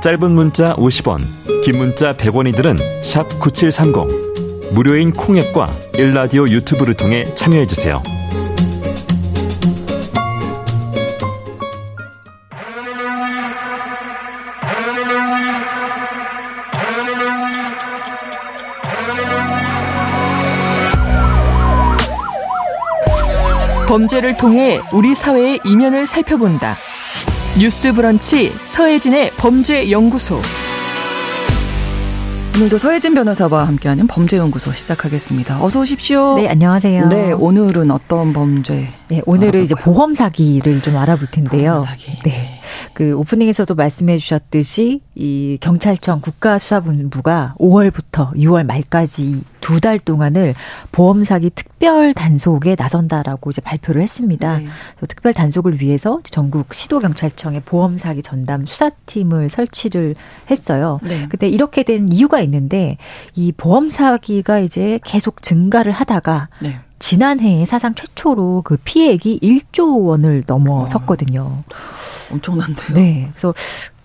짧은 0.02 0.32
문자 0.32 0.74
50원, 0.74 1.20
긴 1.62 1.78
문자 1.78 2.10
100원이들은 2.10 3.38
9730. 3.38 4.72
무료인 4.72 5.12
콩앱과 5.12 5.76
일라디오 5.94 6.48
유튜브를 6.48 6.94
통해 6.94 7.32
참여해주세요. 7.34 8.02
범죄를 23.86 24.36
통해 24.36 24.80
우리 24.92 25.14
사회의 25.14 25.60
이면을 25.64 26.06
살펴본다. 26.06 26.74
뉴스 27.58 27.92
브런치 27.92 28.50
서혜진의 28.64 29.32
범죄연구소. 29.36 30.40
오늘도 32.56 32.78
서혜진 32.78 33.14
변호사와 33.14 33.66
함께하는 33.66 34.06
범죄연구소 34.06 34.72
시작하겠습니다. 34.72 35.62
어서 35.62 35.80
오십시오. 35.80 36.34
네, 36.36 36.48
안녕하세요. 36.48 37.08
네, 37.08 37.32
오늘은 37.32 37.90
어떤 37.90 38.32
범죄? 38.32 38.88
네, 39.08 39.20
오늘은 39.26 39.48
알아볼까요? 39.48 39.62
이제 39.64 39.74
보험 39.74 40.14
사기를 40.14 40.80
좀 40.80 40.96
알아볼 40.96 41.28
텐데요. 41.30 41.72
보험 41.72 41.80
사기. 41.80 42.18
네. 42.24 42.61
그 42.94 43.14
오프닝에서도 43.14 43.74
말씀해 43.74 44.18
주셨듯이 44.18 45.00
이 45.14 45.58
경찰청 45.60 46.20
국가수사본부가 46.20 47.54
5월부터 47.58 48.34
6월 48.36 48.64
말까지 48.64 49.42
두 49.60 49.80
달 49.82 49.98
동안을 49.98 50.54
보험 50.92 51.24
사기 51.24 51.50
특별 51.50 52.14
단속에 52.14 52.76
나선다라고 52.78 53.50
이제 53.50 53.60
발표를 53.60 54.00
했습니다. 54.00 54.58
네. 54.58 54.68
특별 55.08 55.34
단속을 55.34 55.80
위해서 55.80 56.20
전국 56.22 56.72
시도 56.72 57.00
경찰청의 57.00 57.62
보험 57.64 57.98
사기 57.98 58.22
전담 58.22 58.64
수사팀을 58.64 59.48
설치를 59.48 60.14
했어요. 60.50 61.00
네. 61.02 61.26
근데 61.28 61.48
이렇게 61.48 61.82
된 61.82 62.08
이유가 62.12 62.40
있는데 62.40 62.96
이 63.34 63.50
보험 63.50 63.90
사기가 63.90 64.60
이제 64.60 65.00
계속 65.04 65.42
증가를 65.42 65.90
하다가 65.90 66.48
네. 66.60 66.78
지난해에 67.02 67.66
사상 67.66 67.96
최초로 67.96 68.62
그 68.64 68.76
피해액이 68.84 69.40
1조 69.42 70.06
원을 70.06 70.44
넘어섰거든요. 70.46 71.40
어, 71.42 71.64
엄청난데요. 72.30 72.94
네. 72.94 73.28
그래서 73.32 73.52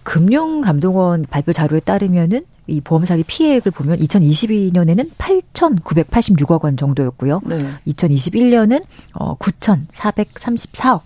금융감독원 0.02 1.28
발표 1.30 1.54
자료에 1.54 1.80
따르면은 1.80 2.44
이 2.66 2.82
보험 2.82 3.06
사기 3.06 3.24
피해액을 3.24 3.72
보면 3.72 4.00
2022년에는 4.00 5.12
8,986억 5.16 6.64
원 6.64 6.76
정도였고요. 6.76 7.42
네. 7.46 7.70
2021년은 7.88 8.84
어 9.14 9.38
9,434억 9.38 11.02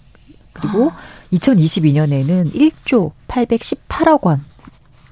그리고 0.53 0.91
아. 0.91 0.97
2022년에는 1.33 2.53
1조 2.53 3.11
818억 3.27 4.23
원. 4.23 4.45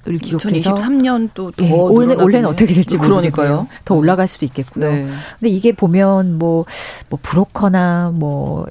을 0.08 0.18
기록해서 0.18 0.76
2023년도 0.76 1.56
더 1.56 1.66
예, 1.66 1.72
올해 1.72 2.16
올해는 2.16 2.48
어떻게 2.48 2.74
될지 2.74 2.98
그러니까요. 2.98 3.68
더 3.84 3.96
올라갈 3.96 4.28
수도 4.28 4.46
있겠고요. 4.46 4.90
네. 4.90 5.10
근데 5.40 5.50
이게 5.50 5.74
보면 5.74 6.40
뭐뭐 6.40 6.66
뭐 7.10 7.20
브로커나 7.22 8.12
뭐 8.14 8.66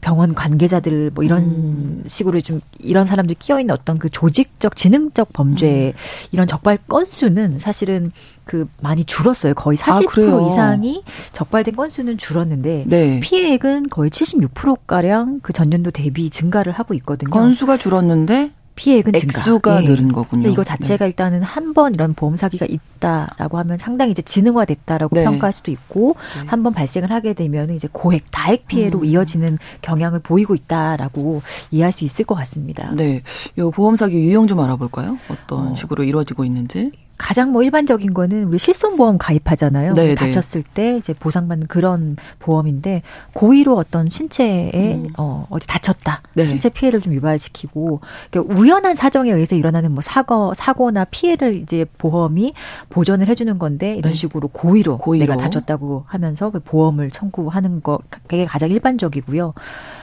병원 0.00 0.34
관계자들 0.34 1.10
뭐 1.14 1.22
이런 1.24 1.42
음. 1.42 2.02
식으로 2.06 2.40
좀 2.40 2.60
이런 2.78 3.04
사람들 3.04 3.36
끼어 3.38 3.60
있는 3.60 3.74
어떤 3.74 3.98
그 3.98 4.08
조직적 4.08 4.76
지능적 4.76 5.32
범죄 5.32 5.88
음. 5.88 5.92
이런 6.32 6.46
적발 6.46 6.78
건수는 6.88 7.58
사실은 7.58 8.10
그 8.44 8.66
많이 8.82 9.04
줄었어요. 9.04 9.54
거의 9.54 9.76
40% 9.76 10.42
아, 10.42 10.46
이상이 10.46 11.04
적발된 11.32 11.76
건수는 11.76 12.18
줄었는데 12.18 12.84
네. 12.86 13.20
피해액은 13.20 13.90
거의 13.90 14.10
76% 14.10 14.78
가량 14.86 15.40
그 15.42 15.52
전년도 15.52 15.90
대비 15.90 16.30
증가를 16.30 16.72
하고 16.72 16.94
있거든요. 16.94 17.30
건수가 17.30 17.76
줄었는데 17.76 18.52
피해 18.80 18.96
액은 19.00 19.12
증가. 19.12 19.80
네. 19.82 19.88
늘은 19.88 20.10
거군요. 20.10 20.48
이거 20.48 20.64
자체가 20.64 21.04
네. 21.04 21.10
일단은 21.10 21.42
한 21.42 21.74
번 21.74 21.94
이런 21.94 22.14
보험 22.14 22.36
사기가 22.36 22.66
있다라고 22.66 23.58
하면 23.58 23.76
상당히 23.76 24.10
이제 24.12 24.22
지능화됐다라고 24.22 25.14
네. 25.16 25.24
평가할 25.24 25.52
수도 25.52 25.70
있고 25.70 26.16
네. 26.40 26.46
한번 26.46 26.72
발생을 26.72 27.10
하게 27.12 27.34
되면 27.34 27.68
이제 27.74 27.88
고액 27.92 28.24
다액 28.30 28.66
피해로 28.66 29.00
음. 29.00 29.04
이어지는 29.04 29.58
경향을 29.82 30.20
보이고 30.20 30.54
있다라고 30.54 31.42
이해할 31.70 31.92
수 31.92 32.04
있을 32.04 32.24
것 32.24 32.34
같습니다. 32.36 32.90
네, 32.96 33.22
요 33.58 33.70
보험 33.70 33.96
사기 33.96 34.16
유형 34.16 34.46
좀 34.46 34.58
알아볼까요? 34.60 35.18
어떤 35.28 35.72
어. 35.72 35.76
식으로 35.76 36.02
이루어지고 36.02 36.44
있는지. 36.44 36.90
가장 37.20 37.52
뭐 37.52 37.62
일반적인 37.62 38.14
거는 38.14 38.44
우리 38.44 38.58
실손보험 38.58 39.18
가입하잖아요. 39.18 39.92
네, 39.92 40.06
네. 40.06 40.14
다쳤을 40.14 40.62
때 40.62 40.96
이제 40.96 41.12
보상받는 41.12 41.66
그런 41.66 42.16
보험인데 42.38 43.02
고의로 43.34 43.76
어떤 43.76 44.08
신체에 44.08 44.94
음. 44.94 45.08
어, 45.18 45.46
어디 45.50 45.66
다쳤다, 45.66 46.22
네. 46.34 46.44
신체 46.44 46.70
피해를 46.70 47.02
좀 47.02 47.12
유발시키고 47.12 48.00
그러니까 48.30 48.54
우연한 48.54 48.94
사정에 48.94 49.30
의해서 49.30 49.54
일어나는 49.54 49.92
뭐 49.92 50.00
사고 50.00 50.54
사고나 50.54 51.04
피해를 51.04 51.56
이제 51.56 51.84
보험이 51.98 52.54
보전을 52.88 53.28
해주는 53.28 53.58
건데 53.58 53.94
이런 53.96 54.12
네. 54.12 54.16
식으로 54.16 54.48
고의로, 54.48 54.96
고의로, 54.96 55.26
내가 55.26 55.36
다쳤다고 55.36 56.04
하면서 56.06 56.48
그 56.48 56.58
보험을 56.60 57.10
청구하는 57.10 57.82
거 57.82 57.98
그게 58.10 58.46
가장 58.46 58.70
일반적이고요. 58.70 59.52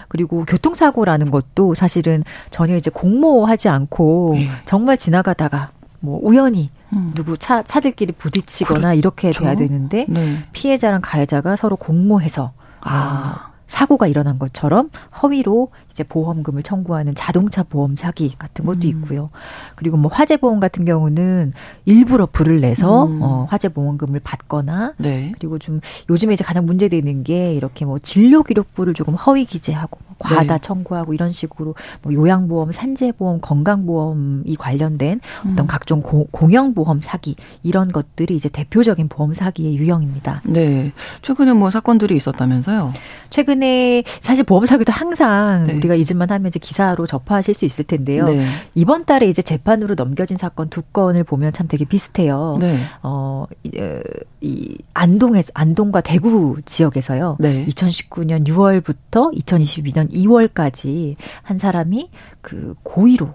그리고 0.08 0.46
교통사고라는 0.46 1.32
것도 1.32 1.74
사실은 1.74 2.24
전혀 2.52 2.76
이제 2.76 2.92
공모하지 2.92 3.70
않고 3.70 4.36
네. 4.36 4.50
정말 4.66 4.98
지나가다가 4.98 5.72
뭐 6.00 6.20
우연히 6.22 6.70
음. 6.94 7.12
누구 7.16 7.38
차 7.38 7.64
차들끼리 7.64 8.14
부딪히거나 8.14 8.80
그렇죠. 8.80 8.98
이렇게 8.98 9.32
돼야 9.32 9.56
되는데 9.56 10.06
네. 10.10 10.44
피해자랑 10.52 11.02
가해자가 11.02 11.56
서로 11.56 11.76
공모해서 11.76 12.54
아. 12.82 13.52
사고가 13.68 14.08
일어난 14.08 14.40
것처럼 14.40 14.90
허위로 15.22 15.70
이제 15.92 16.04
보험금을 16.04 16.64
청구하는 16.64 17.16
자동차 17.16 17.64
보험 17.64 17.96
사기 17.96 18.34
같은 18.38 18.66
것도 18.66 18.80
음. 18.84 18.88
있고요. 18.88 19.30
그리고 19.76 19.98
뭐 19.98 20.10
화재 20.12 20.38
보험 20.38 20.60
같은 20.60 20.86
경우는 20.86 21.54
일부러 21.86 22.26
불을 22.26 22.62
내서 22.62 23.06
음. 23.06 23.20
어, 23.22 23.46
화재 23.50 23.68
보험금을 23.70 24.22
받거나 24.22 24.94
네. 24.98 25.34
그리고 25.38 25.60
좀 25.60 25.82
요즘에 26.10 26.34
이제 26.34 26.44
가장 26.44 26.66
문제되는 26.66 27.24
게 27.24 27.54
이렇게 27.54 27.84
뭐 27.84 28.00
진료 28.00 28.42
기록부를 28.42 28.94
조금 28.94 29.16
허위 29.16 29.44
기재하고 29.44 30.00
뭐 30.07 30.07
과다 30.20 30.56
네. 30.56 30.60
청구하고 30.62 31.14
이런 31.14 31.32
식으로 31.32 31.76
뭐 32.02 32.14
요양보험, 32.14 32.72
산재보험, 32.72 33.40
건강보험이 33.42 34.56
관련된 34.58 35.20
음. 35.46 35.52
어떤 35.52 35.68
각종 35.68 36.02
고, 36.02 36.28
공영보험 36.32 37.02
사기 37.02 37.36
이런 37.64 37.92
것들이 37.92 38.36
이제 38.36 38.50
대표적인 38.50 39.08
보험 39.08 39.34
사기의 39.34 39.78
유형입니다. 39.78 40.42
네. 40.46 40.92
최근에 41.22 41.54
뭐 41.54 41.70
사건들이 41.70 42.16
있었다면서요? 42.16 42.94
최근에 43.30 44.04
사실 44.22 44.44
보험 44.44 44.66
사기도 44.66 44.92
항상 44.92 45.64
네. 45.66 45.74
우리가 45.76 45.96
잊을만 45.96 46.30
하면 46.30 46.48
이제 46.48 46.60
기사로 46.60 47.06
접하실 47.06 47.54
수 47.54 47.66
있을 47.66 47.86
텐데요. 47.86 48.24
네. 48.26 48.46
이번 48.76 49.06
달에 49.06 49.28
이제 49.28 49.42
재판으로 49.42 49.96
넘겨진 49.96 50.38
사건 50.38 50.70
두 50.70 50.82
건을 50.82 51.24
보면 51.24 51.54
참 51.54 51.68
되게 51.68 51.86
비슷해요. 51.86 52.58
네. 52.60 52.78
어, 53.04 53.46
이, 54.42 54.78
안동에서 55.08 55.52
안동과 55.54 56.02
대구 56.02 56.58
지역에서요. 56.66 57.38
네. 57.40 57.66
2019년 57.66 58.46
6월부터 58.48 59.34
2022년 59.34 60.12
2월까지 60.12 61.16
한 61.44 61.58
사람이 61.58 62.10
그 62.42 62.76
고의로 62.84 63.34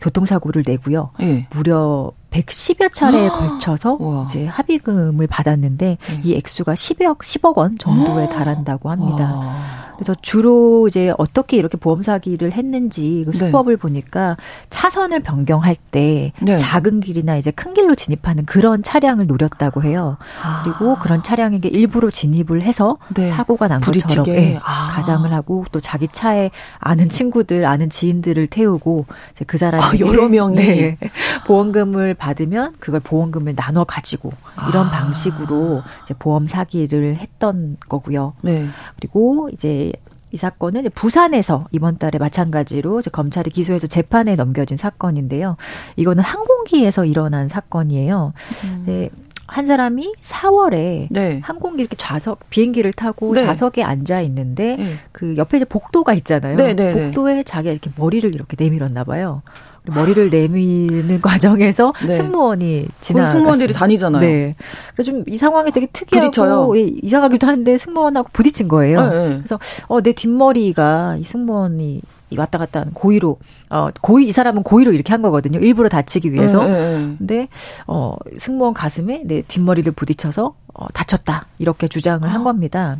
교통사고를 0.00 0.64
내고요. 0.66 1.10
네. 1.20 1.46
무려 1.54 2.10
110여 2.30 2.92
차례에 2.92 3.28
걸쳐서 3.28 3.98
와. 4.00 4.24
이제 4.24 4.46
합의금을 4.46 5.26
받았는데 5.26 5.98
네. 6.00 6.20
이 6.24 6.34
액수가 6.34 6.72
10억 6.74 7.18
10억 7.18 7.56
원 7.56 7.78
정도에 7.78 8.28
달한다고 8.28 8.90
합니다. 8.90 9.34
와. 9.34 9.81
그래서 10.02 10.16
주로 10.20 10.88
이제 10.88 11.14
어떻게 11.16 11.56
이렇게 11.56 11.78
보험 11.78 12.02
사기를 12.02 12.50
했는지 12.50 13.22
그 13.24 13.30
네. 13.30 13.38
수법을 13.38 13.76
네. 13.76 13.80
보니까 13.80 14.36
차선을 14.68 15.20
변경할 15.20 15.76
때 15.92 16.32
네. 16.42 16.56
작은 16.56 16.98
길이나 16.98 17.36
이제 17.36 17.52
큰 17.52 17.72
길로 17.72 17.94
진입하는 17.94 18.44
그런 18.44 18.82
차량을 18.82 19.28
노렸다고 19.28 19.84
해요. 19.84 20.16
아. 20.42 20.62
그리고 20.64 20.96
그런 20.96 21.22
차량에게 21.22 21.68
일부러 21.68 22.10
진입을 22.10 22.62
해서 22.62 22.98
네. 23.14 23.28
사고가 23.28 23.68
난 23.68 23.80
것처럼 23.80 24.24
네, 24.24 24.58
아. 24.64 24.92
가장을 24.96 25.32
하고 25.32 25.64
또 25.70 25.80
자기 25.80 26.08
차에 26.08 26.50
아는 26.80 27.08
친구들, 27.08 27.64
아는 27.64 27.88
지인들을 27.88 28.48
태우고 28.48 29.06
이제 29.30 29.44
그 29.44 29.56
사람이 29.56 29.84
아, 29.84 29.98
여러 30.00 30.28
명이 30.28 30.56
네. 30.56 30.98
보험금을 31.46 32.14
받으면 32.14 32.74
그걸 32.80 32.98
보험금을 32.98 33.54
나눠 33.54 33.84
가지고 33.84 34.32
이런 34.68 34.86
아. 34.86 34.90
방식으로 34.90 35.82
이제 36.02 36.12
보험 36.18 36.48
사기를 36.48 37.18
했던 37.18 37.76
거고요. 37.88 38.34
네. 38.42 38.66
그리고 38.96 39.48
이제 39.52 39.91
이 40.32 40.36
사건은 40.38 40.88
부산에서 40.94 41.66
이번 41.70 41.98
달에 41.98 42.18
마찬가지로 42.18 43.02
검찰이 43.12 43.50
기소해서 43.50 43.86
재판에 43.86 44.34
넘겨진 44.34 44.78
사건인데요. 44.78 45.56
이거는 45.96 46.24
항공기에서 46.24 47.04
일어난 47.04 47.48
사건이에요. 47.48 48.32
음. 48.64 48.82
네. 48.86 49.10
한 49.46 49.66
사람이 49.66 50.14
4월에 50.22 51.08
네. 51.10 51.40
항공기 51.42 51.82
이렇게 51.82 51.94
좌석 51.96 52.48
비행기를 52.48 52.94
타고 52.94 53.34
네. 53.34 53.44
좌석에 53.44 53.82
앉아 53.82 54.22
있는데 54.22 54.76
네. 54.76 54.94
그 55.12 55.36
옆에 55.36 55.58
이제 55.58 55.66
복도가 55.66 56.14
있잖아요. 56.14 56.56
네, 56.56 56.74
네, 56.74 56.94
네. 56.94 57.04
복도에 57.06 57.42
자기가 57.42 57.70
이렇게 57.72 57.90
머리를 57.96 58.34
이렇게 58.34 58.56
내밀었나 58.58 59.04
봐요. 59.04 59.42
머리를 59.86 60.30
내미는 60.30 61.20
과정에서 61.22 61.92
네. 62.06 62.14
승무원이 62.14 62.86
지나 63.00 63.26
승무원들이 63.26 63.72
다니잖아요. 63.72 64.20
네. 64.20 64.54
그래서 64.94 65.10
좀 65.12 65.24
이 65.26 65.38
상황이 65.38 65.70
되게 65.72 65.86
특이하고 65.92 66.76
예, 66.78 66.82
이상하기도 67.02 67.46
한데 67.46 67.78
승무원하고 67.78 68.28
부딪힌 68.32 68.68
거예요. 68.68 69.08
네, 69.08 69.28
네. 69.28 69.36
그래서 69.38 69.58
어 69.88 70.00
내 70.00 70.12
뒷머리가 70.12 71.16
이 71.20 71.24
승무원이 71.24 72.02
왔다 72.36 72.58
갔다 72.58 72.80
하는 72.80 72.92
고의로 72.94 73.38
어 73.70 73.88
고의 74.00 74.26
이 74.26 74.32
사람은 74.32 74.62
고의로 74.62 74.92
이렇게 74.92 75.12
한 75.12 75.20
거거든요. 75.22 75.58
일부러 75.58 75.88
다치기 75.88 76.32
위해서. 76.32 76.62
네, 76.64 76.72
네, 76.72 76.98
네. 76.98 77.14
근데 77.18 77.48
어 77.86 78.14
승무원 78.38 78.72
가슴에 78.74 79.22
내 79.26 79.42
뒷머리를 79.42 79.90
부딪혀서 79.92 80.54
어 80.74 80.86
다쳤다. 80.94 81.46
이렇게 81.58 81.88
주장을 81.88 82.26
한 82.26 82.40
아. 82.40 82.44
겁니다. 82.44 82.98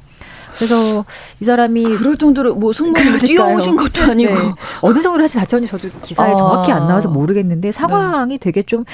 그래서 0.56 1.04
이 1.40 1.44
사람이 1.44 1.82
그럴 1.96 2.16
정도로 2.16 2.54
뭐 2.54 2.72
승무원을 2.72 3.18
뛰어오신 3.18 3.76
것도 3.76 4.02
아니고 4.10 4.34
네. 4.34 4.54
어느 4.82 5.00
정도로 5.00 5.24
사실 5.26 5.40
다쳤는지 5.40 5.70
저도 5.70 5.88
기사에 6.02 6.32
아. 6.32 6.34
정확히 6.34 6.72
안 6.72 6.86
나와서 6.86 7.08
모르겠는데 7.08 7.72
상황이 7.72 8.34
네. 8.34 8.38
되게 8.38 8.62
좀 8.62 8.84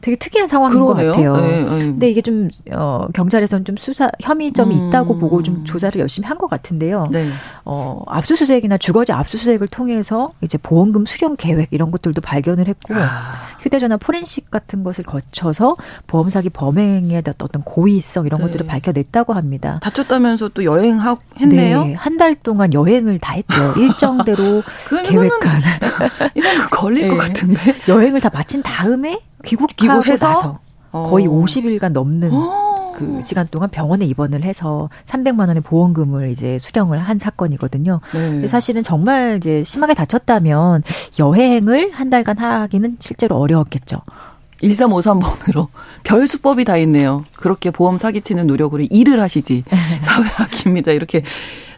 되게 0.00 0.16
특이한 0.16 0.48
상황인 0.48 0.78
그러네요. 0.78 1.12
것 1.12 1.12
같아요. 1.12 1.36
네, 1.36 1.62
네. 1.64 1.68
근데 1.80 2.10
이게 2.10 2.22
좀 2.22 2.48
어, 2.72 3.06
경찰에서는 3.12 3.64
좀 3.64 3.76
수사 3.76 4.10
혐의점이 4.20 4.74
음. 4.74 4.88
있다고 4.88 5.18
보고 5.18 5.42
좀 5.42 5.64
조사를 5.64 6.00
열심히 6.00 6.26
한 6.26 6.38
것 6.38 6.48
같은데요. 6.48 7.08
네. 7.10 7.28
어, 7.64 8.02
압수수색이나 8.06 8.78
주거지 8.78 9.12
압수수색을 9.12 9.66
통해서 9.66 10.30
이제 10.40 10.56
보험금 10.56 11.04
수령 11.04 11.34
계획 11.36 11.68
이런 11.72 11.90
것들도 11.90 12.20
발견을 12.20 12.68
했고 12.68 12.94
아. 12.94 13.32
휴대전화 13.60 13.96
포렌식 13.96 14.52
같은 14.52 14.84
것을 14.84 15.02
거쳐서 15.02 15.76
보험 16.06 16.30
사기 16.30 16.48
범행에 16.48 17.22
어떤 17.26 17.62
고의성 17.62 18.26
이런 18.26 18.38
네. 18.40 18.46
것들을 18.46 18.66
밝혀냈다고 18.66 19.32
합니다. 19.34 19.80
다쳤다면서 19.82 20.50
또 20.50 20.62
여행 20.64 20.98
했네요. 21.40 21.84
네, 21.84 21.94
한 21.94 22.16
달 22.18 22.34
동안 22.34 22.72
여행을 22.74 23.18
다 23.20 23.34
했대요. 23.34 23.74
일정대로 23.78 24.62
계획한. 25.06 25.62
이거는 26.34 26.68
걸릴 26.70 27.08
네. 27.08 27.10
것 27.10 27.16
같은데. 27.18 27.60
여행을 27.86 28.20
다 28.20 28.30
마친 28.32 28.62
다음에 28.62 29.20
귀국하고 29.44 29.74
귀국해서? 29.76 30.26
나서 30.28 30.58
거의 30.90 31.26
어. 31.26 31.30
50일간 31.30 31.92
넘는 31.92 32.30
어. 32.32 32.94
그 32.98 33.20
시간 33.22 33.46
동안 33.48 33.68
병원에 33.68 34.04
입원을 34.06 34.42
해서 34.42 34.88
300만 35.06 35.46
원의 35.46 35.60
보험금을 35.62 36.30
이제 36.30 36.58
수령을 36.60 36.98
한 36.98 37.20
사건이거든요. 37.20 38.00
네. 38.12 38.48
사실은 38.48 38.82
정말 38.82 39.36
이제 39.36 39.62
심하게 39.62 39.94
다쳤다면 39.94 40.82
여행을 41.20 41.92
한 41.92 42.10
달간 42.10 42.38
하기는 42.38 42.96
실제로 42.98 43.36
어려웠겠죠. 43.36 43.98
1353번으로 44.62 45.68
별 46.04 46.26
수법이 46.26 46.64
다 46.64 46.76
있네요. 46.78 47.24
그렇게 47.36 47.70
보험 47.70 47.98
사기치는 47.98 48.46
노력으로 48.46 48.84
일을 48.90 49.20
하시지. 49.20 49.64
사회학입니다. 50.02 50.92
이렇게 50.92 51.22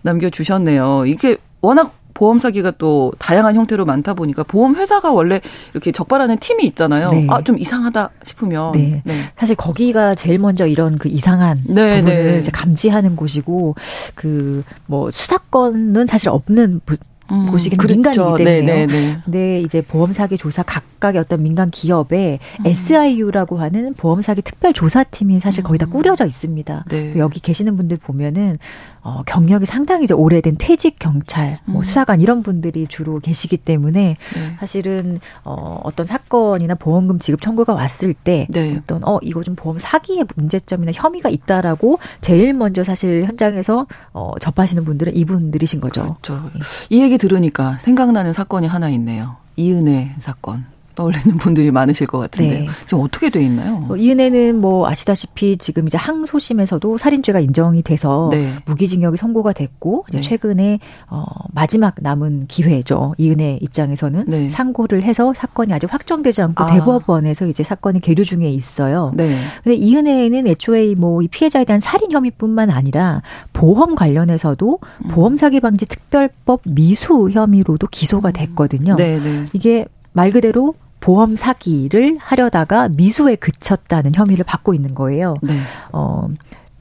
남겨주셨네요. 0.03 1.07
이게 1.07 1.37
워낙 1.61 1.95
보험 2.13 2.39
사기가 2.39 2.73
또 2.73 3.13
다양한 3.19 3.55
형태로 3.55 3.87
많다 3.87 4.13
보니까 4.13 4.43
보험 4.43 4.75
회사가 4.75 5.11
원래 5.11 5.41
이렇게 5.73 5.91
적발하는 5.91 6.39
팀이 6.39 6.65
있잖아요. 6.67 7.11
네. 7.11 7.27
아, 7.31 7.43
좀 7.43 7.59
이상하다 7.59 8.11
싶으면. 8.25 8.73
네. 8.73 9.01
네. 9.05 9.15
사실 9.37 9.57
거기가 9.57 10.15
제일 10.15 10.39
먼저 10.39 10.67
이런 10.67 10.99
그 10.99 11.09
이상한 11.09 11.63
네, 11.67 12.01
부분을 12.01 12.33
네. 12.33 12.39
이제 12.41 12.51
감지하는 12.51 13.17
곳이고 13.17 13.75
그 14.15 14.65
뭐 14.87 15.11
수사권은 15.11 16.07
사실 16.09 16.31
없는 16.31 16.81
부, 16.85 16.97
음, 17.33 17.47
곳이긴 17.51 17.79
그렇죠. 17.79 17.95
민간이기 17.95 18.45
때문에요. 18.45 18.65
네네네. 18.65 18.87
네, 18.87 19.01
네. 19.01 19.21
근데 19.25 19.61
이제 19.61 19.83
보험 19.83 20.13
사기 20.13 20.37
조사 20.39 20.63
각각의 20.63 21.21
어떤 21.21 21.43
민간 21.43 21.71
기업에 21.71 22.39
음. 22.61 22.67
SIU라고 22.67 23.59
하는 23.59 23.95
보험 23.95 24.23
사기 24.23 24.43
특별 24.43 24.73
조사팀이 24.73 25.41
사실 25.41 25.63
거의 25.65 25.79
다 25.79 25.87
음. 25.87 25.91
꾸려져 25.91 26.27
있습니다. 26.27 26.85
네. 26.89 27.15
여기 27.17 27.41
계시는 27.41 27.77
분들 27.77 27.99
보면은 27.99 28.59
어, 29.03 29.23
경력이 29.27 29.67
상당히 29.67 30.05
이제 30.05 30.15
오래된 30.15 30.57
퇴직 30.59 30.99
경찰, 30.99 31.61
뭐 31.65 31.81
음. 31.81 31.83
수사관 31.83 32.21
이런 32.21 32.43
분들이 32.43 32.87
주로 32.87 33.19
계시기 33.19 33.57
때문에 33.57 34.17
네. 34.35 34.57
사실은 34.59 35.21
어, 35.45 35.81
어떤 35.85 36.07
사건이나 36.07 36.75
보험금 36.75 37.19
지급 37.19 37.41
청구가 37.41 37.73
왔을 37.73 38.15
때 38.15 38.47
네. 38.51 38.77
어떤 38.77 39.03
어 39.05 39.19
이거 39.23 39.43
좀 39.43 39.57
보험 39.57 39.79
사기의 39.79 40.27
문제점이나 40.37 40.93
혐의가 40.93 41.29
있다라고 41.29 41.99
제일 42.21 42.53
먼저 42.53 42.85
사실 42.85 43.25
현장에서 43.25 43.87
어, 44.13 44.33
접하시는 44.41 44.85
분들은 44.85 45.17
이분들이신 45.17 45.81
거죠. 45.81 46.17
그렇죠. 46.23 46.51
이 46.91 47.01
얘기 47.01 47.17
들으니까 47.19 47.79
생각나는 47.79 48.33
사건이 48.33 48.67
하나 48.67 48.89
있네요. 48.91 49.37
이은혜 49.57 50.15
사건. 50.21 50.65
떠올리는 51.01 51.37
분들이 51.39 51.71
많으실 51.71 52.07
것 52.07 52.19
같은데 52.19 52.61
네. 52.61 52.67
지금 52.87 53.05
어떻게 53.05 53.31
돼 53.31 53.43
있나요? 53.45 53.87
어, 53.89 53.97
이 53.97 54.11
은혜는 54.11 54.61
뭐 54.61 54.89
아시다시피 54.89 55.57
지금 55.59 55.87
이제 55.87 55.97
항소심에서도 55.97 56.99
살인죄가 56.99 57.41
인정이 57.41 57.83
돼서 57.83 58.29
네. 58.33 58.55
무기징역이 58.67 59.17
선고가 59.17 59.53
됐고 59.53 60.07
네. 60.13 60.21
최근에 60.21 60.79
어 61.09 61.25
마지막 61.53 61.95
남은 62.01 62.47
기회죠. 62.49 63.15
이 63.19 63.31
은혜 63.31 63.59
입장에서는 63.61 64.25
네. 64.27 64.49
상고를 64.51 65.03
해서 65.03 65.33
사건이 65.35 65.73
아직 65.73 65.93
확정되지 65.93 66.43
않고 66.43 66.65
아. 66.65 66.73
대법원에서 66.73 67.47
이제 67.47 67.63
사건이 67.63 68.01
계류 68.01 68.25
중에 68.25 68.49
있어요. 68.49 69.13
네. 69.15 69.39
근데 69.63 69.77
이 69.77 69.95
은혜는 69.97 70.47
애초에 70.47 70.95
뭐 70.95 71.21
이 71.21 71.29
피해자에 71.29 71.65
대한 71.65 71.81
살인 71.81 72.11
혐의뿐만 72.13 72.71
아니라 72.71 73.23
보험 73.53 73.95
관련해서도 73.95 74.79
음. 75.05 75.09
보험 75.09 75.37
사기 75.37 75.61
방지 75.61 75.87
특별법 75.87 76.63
미수 76.65 77.31
혐의로도 77.31 77.87
기소가 77.89 78.31
음. 78.31 78.33
됐거든요. 78.33 78.97
음. 78.99 79.49
이게 79.53 79.87
말 80.13 80.31
그대로 80.31 80.75
보험 81.01 81.37
사기를 81.37 82.17
하려다가 82.19 82.89
미수에 82.89 83.37
그쳤다는 83.37 84.13
혐의를 84.15 84.45
받고 84.45 84.75
있는 84.75 84.95
거예요. 84.95 85.37
네. 85.43 85.59
어, 85.93 86.29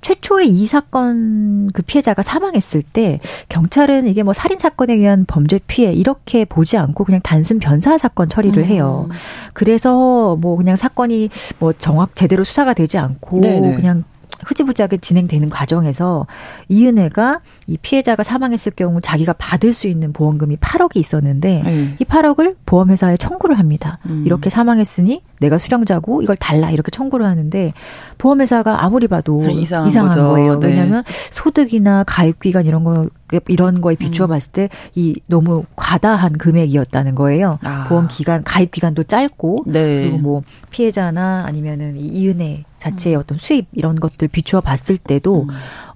최초의 0.02 0.48
이 0.48 0.66
사건 0.66 1.70
그 1.74 1.82
피해자가 1.82 2.22
사망했을 2.22 2.82
때 2.82 3.20
경찰은 3.50 4.08
이게 4.08 4.24
뭐 4.24 4.34
살인 4.34 4.58
사건에 4.60 4.94
의한 4.94 5.26
범죄 5.26 5.60
피해 5.68 5.92
이렇게 5.92 6.46
보지 6.46 6.78
않고 6.78 7.04
그냥 7.04 7.20
단순 7.22 7.60
변사 7.60 7.98
사건 7.98 8.30
처리를 8.30 8.66
해요. 8.66 9.08
음. 9.10 9.16
그래서 9.54 10.38
뭐 10.38 10.56
그냥 10.56 10.76
사건이 10.76 11.30
뭐 11.60 11.74
정확 11.74 12.16
제대로 12.16 12.44
수사가 12.44 12.74
되지 12.74 12.98
않고 12.98 13.42
네네. 13.42 13.76
그냥 13.76 14.04
흐지부지하게 14.46 14.98
진행되는 14.98 15.50
과정에서 15.50 16.28
이은혜가 16.70 17.42
이 17.68 17.78
피해자가 17.78 18.24
사망했을 18.24 18.74
경우 18.76 19.02
자기가 19.02 19.34
받을 19.34 19.74
수 19.74 19.88
있는 19.88 20.14
보험금이 20.14 20.58
8억이 20.58 20.98
있었는데 20.98 21.64
음. 21.66 21.96
이 22.00 22.04
8억을 22.04 22.56
보험회사에 22.66 23.18
청구를 23.18 23.58
합니다. 23.60 24.00
음. 24.08 24.24
이렇게 24.26 24.50
사망했으니 24.50 25.22
내가 25.40 25.58
수령자고 25.58 26.22
이걸 26.22 26.36
달라 26.36 26.70
이렇게 26.72 26.92
청구를 26.92 27.26
하는데 27.26 27.74
보험회사가 28.18 28.84
아무리 28.84 29.08
봐도 29.08 29.42
네, 29.42 29.54
이상한, 29.54 29.88
이상한 29.88 30.18
거예요. 30.18 30.60
네. 30.60 30.68
왜냐하면 30.68 31.04
소득이나 31.32 32.04
가입 32.06 32.40
기간 32.40 32.66
이런 32.66 32.84
거 32.84 33.08
이런 33.48 33.80
거에 33.82 33.96
비추어 33.96 34.28
음. 34.28 34.30
봤을 34.30 34.52
때 34.52 34.70
이 34.96 35.16
너무 35.28 35.64
과다한 35.76 36.34
금액이었다는 36.34 37.16
거예요. 37.16 37.58
아. 37.64 37.86
보험 37.88 38.08
기간 38.10 38.44
가입 38.44 38.72
기간도 38.72 39.04
짧고 39.04 39.64
네. 39.68 40.02
그리고 40.02 40.18
뭐 40.18 40.44
피해자나 40.72 41.46
아니면은 41.48 41.98
이 41.98 42.06
이은혜 42.08 42.64
자체의 42.80 43.16
음. 43.16 43.20
어떤 43.20 43.38
수입 43.38 43.68
이런 43.74 43.96
것들 43.96 44.28
비추어 44.28 44.62
봤을 44.62 44.98
때도 44.98 45.44
음. 45.44 45.48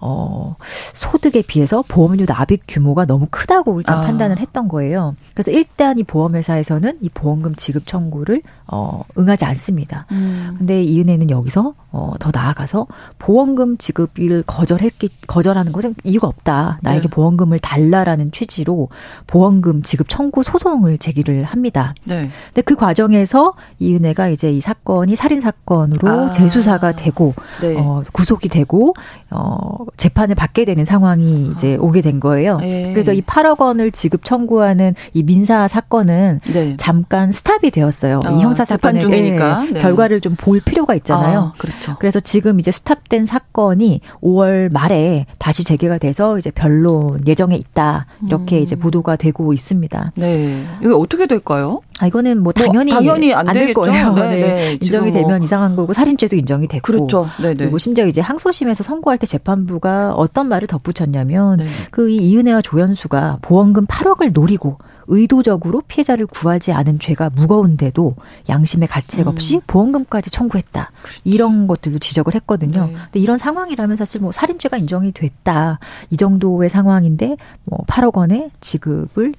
어 0.05 0.55
소득에 0.93 1.41
비해서 1.43 1.83
보험료 1.87 2.25
납입 2.27 2.63
규모가 2.67 3.05
너무 3.05 3.27
크다고 3.29 3.79
일단 3.79 3.99
아. 3.99 4.01
판단을 4.01 4.39
했던 4.39 4.67
거예요. 4.67 5.15
그래서 5.33 5.51
일단 5.51 5.97
이 5.97 6.03
보험회사에서는 6.03 6.97
이 7.01 7.09
보험금 7.09 7.55
지급 7.55 7.87
청구를 7.87 8.41
어 8.67 9.03
응하지 9.17 9.45
않습니다. 9.45 10.05
음. 10.11 10.55
근데 10.57 10.83
이은혜는 10.83 11.29
여기서 11.29 11.73
어 11.91 12.13
더 12.19 12.31
나아가서 12.33 12.87
보험금 13.19 13.77
지급을 13.77 14.43
거절했기 14.47 15.09
거절하는 15.27 15.71
것은 15.71 15.95
이유가 16.03 16.27
없다. 16.27 16.79
나에게 16.81 17.01
네. 17.01 17.07
보험금을 17.09 17.59
달라라는 17.59 18.31
취지로 18.31 18.89
보험금 19.27 19.81
지급 19.83 20.07
청구 20.09 20.43
소송을 20.43 20.97
제기를 20.97 21.43
합니다. 21.43 21.93
네. 22.05 22.29
근데 22.47 22.61
그 22.61 22.75
과정에서 22.75 23.53
이은혜가 23.79 24.29
이제 24.29 24.51
이 24.51 24.61
사건이 24.61 25.15
살인 25.15 25.41
사건으로 25.41 26.09
아. 26.09 26.31
재수사가 26.31 26.93
되고 26.93 27.33
네. 27.61 27.75
어 27.77 28.03
구속이 28.11 28.49
되고 28.49 28.93
어 29.29 29.77
재판을 29.97 30.35
받게 30.35 30.65
되는 30.65 30.85
상황이 30.85 31.49
이제 31.53 31.75
오게 31.77 32.01
된 32.01 32.19
거예요. 32.19 32.57
네. 32.57 32.91
그래서 32.93 33.13
이 33.13 33.21
8억 33.21 33.59
원을 33.61 33.91
지급 33.91 34.23
청구하는 34.25 34.95
이 35.13 35.23
민사 35.23 35.67
사건은 35.67 36.39
네. 36.51 36.75
잠깐 36.77 37.31
스탑이 37.31 37.71
되었어요. 37.71 38.21
아, 38.25 38.31
이 38.31 38.39
형사 38.39 38.65
사건의 38.65 39.01
중이니까. 39.01 39.65
네. 39.71 39.79
결과를 39.79 40.19
좀 40.21 40.33
볼 40.35 40.59
필요가 40.59 40.95
있잖아요. 40.95 41.39
아, 41.39 41.53
그렇죠. 41.57 41.95
그래서 41.99 42.19
지금 42.19 42.59
이제 42.59 42.71
스탑된 42.71 43.25
사건이 43.25 44.01
5월 44.21 44.73
말에 44.73 45.25
다시 45.37 45.63
재개가 45.63 45.99
돼서 45.99 46.37
이제 46.37 46.49
변론 46.51 47.25
예정에 47.27 47.55
있다. 47.55 48.07
이렇게 48.27 48.57
음. 48.57 48.61
이제 48.63 48.75
보도가 48.75 49.15
되고 49.15 49.53
있습니다. 49.53 50.11
네. 50.15 50.65
이거 50.81 50.97
어떻게 50.97 51.27
될까요? 51.27 51.79
아, 51.99 52.07
이거는 52.07 52.37
뭐, 52.41 52.45
뭐 52.45 52.53
당연히, 52.53 52.91
뭐 52.91 52.99
당연히 52.99 53.33
안, 53.33 53.47
안 53.47 53.53
될 53.55 53.73
거예요. 53.73 54.13
네, 54.15 54.21
네. 54.23 54.41
네. 54.41 54.77
인정이 54.81 55.11
뭐. 55.11 55.21
되면 55.21 55.43
이상한 55.43 55.75
거고 55.75 55.93
살인죄도 55.93 56.35
인정이 56.35 56.67
됐고. 56.67 56.81
그렇죠. 56.81 57.27
네네. 57.39 57.53
그리고 57.55 57.77
심지어 57.77 58.07
이제 58.07 58.19
항소심에서 58.19 58.83
선고할 58.83 59.19
때 59.19 59.27
재판부 59.27 59.79
가 59.83 60.13
어떤 60.13 60.47
말을 60.47 60.65
덧붙였냐면 60.65 61.57
네. 61.57 61.65
그이 61.91 62.15
이은혜와 62.15 62.61
조연수가 62.61 63.39
보험금 63.41 63.85
8억을 63.85 64.31
노리고 64.31 64.77
의도적으로 65.07 65.81
피해자를 65.87 66.25
구하지 66.25 66.71
않은 66.71 66.99
죄가 66.99 67.31
무거운데도 67.31 68.15
양심의 68.47 68.87
가책 68.87 69.27
없이 69.27 69.55
음. 69.55 69.61
보험금까지 69.67 70.31
청구했다. 70.31 70.91
그렇지. 71.01 71.21
이런 71.25 71.67
것들도 71.67 71.99
지적을 71.99 72.33
했거든요. 72.35 72.85
네. 72.85 72.93
근데 72.93 73.19
이런 73.19 73.37
상황이라면 73.37 73.97
사실 73.97 74.21
뭐 74.21 74.31
살인죄가 74.31 74.77
인정이 74.77 75.11
됐다. 75.11 75.79
이 76.09 76.15
정도의 76.15 76.69
상황인데 76.69 77.35
뭐 77.65 77.79
8억 77.85 78.15
원의 78.15 78.51
지급을 78.61 79.33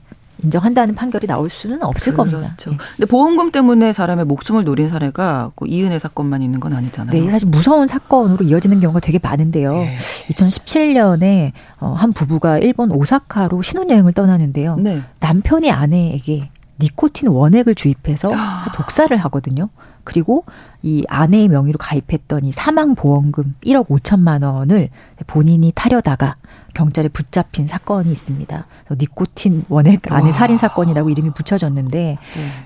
인정한다는 0.45 0.95
판결이 0.95 1.27
나올 1.27 1.51
수는 1.51 1.83
없을 1.83 2.15
그렇죠. 2.15 2.31
겁니다. 2.37 2.57
네. 2.57 2.77
근데 2.97 3.07
보험금 3.07 3.51
때문에 3.51 3.93
사람의 3.93 4.25
목숨을 4.27 4.65
노린 4.65 4.89
사례가 4.89 5.53
그 5.57 5.67
이은혜 5.67 5.99
사건만 5.99 6.43
있는 6.43 6.61
건 6.61 6.73
아니잖아요. 6.75 7.13
네, 7.13 7.31
사실 7.31 7.49
무서운 7.49 7.87
사건으로 7.87 8.45
이어지는 8.45 8.81
경우가 8.81 9.01
되게 9.01 9.19
많은데요. 9.21 9.73
네. 9.73 9.97
2017년에 10.29 11.53
어, 11.81 11.95
한 11.97 12.13
부부가 12.13 12.59
일본 12.59 12.91
오사카로 12.91 13.63
신혼여행을 13.63 14.13
떠나는데요. 14.13 14.77
네. 14.77 15.03
남편이 15.21 15.71
아내에게 15.71 16.51
니코틴 16.81 17.29
원액을 17.29 17.75
주입해서 17.75 18.33
아. 18.35 18.73
독사를 18.75 19.17
하거든요. 19.17 19.69
그리고 20.03 20.45
이 20.83 21.05
아내의 21.09 21.49
명의로 21.49 21.79
가입했던 21.79 22.45
이 22.45 22.53
사망 22.53 22.95
보험금 22.95 23.55
1억 23.65 23.89
5천만 23.89 24.45
원을 24.45 24.91
본인이 25.27 25.73
타려다가 25.75 26.37
경찰에 26.75 27.09
붙잡힌 27.09 27.67
사건이 27.67 28.11
있습니다. 28.13 28.67
니코틴 28.91 29.65
원액 29.69 30.13
아내 30.13 30.33
살인 30.33 30.57
사건이라고 30.57 31.09
이름이 31.11 31.31
붙여졌는데 31.31 31.99
네. 31.99 32.19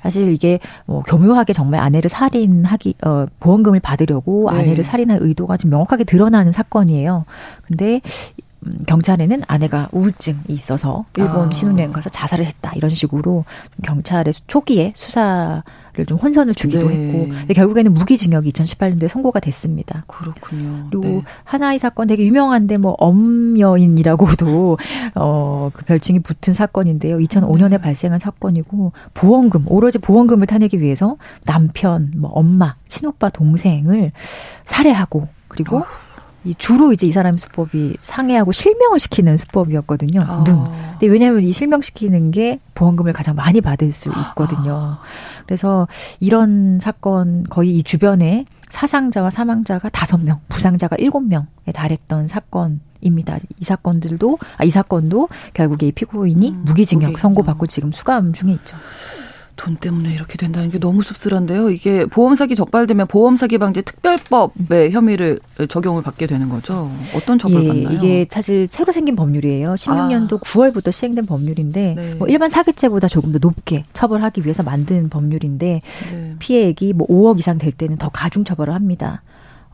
사실 0.02 0.32
이게 0.32 0.58
뭐 0.86 1.02
교묘하게 1.02 1.52
정말 1.52 1.80
아내를 1.80 2.10
살인하기 2.10 2.94
어 3.04 3.26
보험금을 3.40 3.80
받으려고 3.80 4.50
네. 4.50 4.58
아내를 4.58 4.82
살인할 4.82 5.18
의도가 5.20 5.56
좀 5.56 5.70
명확하게 5.70 6.04
드러나는 6.04 6.52
사건이에요. 6.52 7.24
근데 7.62 7.96
음, 7.96 8.47
경찰에는 8.86 9.42
아내가 9.46 9.88
우울증이 9.92 10.38
있어서 10.48 11.04
일본 11.16 11.48
아. 11.48 11.50
신혼여행 11.50 11.92
가서 11.92 12.10
자살을 12.10 12.44
했다 12.46 12.72
이런 12.74 12.90
식으로 12.90 13.44
경찰의 13.82 14.34
초기에 14.46 14.92
수사 14.94 15.62
좀 16.06 16.18
혼선을 16.18 16.54
주기도 16.54 16.88
네. 16.88 16.94
했고 16.94 17.28
근데 17.28 17.54
결국에는 17.54 17.92
무기징역이 17.92 18.52
2018년도에 18.52 19.08
선고가 19.08 19.40
됐습니다. 19.40 20.04
그렇군요. 20.06 20.86
그리고 20.90 21.02
네. 21.02 21.22
하나의 21.44 21.78
사건 21.78 22.06
되게 22.06 22.24
유명한데 22.24 22.76
뭐 22.76 22.92
엄여인이라고도 22.98 24.78
어그 25.14 25.84
별칭이 25.86 26.20
붙은 26.20 26.54
사건인데요. 26.54 27.18
2005년에 27.18 27.74
음. 27.74 27.80
발생한 27.80 28.18
사건이고 28.18 28.92
보험금 29.14 29.64
오로지 29.66 29.98
보험금을 29.98 30.46
타내기 30.46 30.80
위해서 30.80 31.16
남편, 31.44 32.12
뭐 32.16 32.30
엄마, 32.30 32.76
친오빠, 32.86 33.30
동생을 33.30 34.12
살해하고 34.64 35.28
그리고 35.48 35.78
어. 35.78 35.86
이 36.48 36.54
주로 36.56 36.94
이제 36.94 37.06
이 37.06 37.12
사람의 37.12 37.38
수법이 37.38 37.98
상해하고 38.00 38.52
실명을 38.52 38.98
시키는 38.98 39.36
수법이었거든요. 39.36 40.22
아. 40.26 40.44
눈. 40.44 40.64
근데 40.92 41.06
왜냐하면 41.06 41.42
이 41.42 41.52
실명시키는 41.52 42.30
게 42.30 42.58
보험금을 42.74 43.12
가장 43.12 43.36
많이 43.36 43.60
받을 43.60 43.92
수 43.92 44.08
있거든요. 44.08 44.72
아. 44.72 45.00
그래서 45.46 45.86
이런 46.20 46.80
사건 46.80 47.44
거의 47.48 47.76
이 47.76 47.82
주변에 47.82 48.46
사상자와 48.70 49.30
사망자가 49.30 49.88
다섯 49.90 50.18
명, 50.18 50.40
부상자가 50.48 50.96
일곱 50.98 51.20
명에 51.20 51.46
달했던 51.74 52.28
사건 52.28 52.80
입니다. 53.00 53.38
이 53.60 53.64
사건들도 53.64 54.38
아, 54.56 54.64
이 54.64 54.70
사건도 54.70 55.28
결국에 55.54 55.88
이 55.88 55.92
피고인이 55.92 56.50
음, 56.50 56.62
무기징역 56.64 57.18
선고받고 57.18 57.66
지금 57.66 57.92
수감 57.92 58.32
중에 58.32 58.52
있죠. 58.52 58.76
돈 59.58 59.76
때문에 59.76 60.14
이렇게 60.14 60.38
된다는 60.38 60.70
게 60.70 60.78
너무 60.78 61.02
씁쓸한데요. 61.02 61.70
이게 61.70 62.06
보험 62.06 62.34
사기 62.34 62.54
적발되면 62.54 63.08
보험 63.08 63.36
사기 63.36 63.58
방지 63.58 63.82
특별법의 63.82 64.92
혐의를 64.92 65.40
적용을 65.68 66.02
받게 66.02 66.26
되는 66.26 66.48
거죠. 66.48 66.90
어떤 67.14 67.38
처벌 67.38 67.64
예, 67.64 67.68
받나요? 67.68 67.94
이게 67.94 68.26
사실 68.30 68.66
새로 68.66 68.92
생긴 68.92 69.16
법률이에요. 69.16 69.74
16년도 69.74 70.36
아. 70.36 70.40
9월부터 70.40 70.92
시행된 70.92 71.26
법률인데 71.26 71.94
네. 71.94 72.14
뭐 72.14 72.28
일반 72.28 72.48
사기죄보다 72.48 73.08
조금 73.08 73.32
더 73.32 73.38
높게 73.38 73.84
처벌하기 73.92 74.44
위해서 74.44 74.62
만든 74.62 75.10
법률인데 75.10 75.82
네. 76.12 76.34
피해액이 76.38 76.94
뭐 76.94 77.06
5억 77.08 77.38
이상 77.40 77.58
될 77.58 77.72
때는 77.72 77.98
더 77.98 78.08
가중 78.08 78.44
처벌을 78.44 78.72
합니다. 78.72 79.22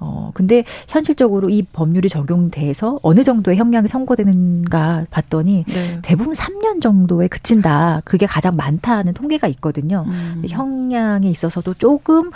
어, 0.05 0.31
근데 0.35 0.65
현실적으로 0.87 1.49
이 1.49 1.63
법률이 1.63 2.11
적용돼서 2.11 2.99
어느 3.03 3.25
정도의 3.25 3.57
형량이 3.57 3.89
선고되는가 3.89 5.07
봤더니 5.11 5.65
네. 5.67 6.01
대부분 6.03 6.35
3년 6.35 6.83
정도에 6.83 7.27
그친다. 7.29 8.03
그게 8.05 8.27
가장 8.27 8.55
많다는 8.57 9.15
통계가 9.15 9.49
있거든요. 9.49 10.05
음. 10.07 10.43
형량에 10.47 11.29
있어서도 11.31 11.75
조금 11.75 12.31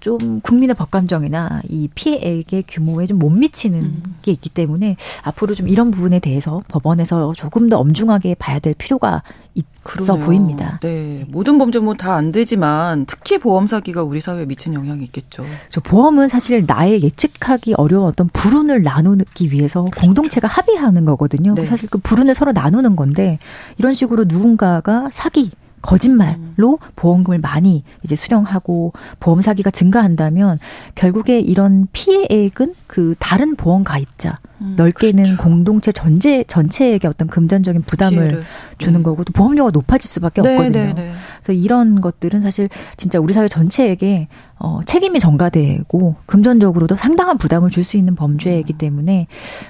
좀 0.00 0.40
국민의 0.40 0.74
법감정이나 0.74 1.62
이 1.68 1.88
피해액의 1.94 2.64
규모에 2.68 3.06
좀 3.06 3.20
못 3.20 3.28
미치는 3.30 3.78
음. 3.82 4.02
게 4.22 4.32
있기 4.32 4.48
때문에 4.48 4.96
앞으로 5.22 5.54
좀 5.54 5.68
이런 5.68 5.90
부분에 5.90 6.18
대해서 6.20 6.62
법원에서 6.68 7.34
조금 7.36 7.68
더 7.68 7.78
엄중하게 7.78 8.34
봐야 8.36 8.58
될 8.58 8.72
필요가 8.74 9.22
있어 9.54 9.64
그러네요. 9.82 10.24
보입니다. 10.26 10.78
네. 10.80 11.26
모든 11.28 11.58
범죄 11.58 11.78
뭐 11.80 11.94
다 11.94 12.14
안 12.14 12.32
되지만 12.32 13.04
특히 13.06 13.36
보험 13.38 13.66
사기가 13.66 14.02
우리 14.02 14.20
사회에 14.22 14.46
미친 14.46 14.72
영향이 14.74 15.04
있겠죠. 15.04 15.44
저 15.70 15.80
보험은 15.80 16.28
사실 16.28 16.64
나의 16.66 17.02
예측하기 17.02 17.74
어려운 17.74 18.06
어떤 18.06 18.28
불운을 18.28 18.82
나누기 18.82 19.52
위해서 19.52 19.82
그렇죠. 19.82 20.00
공동체가 20.00 20.48
합의하는 20.48 21.04
거거든요. 21.04 21.54
네. 21.54 21.66
사실 21.66 21.88
그 21.90 21.98
불운을 21.98 22.34
서로 22.34 22.52
나누는 22.52 22.96
건데 22.96 23.38
이런 23.78 23.92
식으로 23.92 24.24
누군가가 24.26 25.10
사기 25.12 25.50
거짓말로 25.82 26.78
보험금을 26.96 27.38
많이 27.38 27.84
이제 28.02 28.14
수령하고 28.16 28.92
보험 29.18 29.42
사기가 29.42 29.70
증가한다면 29.70 30.58
결국에 30.94 31.40
이런 31.40 31.86
피해액은 31.92 32.74
그 32.86 33.14
다른 33.18 33.56
보험 33.56 33.82
가입자 33.84 34.38
음, 34.60 34.74
넓게는 34.76 35.24
그렇죠. 35.24 35.42
공동체 35.42 35.90
전체 35.90 36.44
전체에게 36.44 37.08
어떤 37.08 37.28
금전적인 37.28 37.82
부담을 37.82 38.18
피해를. 38.18 38.44
주는 38.78 39.00
네. 39.00 39.04
거고 39.04 39.24
또 39.24 39.32
보험료가 39.32 39.70
높아질 39.70 40.08
수밖에 40.08 40.42
네, 40.42 40.52
없거든요. 40.52 40.84
네, 40.84 40.92
네. 40.92 41.12
그래서 41.42 41.58
이런 41.58 42.00
것들은 42.00 42.42
사실 42.42 42.68
진짜 42.98 43.18
우리 43.18 43.32
사회 43.32 43.48
전체에게 43.48 44.28
어 44.58 44.80
책임이 44.84 45.18
전가되고 45.18 46.16
금전적으로도 46.26 46.96
상당한 46.96 47.38
부담을 47.38 47.70
줄 47.70 47.84
수 47.84 47.96
있는 47.96 48.14
범죄이기 48.14 48.74
음. 48.74 48.78
때문에 48.78 49.26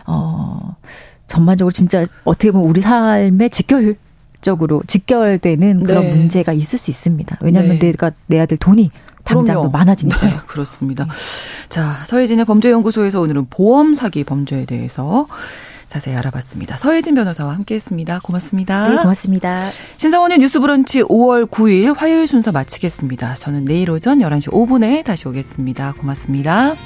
어 0.07 0.75
전반적으로 1.29 1.73
진짜 1.73 2.05
어떻게 2.25 2.51
보면 2.51 2.69
우리 2.69 2.81
삶의 2.81 3.51
직결 3.51 3.95
적으로 4.43 4.83
직결되는 4.87 5.85
그런 5.85 6.05
네. 6.05 6.11
문제가 6.11 6.53
있을 6.53 6.79
수 6.79 6.91
있습니다. 6.91 7.39
왜냐하면 7.41 7.79
네. 7.79 7.91
내가 7.91 8.13
내야 8.27 8.47
될 8.47 8.59
돈이 8.59 8.91
당장 9.25 9.63
더 9.63 9.69
많아지니까요. 9.69 10.31
네, 10.31 10.37
그렇습니다. 10.47 11.05
네. 11.05 11.11
자, 11.69 12.03
서혜진의 12.07 12.45
범죄연구소에서 12.45 13.21
오늘은 13.21 13.47
보험 13.51 13.95
사기 13.95 14.25
범죄에 14.25 14.65
대해서 14.65 15.27
자세히 15.89 16.17
알아봤습니다. 16.17 16.77
서혜진 16.77 17.17
변호사와 17.17 17.53
함께했습니다. 17.55 18.21
고맙습니다. 18.23 18.89
네, 18.89 18.97
고맙습니다. 18.97 19.71
신성원의 19.97 20.39
뉴스브런치 20.39 21.03
5월 21.03 21.51
9일 21.51 21.97
화요일 21.97 22.29
순서 22.29 22.53
마치겠습니다. 22.53 23.35
저는 23.35 23.65
내일 23.65 23.91
오전 23.91 24.21
11시 24.21 24.53
5분에 24.53 25.05
다시 25.05 25.27
오겠습니다. 25.27 25.95
고맙습니다. 25.99 26.77